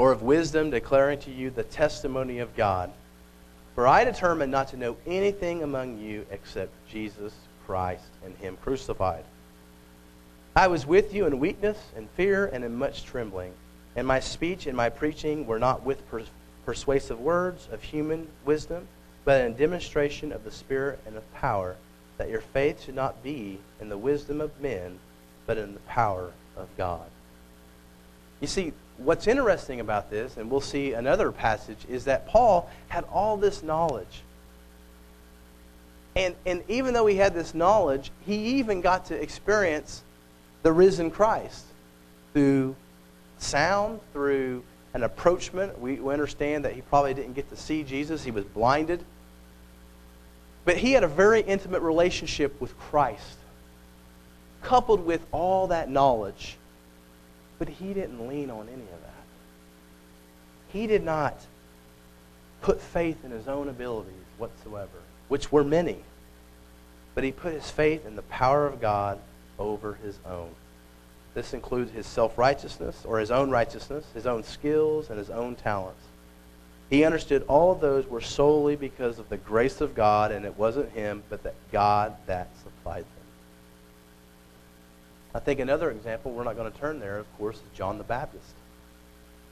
or 0.00 0.12
of 0.12 0.22
wisdom 0.22 0.70
declaring 0.70 1.18
to 1.18 1.30
you 1.30 1.50
the 1.50 1.62
testimony 1.62 2.38
of 2.38 2.56
God. 2.56 2.90
For 3.74 3.86
I 3.86 4.02
determined 4.02 4.50
not 4.50 4.68
to 4.68 4.78
know 4.78 4.96
anything 5.06 5.62
among 5.62 5.98
you 5.98 6.24
except 6.30 6.72
Jesus 6.88 7.34
Christ 7.66 8.06
and 8.24 8.34
Him 8.38 8.56
crucified. 8.62 9.24
I 10.56 10.68
was 10.68 10.86
with 10.86 11.12
you 11.12 11.26
in 11.26 11.38
weakness 11.38 11.76
and 11.94 12.08
fear 12.16 12.46
and 12.46 12.64
in 12.64 12.76
much 12.76 13.04
trembling. 13.04 13.52
And 13.94 14.06
my 14.06 14.20
speech 14.20 14.66
and 14.66 14.74
my 14.74 14.88
preaching 14.88 15.46
were 15.46 15.58
not 15.58 15.84
with 15.84 16.00
persuasive 16.64 17.20
words 17.20 17.68
of 17.70 17.82
human 17.82 18.26
wisdom, 18.46 18.88
but 19.26 19.44
in 19.44 19.52
demonstration 19.54 20.32
of 20.32 20.44
the 20.44 20.50
Spirit 20.50 20.98
and 21.06 21.14
of 21.14 21.34
power, 21.34 21.76
that 22.16 22.30
your 22.30 22.40
faith 22.40 22.84
should 22.84 22.94
not 22.94 23.22
be 23.22 23.58
in 23.82 23.90
the 23.90 23.98
wisdom 23.98 24.40
of 24.40 24.62
men, 24.62 24.98
but 25.44 25.58
in 25.58 25.74
the 25.74 25.80
power 25.80 26.32
of 26.56 26.74
God. 26.78 27.04
You 28.40 28.46
see, 28.46 28.72
what's 29.00 29.26
interesting 29.26 29.80
about 29.80 30.10
this, 30.10 30.36
and 30.36 30.50
we'll 30.50 30.60
see 30.60 30.92
another 30.92 31.32
passage, 31.32 31.78
is 31.88 32.04
that 32.04 32.26
Paul 32.26 32.70
had 32.88 33.04
all 33.12 33.36
this 33.36 33.62
knowledge. 33.62 34.22
And, 36.16 36.34
and 36.44 36.62
even 36.68 36.92
though 36.94 37.06
he 37.06 37.16
had 37.16 37.34
this 37.34 37.54
knowledge, 37.54 38.10
he 38.26 38.58
even 38.58 38.80
got 38.80 39.06
to 39.06 39.14
experience 39.14 40.02
the 40.62 40.72
risen 40.72 41.10
Christ 41.10 41.64
through 42.32 42.74
sound, 43.38 44.00
through 44.12 44.62
an 44.92 45.02
approachment. 45.02 45.80
We, 45.80 45.94
we 45.94 46.12
understand 46.12 46.64
that 46.64 46.74
he 46.74 46.80
probably 46.82 47.14
didn't 47.14 47.34
get 47.34 47.48
to 47.50 47.56
see 47.56 47.82
Jesus, 47.82 48.24
he 48.24 48.30
was 48.30 48.44
blinded. 48.44 49.04
But 50.64 50.76
he 50.76 50.92
had 50.92 51.04
a 51.04 51.08
very 51.08 51.40
intimate 51.40 51.80
relationship 51.80 52.60
with 52.60 52.76
Christ, 52.78 53.38
coupled 54.62 55.06
with 55.06 55.24
all 55.32 55.68
that 55.68 55.88
knowledge. 55.88 56.56
But 57.60 57.68
he 57.68 57.92
didn't 57.92 58.26
lean 58.26 58.50
on 58.50 58.68
any 58.68 58.82
of 58.82 59.02
that. 59.02 59.26
He 60.72 60.86
did 60.86 61.04
not 61.04 61.36
put 62.62 62.80
faith 62.80 63.22
in 63.22 63.30
his 63.30 63.46
own 63.46 63.68
abilities 63.68 64.14
whatsoever, 64.38 64.88
which 65.28 65.52
were 65.52 65.62
many. 65.62 65.98
But 67.14 67.24
he 67.24 67.32
put 67.32 67.52
his 67.52 67.70
faith 67.70 68.06
in 68.06 68.16
the 68.16 68.22
power 68.22 68.66
of 68.66 68.80
God 68.80 69.18
over 69.58 69.98
his 70.02 70.18
own. 70.26 70.48
This 71.34 71.52
includes 71.52 71.92
his 71.92 72.06
self 72.06 72.38
righteousness 72.38 73.04
or 73.04 73.18
his 73.18 73.30
own 73.30 73.50
righteousness, 73.50 74.06
his 74.14 74.26
own 74.26 74.42
skills, 74.42 75.10
and 75.10 75.18
his 75.18 75.30
own 75.30 75.54
talents. 75.54 76.02
He 76.88 77.04
understood 77.04 77.44
all 77.46 77.72
of 77.72 77.80
those 77.80 78.06
were 78.06 78.22
solely 78.22 78.74
because 78.74 79.18
of 79.18 79.28
the 79.28 79.36
grace 79.36 79.82
of 79.82 79.94
God, 79.94 80.32
and 80.32 80.46
it 80.46 80.56
wasn't 80.56 80.90
him, 80.92 81.22
but 81.28 81.42
that 81.42 81.54
God 81.70 82.16
that 82.26 82.48
supplied 82.64 83.04
them. 83.04 83.19
I 85.34 85.38
think 85.38 85.60
another 85.60 85.90
example, 85.90 86.32
we're 86.32 86.44
not 86.44 86.56
going 86.56 86.70
to 86.70 86.78
turn 86.78 86.98
there, 86.98 87.18
of 87.18 87.38
course, 87.38 87.56
is 87.56 87.62
John 87.74 87.98
the 87.98 88.04
Baptist. 88.04 88.54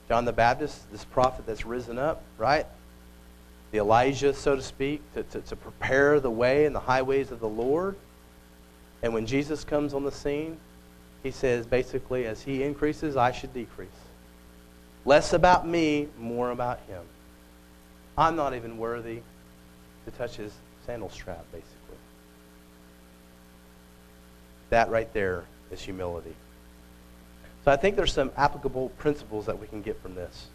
John 0.09 0.25
the 0.25 0.33
Baptist, 0.33 0.91
this 0.91 1.05
prophet 1.05 1.45
that's 1.45 1.65
risen 1.65 1.97
up, 1.97 2.21
right? 2.37 2.65
The 3.71 3.77
Elijah, 3.77 4.33
so 4.33 4.55
to 4.55 4.61
speak, 4.61 5.01
to, 5.13 5.23
to, 5.23 5.41
to 5.41 5.55
prepare 5.55 6.19
the 6.19 6.31
way 6.31 6.65
and 6.65 6.75
the 6.75 6.79
highways 6.81 7.31
of 7.31 7.39
the 7.39 7.47
Lord. 7.47 7.95
And 9.03 9.13
when 9.13 9.25
Jesus 9.25 9.63
comes 9.63 9.93
on 9.93 10.03
the 10.03 10.11
scene, 10.11 10.57
he 11.23 11.31
says 11.31 11.65
basically, 11.65 12.25
as 12.25 12.41
he 12.41 12.63
increases, 12.63 13.15
I 13.15 13.31
should 13.31 13.53
decrease. 13.53 13.89
Less 15.05 15.31
about 15.31 15.67
me, 15.67 16.07
more 16.17 16.51
about 16.51 16.79
him. 16.87 17.03
I'm 18.17 18.35
not 18.35 18.53
even 18.53 18.77
worthy 18.77 19.21
to 20.05 20.11
touch 20.11 20.35
his 20.35 20.51
sandal 20.85 21.09
strap, 21.09 21.45
basically. 21.51 21.75
That 24.71 24.89
right 24.89 25.11
there 25.13 25.45
is 25.71 25.81
humility. 25.81 26.35
So 27.65 27.71
I 27.71 27.75
think 27.75 27.95
there's 27.95 28.13
some 28.13 28.31
applicable 28.37 28.89
principles 28.97 29.45
that 29.45 29.59
we 29.59 29.67
can 29.67 29.81
get 29.81 30.01
from 30.01 30.15
this. 30.15 30.47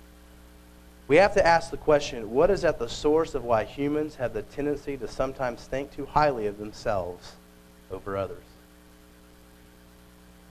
We 1.07 1.17
have 1.17 1.35
to 1.35 1.47
ask 1.47 1.71
the 1.71 1.77
question 1.77 2.31
what 2.31 2.51
is 2.51 2.65
at 2.65 2.79
the 2.79 2.89
source 2.89 3.35
of 3.35 3.45
why 3.45 3.65
humans 3.65 4.15
have 4.17 4.33
the 4.33 4.43
tendency 4.43 4.97
to 4.97 5.07
sometimes 5.07 5.65
think 5.65 5.95
too 5.95 6.07
highly 6.07 6.47
of 6.47 6.59
themselves 6.59 7.33
over 7.91 8.17
others? 8.17 8.45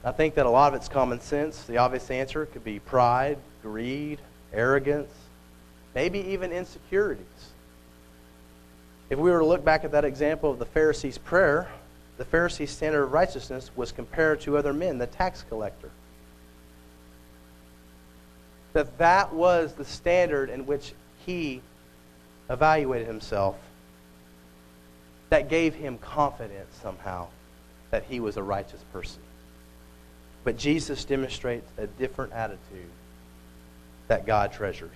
I 0.03 0.11
think 0.11 0.36
that 0.36 0.45
a 0.45 0.49
lot 0.49 0.74
of 0.74 0.80
it's 0.80 0.89
common 0.89 1.22
sense. 1.22 1.64
The 1.64 1.78
obvious 1.78 2.11
answer 2.11 2.45
could 2.45 2.64
be 2.64 2.80
pride, 2.80 3.38
greed, 3.61 4.20
arrogance, 4.51 5.11
maybe 5.95 6.20
even 6.20 6.51
insecurities. 6.51 7.26
If 9.09 9.18
we 9.18 9.32
were 9.32 9.39
to 9.39 9.45
look 9.45 9.64
back 9.64 9.84
at 9.84 9.91
that 9.93 10.05
example 10.05 10.51
of 10.51 10.59
the 10.59 10.66
Pharisee's 10.66 11.18
prayer, 11.18 11.70
the 12.18 12.26
Pharisee's 12.26 12.72
standard 12.72 13.03
of 13.03 13.11
righteousness 13.11 13.72
was 13.76 13.91
compared 13.91 14.41
to 14.41 14.57
other 14.57 14.74
men, 14.74 14.97
the 14.97 15.07
tax 15.07 15.43
collector. 15.49 15.89
That 18.74 18.97
that 18.97 19.34
was 19.34 19.74
the 19.74 19.86
standard 19.86 20.49
in 20.49 20.66
which 20.66 20.93
he 21.26 21.61
evaluated 22.49 23.07
himself 23.07 23.55
that 25.30 25.49
gave 25.49 25.74
him 25.74 25.97
confidence 25.97 26.76
somehow 26.82 27.28
that 27.89 28.03
he 28.03 28.20
was 28.20 28.38
a 28.38 28.43
righteous 28.43 28.84
person. 28.91 29.22
But 30.43 30.57
Jesus 30.57 31.05
demonstrates 31.05 31.68
a 31.78 31.88
different 31.88 32.34
attitude 32.34 32.91
that 34.07 34.28
God 34.28 34.51
treasures. 34.51 34.91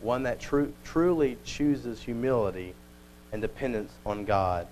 One 0.00 0.24
that 0.24 0.40
tru- 0.40 0.74
truly 0.84 1.38
chooses 1.44 2.02
humility 2.02 2.74
and 3.32 3.40
dependence 3.40 3.92
on 4.04 4.24
God 4.24 4.66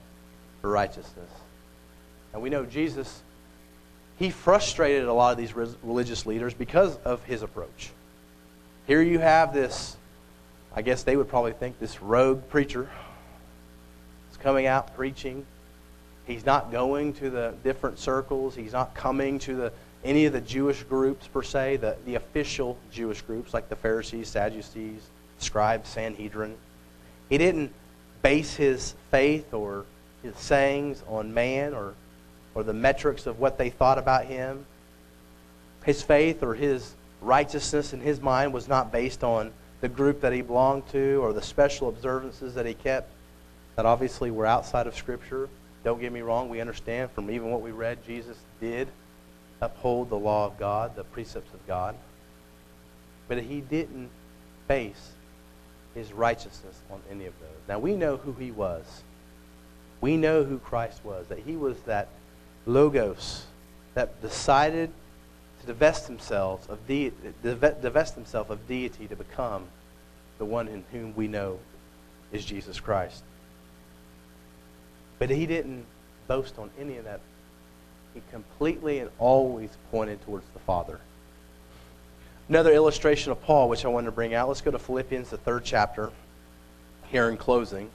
for 0.61 0.71
righteousness. 0.71 1.31
And 2.33 2.43
we 2.43 2.51
know 2.51 2.65
Jesus, 2.65 3.23
he 4.19 4.31
frustrated 4.31 5.05
a 5.05 5.13
lot 5.13 5.33
of 5.33 5.39
these 5.39 5.55
religious 5.55 6.27
leaders 6.27 6.55
because 6.55 6.97
of 6.99 7.23
his 7.25 7.43
approach. 7.43 7.91
Here 8.87 9.03
you 9.03 9.19
have 9.19 9.53
this, 9.53 9.97
I 10.75 10.83
guess 10.83 11.03
they 11.03 11.17
would 11.17 11.29
probably 11.29 11.53
think, 11.53 11.79
this 11.79 12.03
rogue 12.03 12.49
preacher 12.49 12.89
is 14.31 14.37
coming 14.39 14.67
out 14.67 14.95
preaching 14.95 15.47
He's 16.29 16.45
not 16.45 16.71
going 16.71 17.15
to 17.15 17.31
the 17.31 17.55
different 17.65 17.99
circles. 17.99 18.55
He's 18.55 18.75
not 18.75 18.95
coming 18.95 19.39
to 19.41 19.57
the, 19.57 19.73
any 20.05 20.27
of 20.27 20.35
the 20.35 20.43
Jewish 20.43 20.83
groups, 20.83 21.27
per 21.27 21.43
se, 21.43 21.79
the, 21.79 21.97
the 22.05 22.17
official 22.17 22.77
Jewish 22.93 23.23
groups 23.23 23.55
like 23.55 23.71
the 23.71 23.77
Pharisees, 23.77 24.29
Sadducees, 24.29 25.01
scribes, 25.39 25.89
Sanhedrin. 25.89 26.55
He 27.31 27.39
didn't 27.39 27.73
base 28.21 28.55
his 28.55 28.95
faith 29.11 29.55
or 29.55 29.87
his 30.23 30.37
sayings 30.37 31.03
on 31.09 31.33
man 31.33 31.75
or, 31.75 31.95
or 32.55 32.63
the 32.63 32.73
metrics 32.73 33.27
of 33.27 33.39
what 33.39 33.59
they 33.59 33.71
thought 33.71 33.99
about 33.99 34.25
him. 34.25 34.67
His 35.85 36.03
faith 36.03 36.43
or 36.43 36.55
his 36.55 36.95
righteousness 37.21 37.93
in 37.93 38.01
his 38.01 38.21
mind 38.21 38.53
was 38.53 38.69
not 38.69 38.93
based 38.93 39.25
on 39.25 39.53
the 39.81 39.89
group 39.89 40.21
that 40.21 40.33
he 40.33 40.43
belonged 40.43 40.89
to 40.89 41.23
or 41.23 41.33
the 41.33 41.43
special 41.43 41.89
observances 41.89 42.55
that 42.55 42.67
he 42.67 42.75
kept 42.75 43.13
that 43.77 43.87
obviously 43.87 44.31
were 44.31 44.47
outside 44.47 44.87
of 44.87 44.97
Scripture. 44.97 45.49
Don't 45.85 46.01
get 46.01 46.13
me 46.13 46.21
wrong, 46.21 46.49
we 46.49 46.61
understand 46.61 47.11
from 47.13 47.31
even 47.31 47.51
what 47.51 47.61
we 47.61 47.71
read, 47.71 48.05
Jesus 48.05 48.37
did 48.61 48.89
uphold 49.61 50.11
the 50.11 50.19
law 50.19 50.47
of 50.47 50.59
God, 50.59 50.95
the 50.97 51.05
precepts 51.05 51.53
of 51.55 51.65
God. 51.67 51.95
But 53.29 53.43
he 53.43 53.61
didn't 53.61 54.11
base 54.67 55.13
his 55.95 56.13
righteousness 56.13 56.81
on 56.91 57.01
any 57.11 57.27
of 57.27 57.39
those. 57.41 57.49
Now, 57.69 57.79
we 57.79 57.95
know 57.95 58.17
who 58.17 58.33
he 58.33 58.51
was. 58.51 59.03
We 60.01 60.17
know 60.17 60.45
who 60.45 60.59
Christ 60.59 61.05
was, 61.05 61.27
that 61.29 61.41
he 61.41 61.57
was 61.57 61.77
that 61.83 62.09
logos 62.67 63.47
that 63.95 64.21
decided 64.23 64.91
to 65.61 65.67
divest 65.67 66.07
himself 66.07 66.69
of, 66.69 66.87
de- 66.87 67.13
divest 67.43 68.15
himself 68.15 68.51
of 68.51 68.67
deity 68.69 69.09
to 69.09 69.17
become 69.17 69.65
the 70.39 70.45
one 70.45 70.69
in 70.69 70.85
whom 70.93 71.15
we 71.17 71.27
know 71.27 71.59
is 72.31 72.45
Jesus 72.45 72.79
Christ. 72.79 73.23
But 75.19 75.31
he 75.31 75.47
didn't 75.47 75.85
boast 76.29 76.59
on 76.59 76.71
any 76.79 76.97
of 76.99 77.05
that. 77.05 77.21
He 78.15 78.23
completely 78.31 79.01
and 79.01 79.11
always 79.19 79.71
pointed 79.91 80.23
towards 80.23 80.47
the 80.55 80.61
Father. 80.61 81.01
Another 82.49 82.73
illustration 82.73 83.33
of 83.33 83.43
Paul, 83.43 83.69
which 83.69 83.85
I 83.85 83.89
wanted 83.89 84.07
to 84.07 84.13
bring 84.13 84.33
out. 84.33 84.49
Let's 84.49 84.61
go 84.61 84.71
to 84.71 84.79
Philippians, 84.79 85.31
the 85.31 85.37
third 85.39 85.65
chapter, 85.65 86.11
here 87.11 87.29
in 87.29 87.37
closing. 87.37 87.91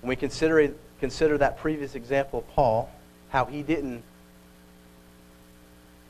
When 0.00 0.08
we 0.08 0.16
consider, 0.16 0.72
consider 1.00 1.38
that 1.38 1.58
previous 1.58 1.94
example 1.94 2.40
of 2.40 2.48
Paul, 2.48 2.90
how 3.30 3.44
he 3.44 3.62
didn't 3.62 4.02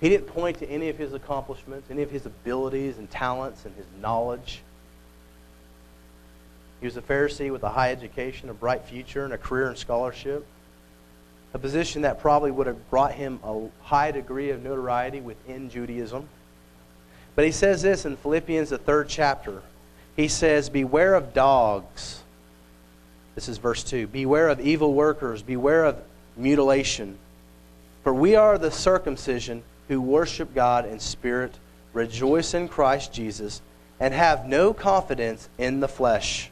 he 0.00 0.08
didn't 0.08 0.28
point 0.28 0.58
to 0.60 0.68
any 0.68 0.88
of 0.88 0.96
his 0.96 1.12
accomplishments, 1.12 1.90
any 1.90 2.02
of 2.02 2.10
his 2.10 2.24
abilities 2.24 2.96
and 2.96 3.10
talents 3.10 3.66
and 3.66 3.76
his 3.76 3.84
knowledge. 4.00 4.62
He 6.80 6.86
was 6.86 6.96
a 6.96 7.02
Pharisee 7.02 7.52
with 7.52 7.62
a 7.62 7.68
high 7.68 7.90
education, 7.90 8.48
a 8.48 8.54
bright 8.54 8.86
future, 8.86 9.24
and 9.24 9.34
a 9.34 9.38
career 9.38 9.68
in 9.68 9.76
scholarship. 9.76 10.46
A 11.52 11.58
position 11.58 12.02
that 12.02 12.18
probably 12.18 12.50
would 12.50 12.66
have 12.66 12.88
brought 12.88 13.12
him 13.12 13.40
a 13.44 13.68
high 13.82 14.10
degree 14.10 14.50
of 14.50 14.62
notoriety 14.62 15.20
within 15.20 15.68
Judaism. 15.68 16.26
But 17.36 17.44
he 17.44 17.52
says 17.52 17.82
this 17.82 18.06
in 18.06 18.16
Philippians, 18.16 18.70
the 18.70 18.78
third 18.78 19.08
chapter. 19.08 19.62
He 20.16 20.28
says, 20.28 20.70
Beware 20.70 21.14
of 21.14 21.34
dogs. 21.34 22.19
This 23.34 23.48
is 23.48 23.58
verse 23.58 23.84
2. 23.84 24.06
Beware 24.08 24.48
of 24.48 24.60
evil 24.60 24.92
workers. 24.94 25.42
Beware 25.42 25.84
of 25.84 26.02
mutilation. 26.36 27.18
For 28.04 28.14
we 28.14 28.36
are 28.36 28.58
the 28.58 28.70
circumcision 28.70 29.62
who 29.88 30.00
worship 30.00 30.54
God 30.54 30.86
in 30.86 31.00
spirit, 31.00 31.58
rejoice 31.92 32.54
in 32.54 32.68
Christ 32.68 33.12
Jesus, 33.12 33.60
and 33.98 34.14
have 34.14 34.46
no 34.46 34.72
confidence 34.72 35.48
in 35.58 35.80
the 35.80 35.88
flesh 35.88 36.50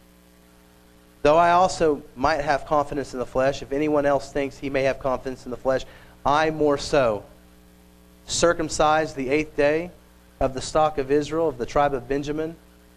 Though 1.23 1.37
I 1.37 1.51
also 1.51 2.03
might 2.15 2.41
have 2.41 2.67
confidence 2.67 3.13
in 3.13 3.19
the 3.19 3.27
flesh, 3.27 3.63
if 3.63 3.73
anyone 3.73 4.07
else 4.07 4.33
thinks 4.33 4.59
he 4.59 4.71
may 4.71 4.85
have 4.85 4.99
confidence 4.99 5.45
in 5.45 5.51
the 5.51 5.57
flesh, 5.57 5.85
I 6.25 6.51
more 6.51 6.79
so. 6.79 7.25
Circumcised 8.27 9.17
the 9.17 9.29
eighth 9.31 9.57
day 9.57 9.91
of 10.39 10.55
the 10.55 10.61
stock 10.61 10.99
of 10.99 11.11
Israel, 11.11 11.49
of 11.49 11.59
the 11.59 11.67
tribe 11.67 11.95
of 11.95 12.09
Benjamin, 12.09 12.57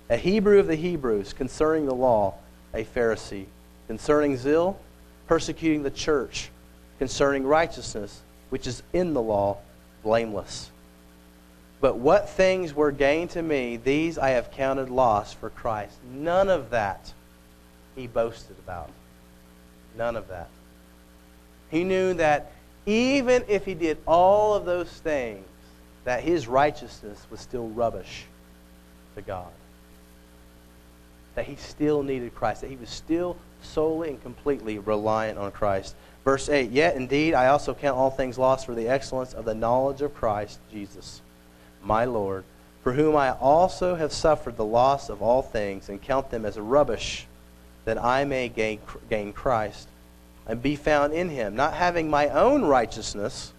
a 0.09 0.17
Hebrew 0.17 0.59
of 0.59 0.67
the 0.67 0.75
Hebrews, 0.75 1.33
concerning 1.33 1.85
the 1.87 1.95
law, 1.95 2.35
a 2.73 2.83
Pharisee, 2.83 3.45
concerning 3.91 4.37
zeal, 4.37 4.79
persecuting 5.27 5.83
the 5.83 5.91
church, 5.91 6.49
concerning 6.97 7.43
righteousness, 7.43 8.21
which 8.49 8.65
is 8.65 8.81
in 8.93 9.13
the 9.13 9.21
law, 9.21 9.57
blameless. 10.01 10.71
But 11.81 11.97
what 11.97 12.29
things 12.29 12.73
were 12.73 12.93
gain 12.93 13.27
to 13.27 13.41
me, 13.41 13.75
these 13.75 14.17
I 14.17 14.29
have 14.29 14.49
counted 14.51 14.89
loss 14.89 15.33
for 15.33 15.49
Christ. 15.49 15.97
None 16.09 16.47
of 16.47 16.69
that 16.69 17.11
he 17.97 18.07
boasted 18.07 18.55
about. 18.59 18.89
None 19.97 20.15
of 20.15 20.29
that. 20.29 20.47
He 21.69 21.83
knew 21.83 22.13
that 22.13 22.53
even 22.85 23.43
if 23.49 23.65
he 23.65 23.73
did 23.73 23.97
all 24.07 24.55
of 24.55 24.63
those 24.63 24.89
things, 24.89 25.45
that 26.05 26.23
his 26.23 26.47
righteousness 26.47 27.27
was 27.29 27.41
still 27.41 27.67
rubbish 27.67 28.23
to 29.15 29.21
God. 29.21 29.51
That 31.35 31.43
he 31.43 31.57
still 31.57 32.03
needed 32.03 32.33
Christ, 32.33 32.61
that 32.61 32.69
he 32.69 32.77
was 32.77 32.89
still 32.89 33.35
solely 33.61 34.09
and 34.09 34.21
completely 34.21 34.79
reliant 34.79 35.37
on 35.37 35.51
Christ. 35.51 35.95
Verse 36.23 36.49
8 36.49 36.71
Yet 36.71 36.95
indeed 36.95 37.33
I 37.33 37.47
also 37.47 37.73
count 37.73 37.97
all 37.97 38.11
things 38.11 38.37
lost 38.37 38.65
for 38.65 38.75
the 38.75 38.87
excellence 38.87 39.33
of 39.33 39.45
the 39.45 39.55
knowledge 39.55 40.01
of 40.01 40.13
Christ 40.13 40.59
Jesus, 40.71 41.21
my 41.83 42.05
Lord, 42.05 42.43
for 42.83 42.93
whom 42.93 43.15
I 43.15 43.31
also 43.31 43.95
have 43.95 44.11
suffered 44.11 44.57
the 44.57 44.65
loss 44.65 45.09
of 45.09 45.21
all 45.21 45.41
things, 45.41 45.89
and 45.89 46.01
count 46.01 46.29
them 46.29 46.45
as 46.45 46.57
rubbish, 46.57 47.27
that 47.85 48.03
I 48.03 48.23
may 48.25 48.49
gain, 48.49 48.79
gain 49.09 49.33
Christ, 49.33 49.87
and 50.47 50.61
be 50.61 50.75
found 50.75 51.13
in 51.13 51.29
him, 51.29 51.55
not 51.55 51.73
having 51.73 52.09
my 52.09 52.29
own 52.29 52.63
righteousness, 52.63 53.53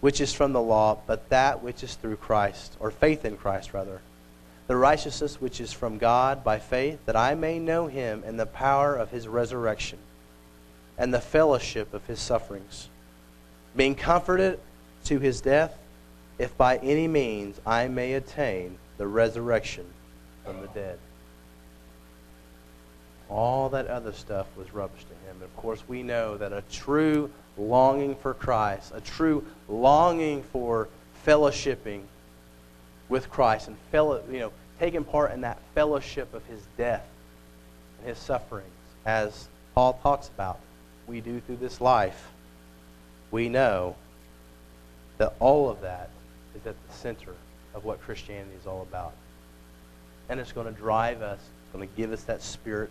which 0.00 0.20
is 0.20 0.34
from 0.34 0.52
the 0.52 0.60
law, 0.60 0.98
but 1.06 1.28
that 1.30 1.62
which 1.62 1.82
is 1.82 1.94
through 1.94 2.16
Christ, 2.16 2.76
or 2.80 2.90
faith 2.90 3.24
in 3.24 3.36
Christ, 3.36 3.72
rather. 3.72 4.00
The 4.66 4.76
righteousness 4.76 5.40
which 5.40 5.60
is 5.60 5.72
from 5.72 5.98
God 5.98 6.42
by 6.42 6.58
faith, 6.58 6.98
that 7.06 7.16
I 7.16 7.34
may 7.34 7.58
know 7.58 7.86
him 7.86 8.22
and 8.24 8.40
the 8.40 8.46
power 8.46 8.96
of 8.96 9.10
his 9.10 9.28
resurrection 9.28 9.98
and 10.96 11.12
the 11.12 11.20
fellowship 11.20 11.92
of 11.92 12.06
his 12.06 12.20
sufferings, 12.20 12.88
being 13.76 13.94
comforted 13.94 14.58
to 15.04 15.18
his 15.18 15.40
death, 15.40 15.76
if 16.38 16.56
by 16.56 16.78
any 16.78 17.06
means 17.08 17.60
I 17.66 17.88
may 17.88 18.14
attain 18.14 18.78
the 18.96 19.06
resurrection 19.06 19.84
from 20.44 20.60
the 20.60 20.68
dead. 20.68 20.98
All 23.28 23.68
that 23.70 23.86
other 23.88 24.12
stuff 24.12 24.46
was 24.56 24.72
rubbish 24.72 25.04
to 25.04 25.30
him. 25.30 25.42
Of 25.42 25.54
course, 25.56 25.82
we 25.88 26.02
know 26.02 26.36
that 26.36 26.52
a 26.52 26.62
true 26.70 27.30
longing 27.58 28.14
for 28.16 28.34
Christ, 28.34 28.92
a 28.94 29.00
true 29.00 29.44
longing 29.68 30.42
for 30.42 30.88
fellowshipping 31.26 32.02
with 33.14 33.30
Christ 33.30 33.68
and 33.68 33.76
fellow, 33.92 34.20
you 34.28 34.40
know, 34.40 34.52
taking 34.80 35.04
part 35.04 35.30
in 35.30 35.42
that 35.42 35.60
fellowship 35.72 36.34
of 36.34 36.44
his 36.46 36.60
death 36.76 37.06
and 38.00 38.08
his 38.08 38.18
sufferings, 38.18 38.66
as 39.06 39.46
Paul 39.72 40.00
talks 40.02 40.26
about, 40.26 40.58
we 41.06 41.20
do 41.20 41.38
through 41.38 41.58
this 41.58 41.80
life, 41.80 42.32
we 43.30 43.48
know 43.48 43.94
that 45.18 45.32
all 45.38 45.70
of 45.70 45.80
that 45.82 46.10
is 46.56 46.66
at 46.66 46.74
the 46.88 46.92
center 46.92 47.36
of 47.72 47.84
what 47.84 48.00
Christianity 48.00 48.56
is 48.60 48.66
all 48.66 48.82
about. 48.82 49.12
And 50.28 50.40
it's 50.40 50.50
going 50.50 50.66
to 50.66 50.72
drive 50.72 51.22
us, 51.22 51.38
it's 51.38 51.72
going 51.72 51.88
to 51.88 51.96
give 51.96 52.10
us 52.10 52.24
that 52.24 52.42
spirit. 52.42 52.90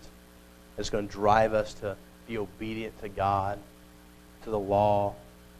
It's 0.78 0.88
going 0.88 1.06
to 1.06 1.12
drive 1.12 1.52
us 1.52 1.74
to 1.74 1.98
be 2.26 2.38
obedient 2.38 2.98
to 3.02 3.10
God, 3.10 3.58
to 4.44 4.50
the 4.50 4.58
law, 4.58 5.12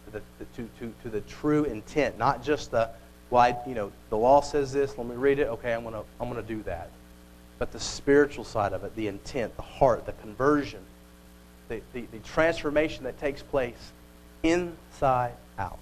to 0.06 0.10
the, 0.12 0.22
to, 0.56 0.70
to, 0.78 0.94
to 1.02 1.10
the 1.10 1.20
true 1.20 1.64
intent, 1.64 2.16
not 2.16 2.42
just 2.42 2.70
the, 2.70 2.88
well, 3.34 3.42
I, 3.42 3.68
you 3.68 3.74
know, 3.74 3.90
the 4.10 4.16
law 4.16 4.42
says 4.42 4.72
this, 4.72 4.96
let 4.96 5.08
me 5.08 5.16
read 5.16 5.40
it, 5.40 5.48
okay, 5.48 5.74
I'm 5.74 5.82
going 5.82 5.94
to 5.94 6.04
I'm 6.20 6.32
to 6.32 6.40
do 6.40 6.62
that. 6.62 6.88
But 7.58 7.72
the 7.72 7.80
spiritual 7.80 8.44
side 8.44 8.72
of 8.72 8.84
it, 8.84 8.94
the 8.94 9.08
intent, 9.08 9.56
the 9.56 9.62
heart, 9.62 10.06
the 10.06 10.12
conversion, 10.12 10.78
the, 11.66 11.80
the, 11.94 12.02
the 12.12 12.20
transformation 12.20 13.02
that 13.02 13.18
takes 13.18 13.42
place 13.42 13.92
inside 14.44 15.32
out, 15.58 15.80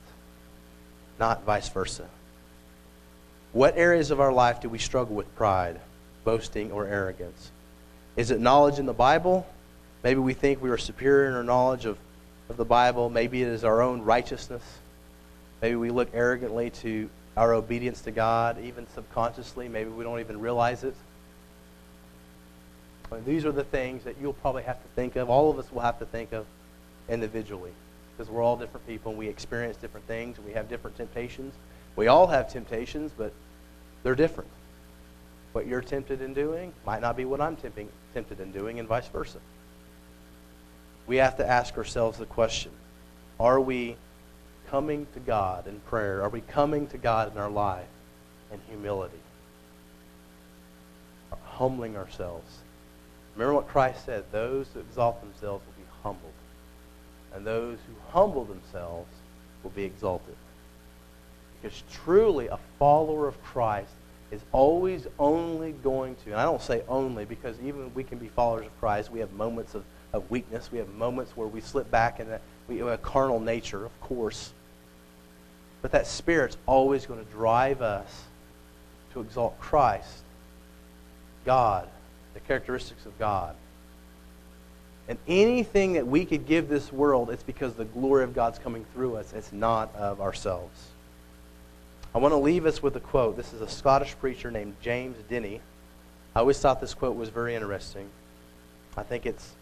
not 1.19 1.45
vice 1.45 1.69
versa. 1.69 2.07
What 3.53 3.77
areas 3.77 4.11
of 4.11 4.19
our 4.19 4.33
life 4.33 4.63
do 4.63 4.71
we 4.71 4.79
struggle 4.79 5.15
with 5.15 5.37
pride, 5.37 5.79
boasting, 6.25 6.73
or 6.73 6.87
arrogance? 6.87 7.51
Is 8.17 8.31
it 8.31 8.41
knowledge 8.41 8.79
in 8.79 8.87
the 8.87 8.95
Bible? 8.95 9.47
Maybe 10.03 10.21
we 10.21 10.33
think 10.33 10.63
we 10.63 10.71
are 10.71 10.79
superior 10.79 11.29
in 11.29 11.35
our 11.35 11.45
knowledge 11.45 11.85
of, 11.85 11.99
of 12.49 12.57
the 12.57 12.65
Bible. 12.65 13.11
Maybe 13.11 13.43
it 13.43 13.49
is 13.49 13.63
our 13.63 13.83
own 13.83 14.01
righteousness. 14.01 14.63
Maybe 15.61 15.77
we 15.77 15.91
look 15.91 16.09
arrogantly 16.15 16.71
to 16.71 17.11
our 17.37 17.55
obedience 17.55 18.03
to 18.03 18.11
God, 18.11 18.59
even 18.62 18.87
subconsciously. 18.95 19.68
Maybe 19.68 19.91
we 19.91 20.05
don't 20.05 20.20
even 20.20 20.41
realize 20.41 20.85
it. 20.85 20.95
These 23.26 23.45
are 23.45 23.53
the 23.53 23.64
things 23.64 24.05
that 24.05 24.16
you'll 24.20 24.33
probably 24.33 24.62
have 24.62 24.83
to 24.83 24.89
think 24.95 25.16
of. 25.16 25.28
All 25.28 25.51
of 25.51 25.59
us 25.59 25.70
will 25.70 25.83
have 25.83 25.99
to 25.99 26.07
think 26.07 26.33
of 26.33 26.47
individually 27.09 27.72
because 28.16 28.30
we're 28.30 28.43
all 28.43 28.57
different 28.57 28.87
people 28.87 29.11
and 29.11 29.18
we 29.18 29.28
experience 29.28 29.76
different 29.76 30.07
things 30.07 30.39
and 30.39 30.47
we 30.47 30.53
have 30.53 30.68
different 30.68 30.97
temptations. 30.97 31.55
We 31.97 32.07
all 32.07 32.26
have 32.26 32.51
temptations, 32.51 33.12
but 33.16 33.33
they're 34.03 34.14
different. 34.14 34.49
What 35.53 35.66
you're 35.66 35.83
tempted 35.83 36.22
in 36.22 36.33
doing 36.33 36.72
might 36.87 37.03
not 37.03 37.16
be 37.16 37.24
what 37.24 37.41
I'm 37.41 37.57
tempting, 37.57 37.89
tempted 38.14 38.41
in 38.41 38.53
doing, 38.53 38.78
and 38.78 38.89
vice 38.89 39.09
versa. 39.09 39.39
We 41.07 41.16
have 41.16 41.37
to 41.37 41.47
ask 41.47 41.76
ourselves 41.76 42.18
the 42.18 42.26
question 42.26 42.72
Are 43.39 43.61
we 43.61 43.97
coming 44.73 45.07
to 45.12 45.20
God 45.20 45.66
in 45.66 45.79
prayer? 45.81 46.23
Are 46.23 46.31
we 46.31 46.41
coming 46.41 46.87
to 46.89 46.97
God 46.97 47.31
in 47.31 47.37
our 47.39 47.51
life 47.51 47.85
in 48.51 48.59
humility? 48.66 49.20
Humbling 51.45 51.95
ourselves. 51.95 52.51
Remember 53.35 53.53
what 53.53 53.68
Christ 53.68 54.07
said 54.07 54.25
those 54.33 54.66
who 54.73 54.81
exalt 54.81 55.20
themselves 55.20 55.62
will 55.66 55.85
be 55.85 55.91
humbled, 56.03 56.33
and 57.35 57.47
those 57.47 57.77
who 57.87 57.93
humble 58.12 58.47
themselves 58.47 59.11
will 59.62 59.73
be 59.73 59.85
exalted. 59.85 60.37
Because 61.61 61.83
truly, 61.93 62.47
a 62.47 62.59
follower 62.79 63.29
of 63.29 63.43
Christ 63.43 63.93
is 64.31 64.41
always 64.53 65.07
only 65.18 65.73
going 65.73 66.16
to, 66.25 66.31
and 66.31 66.41
I 66.41 66.45
don't 66.45 66.62
say 66.62 66.83
only 66.89 67.27
because 67.27 67.57
even 67.62 67.93
we 67.93 68.05
can 68.05 68.16
be 68.16 68.29
followers 68.29 68.64
of 68.64 68.81
Christ, 68.81 69.12
we 69.12 69.20
have 69.20 69.33
moments 69.33 69.75
of, 69.75 69.85
of 70.14 70.31
weakness, 70.31 70.73
we 70.73 70.79
have 70.79 70.89
moments 70.95 71.37
where 71.37 71.47
we 71.47 71.61
slip 71.61 71.91
back 71.91 72.20
in 72.20 72.31
a, 72.31 72.41
we 72.68 72.79
have 72.79 72.89
a 72.89 72.97
carnal 72.97 73.39
nature, 73.39 73.85
of 73.85 74.01
course. 74.01 74.55
But 75.83 75.93
that 75.93 76.07
Spirit's 76.07 76.57
always 76.66 77.07
going 77.07 77.24
to 77.24 77.30
drive 77.33 77.83
us 77.83 78.24
to 79.12 79.20
exalt 79.20 79.59
Christ, 79.61 80.22
God, 81.45 81.89
the 82.35 82.41
characteristics 82.41 83.05
of 83.05 83.18
God. 83.18 83.55
And 85.09 85.18
anything 85.26 85.95
that 85.95 86.07
we 86.07 86.24
could 86.24 86.47
give 86.47 86.68
this 86.68 86.93
world, 86.93 87.28
it's 87.30 87.43
because 87.43 87.74
the 87.74 87.85
glory 87.85 88.24
of 88.24 88.35
God's 88.35 88.59
coming 88.59 88.87
through 88.95 89.16
us. 89.16 89.33
It's 89.33 89.53
not 89.53 89.95
of 89.97 90.20
ourselves. 90.20 90.89
I 92.14 92.18
want 92.18 92.33
to 92.33 92.39
leave 92.39 92.66
us 92.66 92.83
with 92.83 92.95
a 92.97 93.01
quote. 93.01 93.37
This 93.37 93.53
is 93.53 93.61
a 93.61 93.68
Scottish 93.68 94.16
preacher 94.18 94.51
named 94.51 94.76
James 94.80 95.16
Denney. 95.28 95.61
I 96.35 96.41
always 96.41 96.59
thought 96.59 96.80
this 96.80 96.95
quote 96.95 97.16
was 97.16 97.30
very 97.30 97.55
interesting. 97.55 98.09
I 98.97 99.03
think 99.03 99.26
it's 99.26 99.53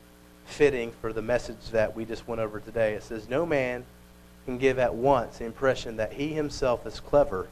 fitting 0.44 0.92
for 1.00 1.12
the 1.12 1.22
message 1.22 1.70
that 1.70 1.96
we 1.96 2.04
just 2.04 2.28
went 2.28 2.40
over 2.40 2.60
today. 2.60 2.94
It 2.94 3.02
says, 3.02 3.28
No 3.28 3.46
man 3.46 3.84
can 4.50 4.58
give 4.58 4.80
at 4.80 4.92
once 4.92 5.38
the 5.38 5.44
impression 5.44 5.96
that 5.96 6.12
he 6.12 6.32
himself 6.32 6.84
is 6.84 6.98
clever 6.98 7.46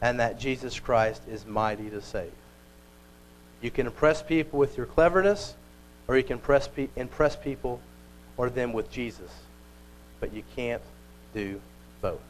and 0.00 0.18
that 0.20 0.38
Jesus 0.38 0.80
Christ 0.80 1.20
is 1.28 1.44
mighty 1.44 1.90
to 1.90 2.00
save. 2.00 2.32
You 3.60 3.70
can 3.70 3.86
impress 3.86 4.22
people 4.22 4.58
with 4.58 4.78
your 4.78 4.86
cleverness, 4.86 5.54
or 6.08 6.16
you 6.16 6.22
can 6.22 6.38
impress, 6.38 6.66
pe- 6.66 6.88
impress 6.96 7.36
people 7.36 7.78
or 8.38 8.48
them 8.48 8.72
with 8.72 8.90
Jesus. 8.90 9.30
But 10.18 10.32
you 10.32 10.42
can't 10.56 10.82
do 11.34 11.60
both. 12.00 12.20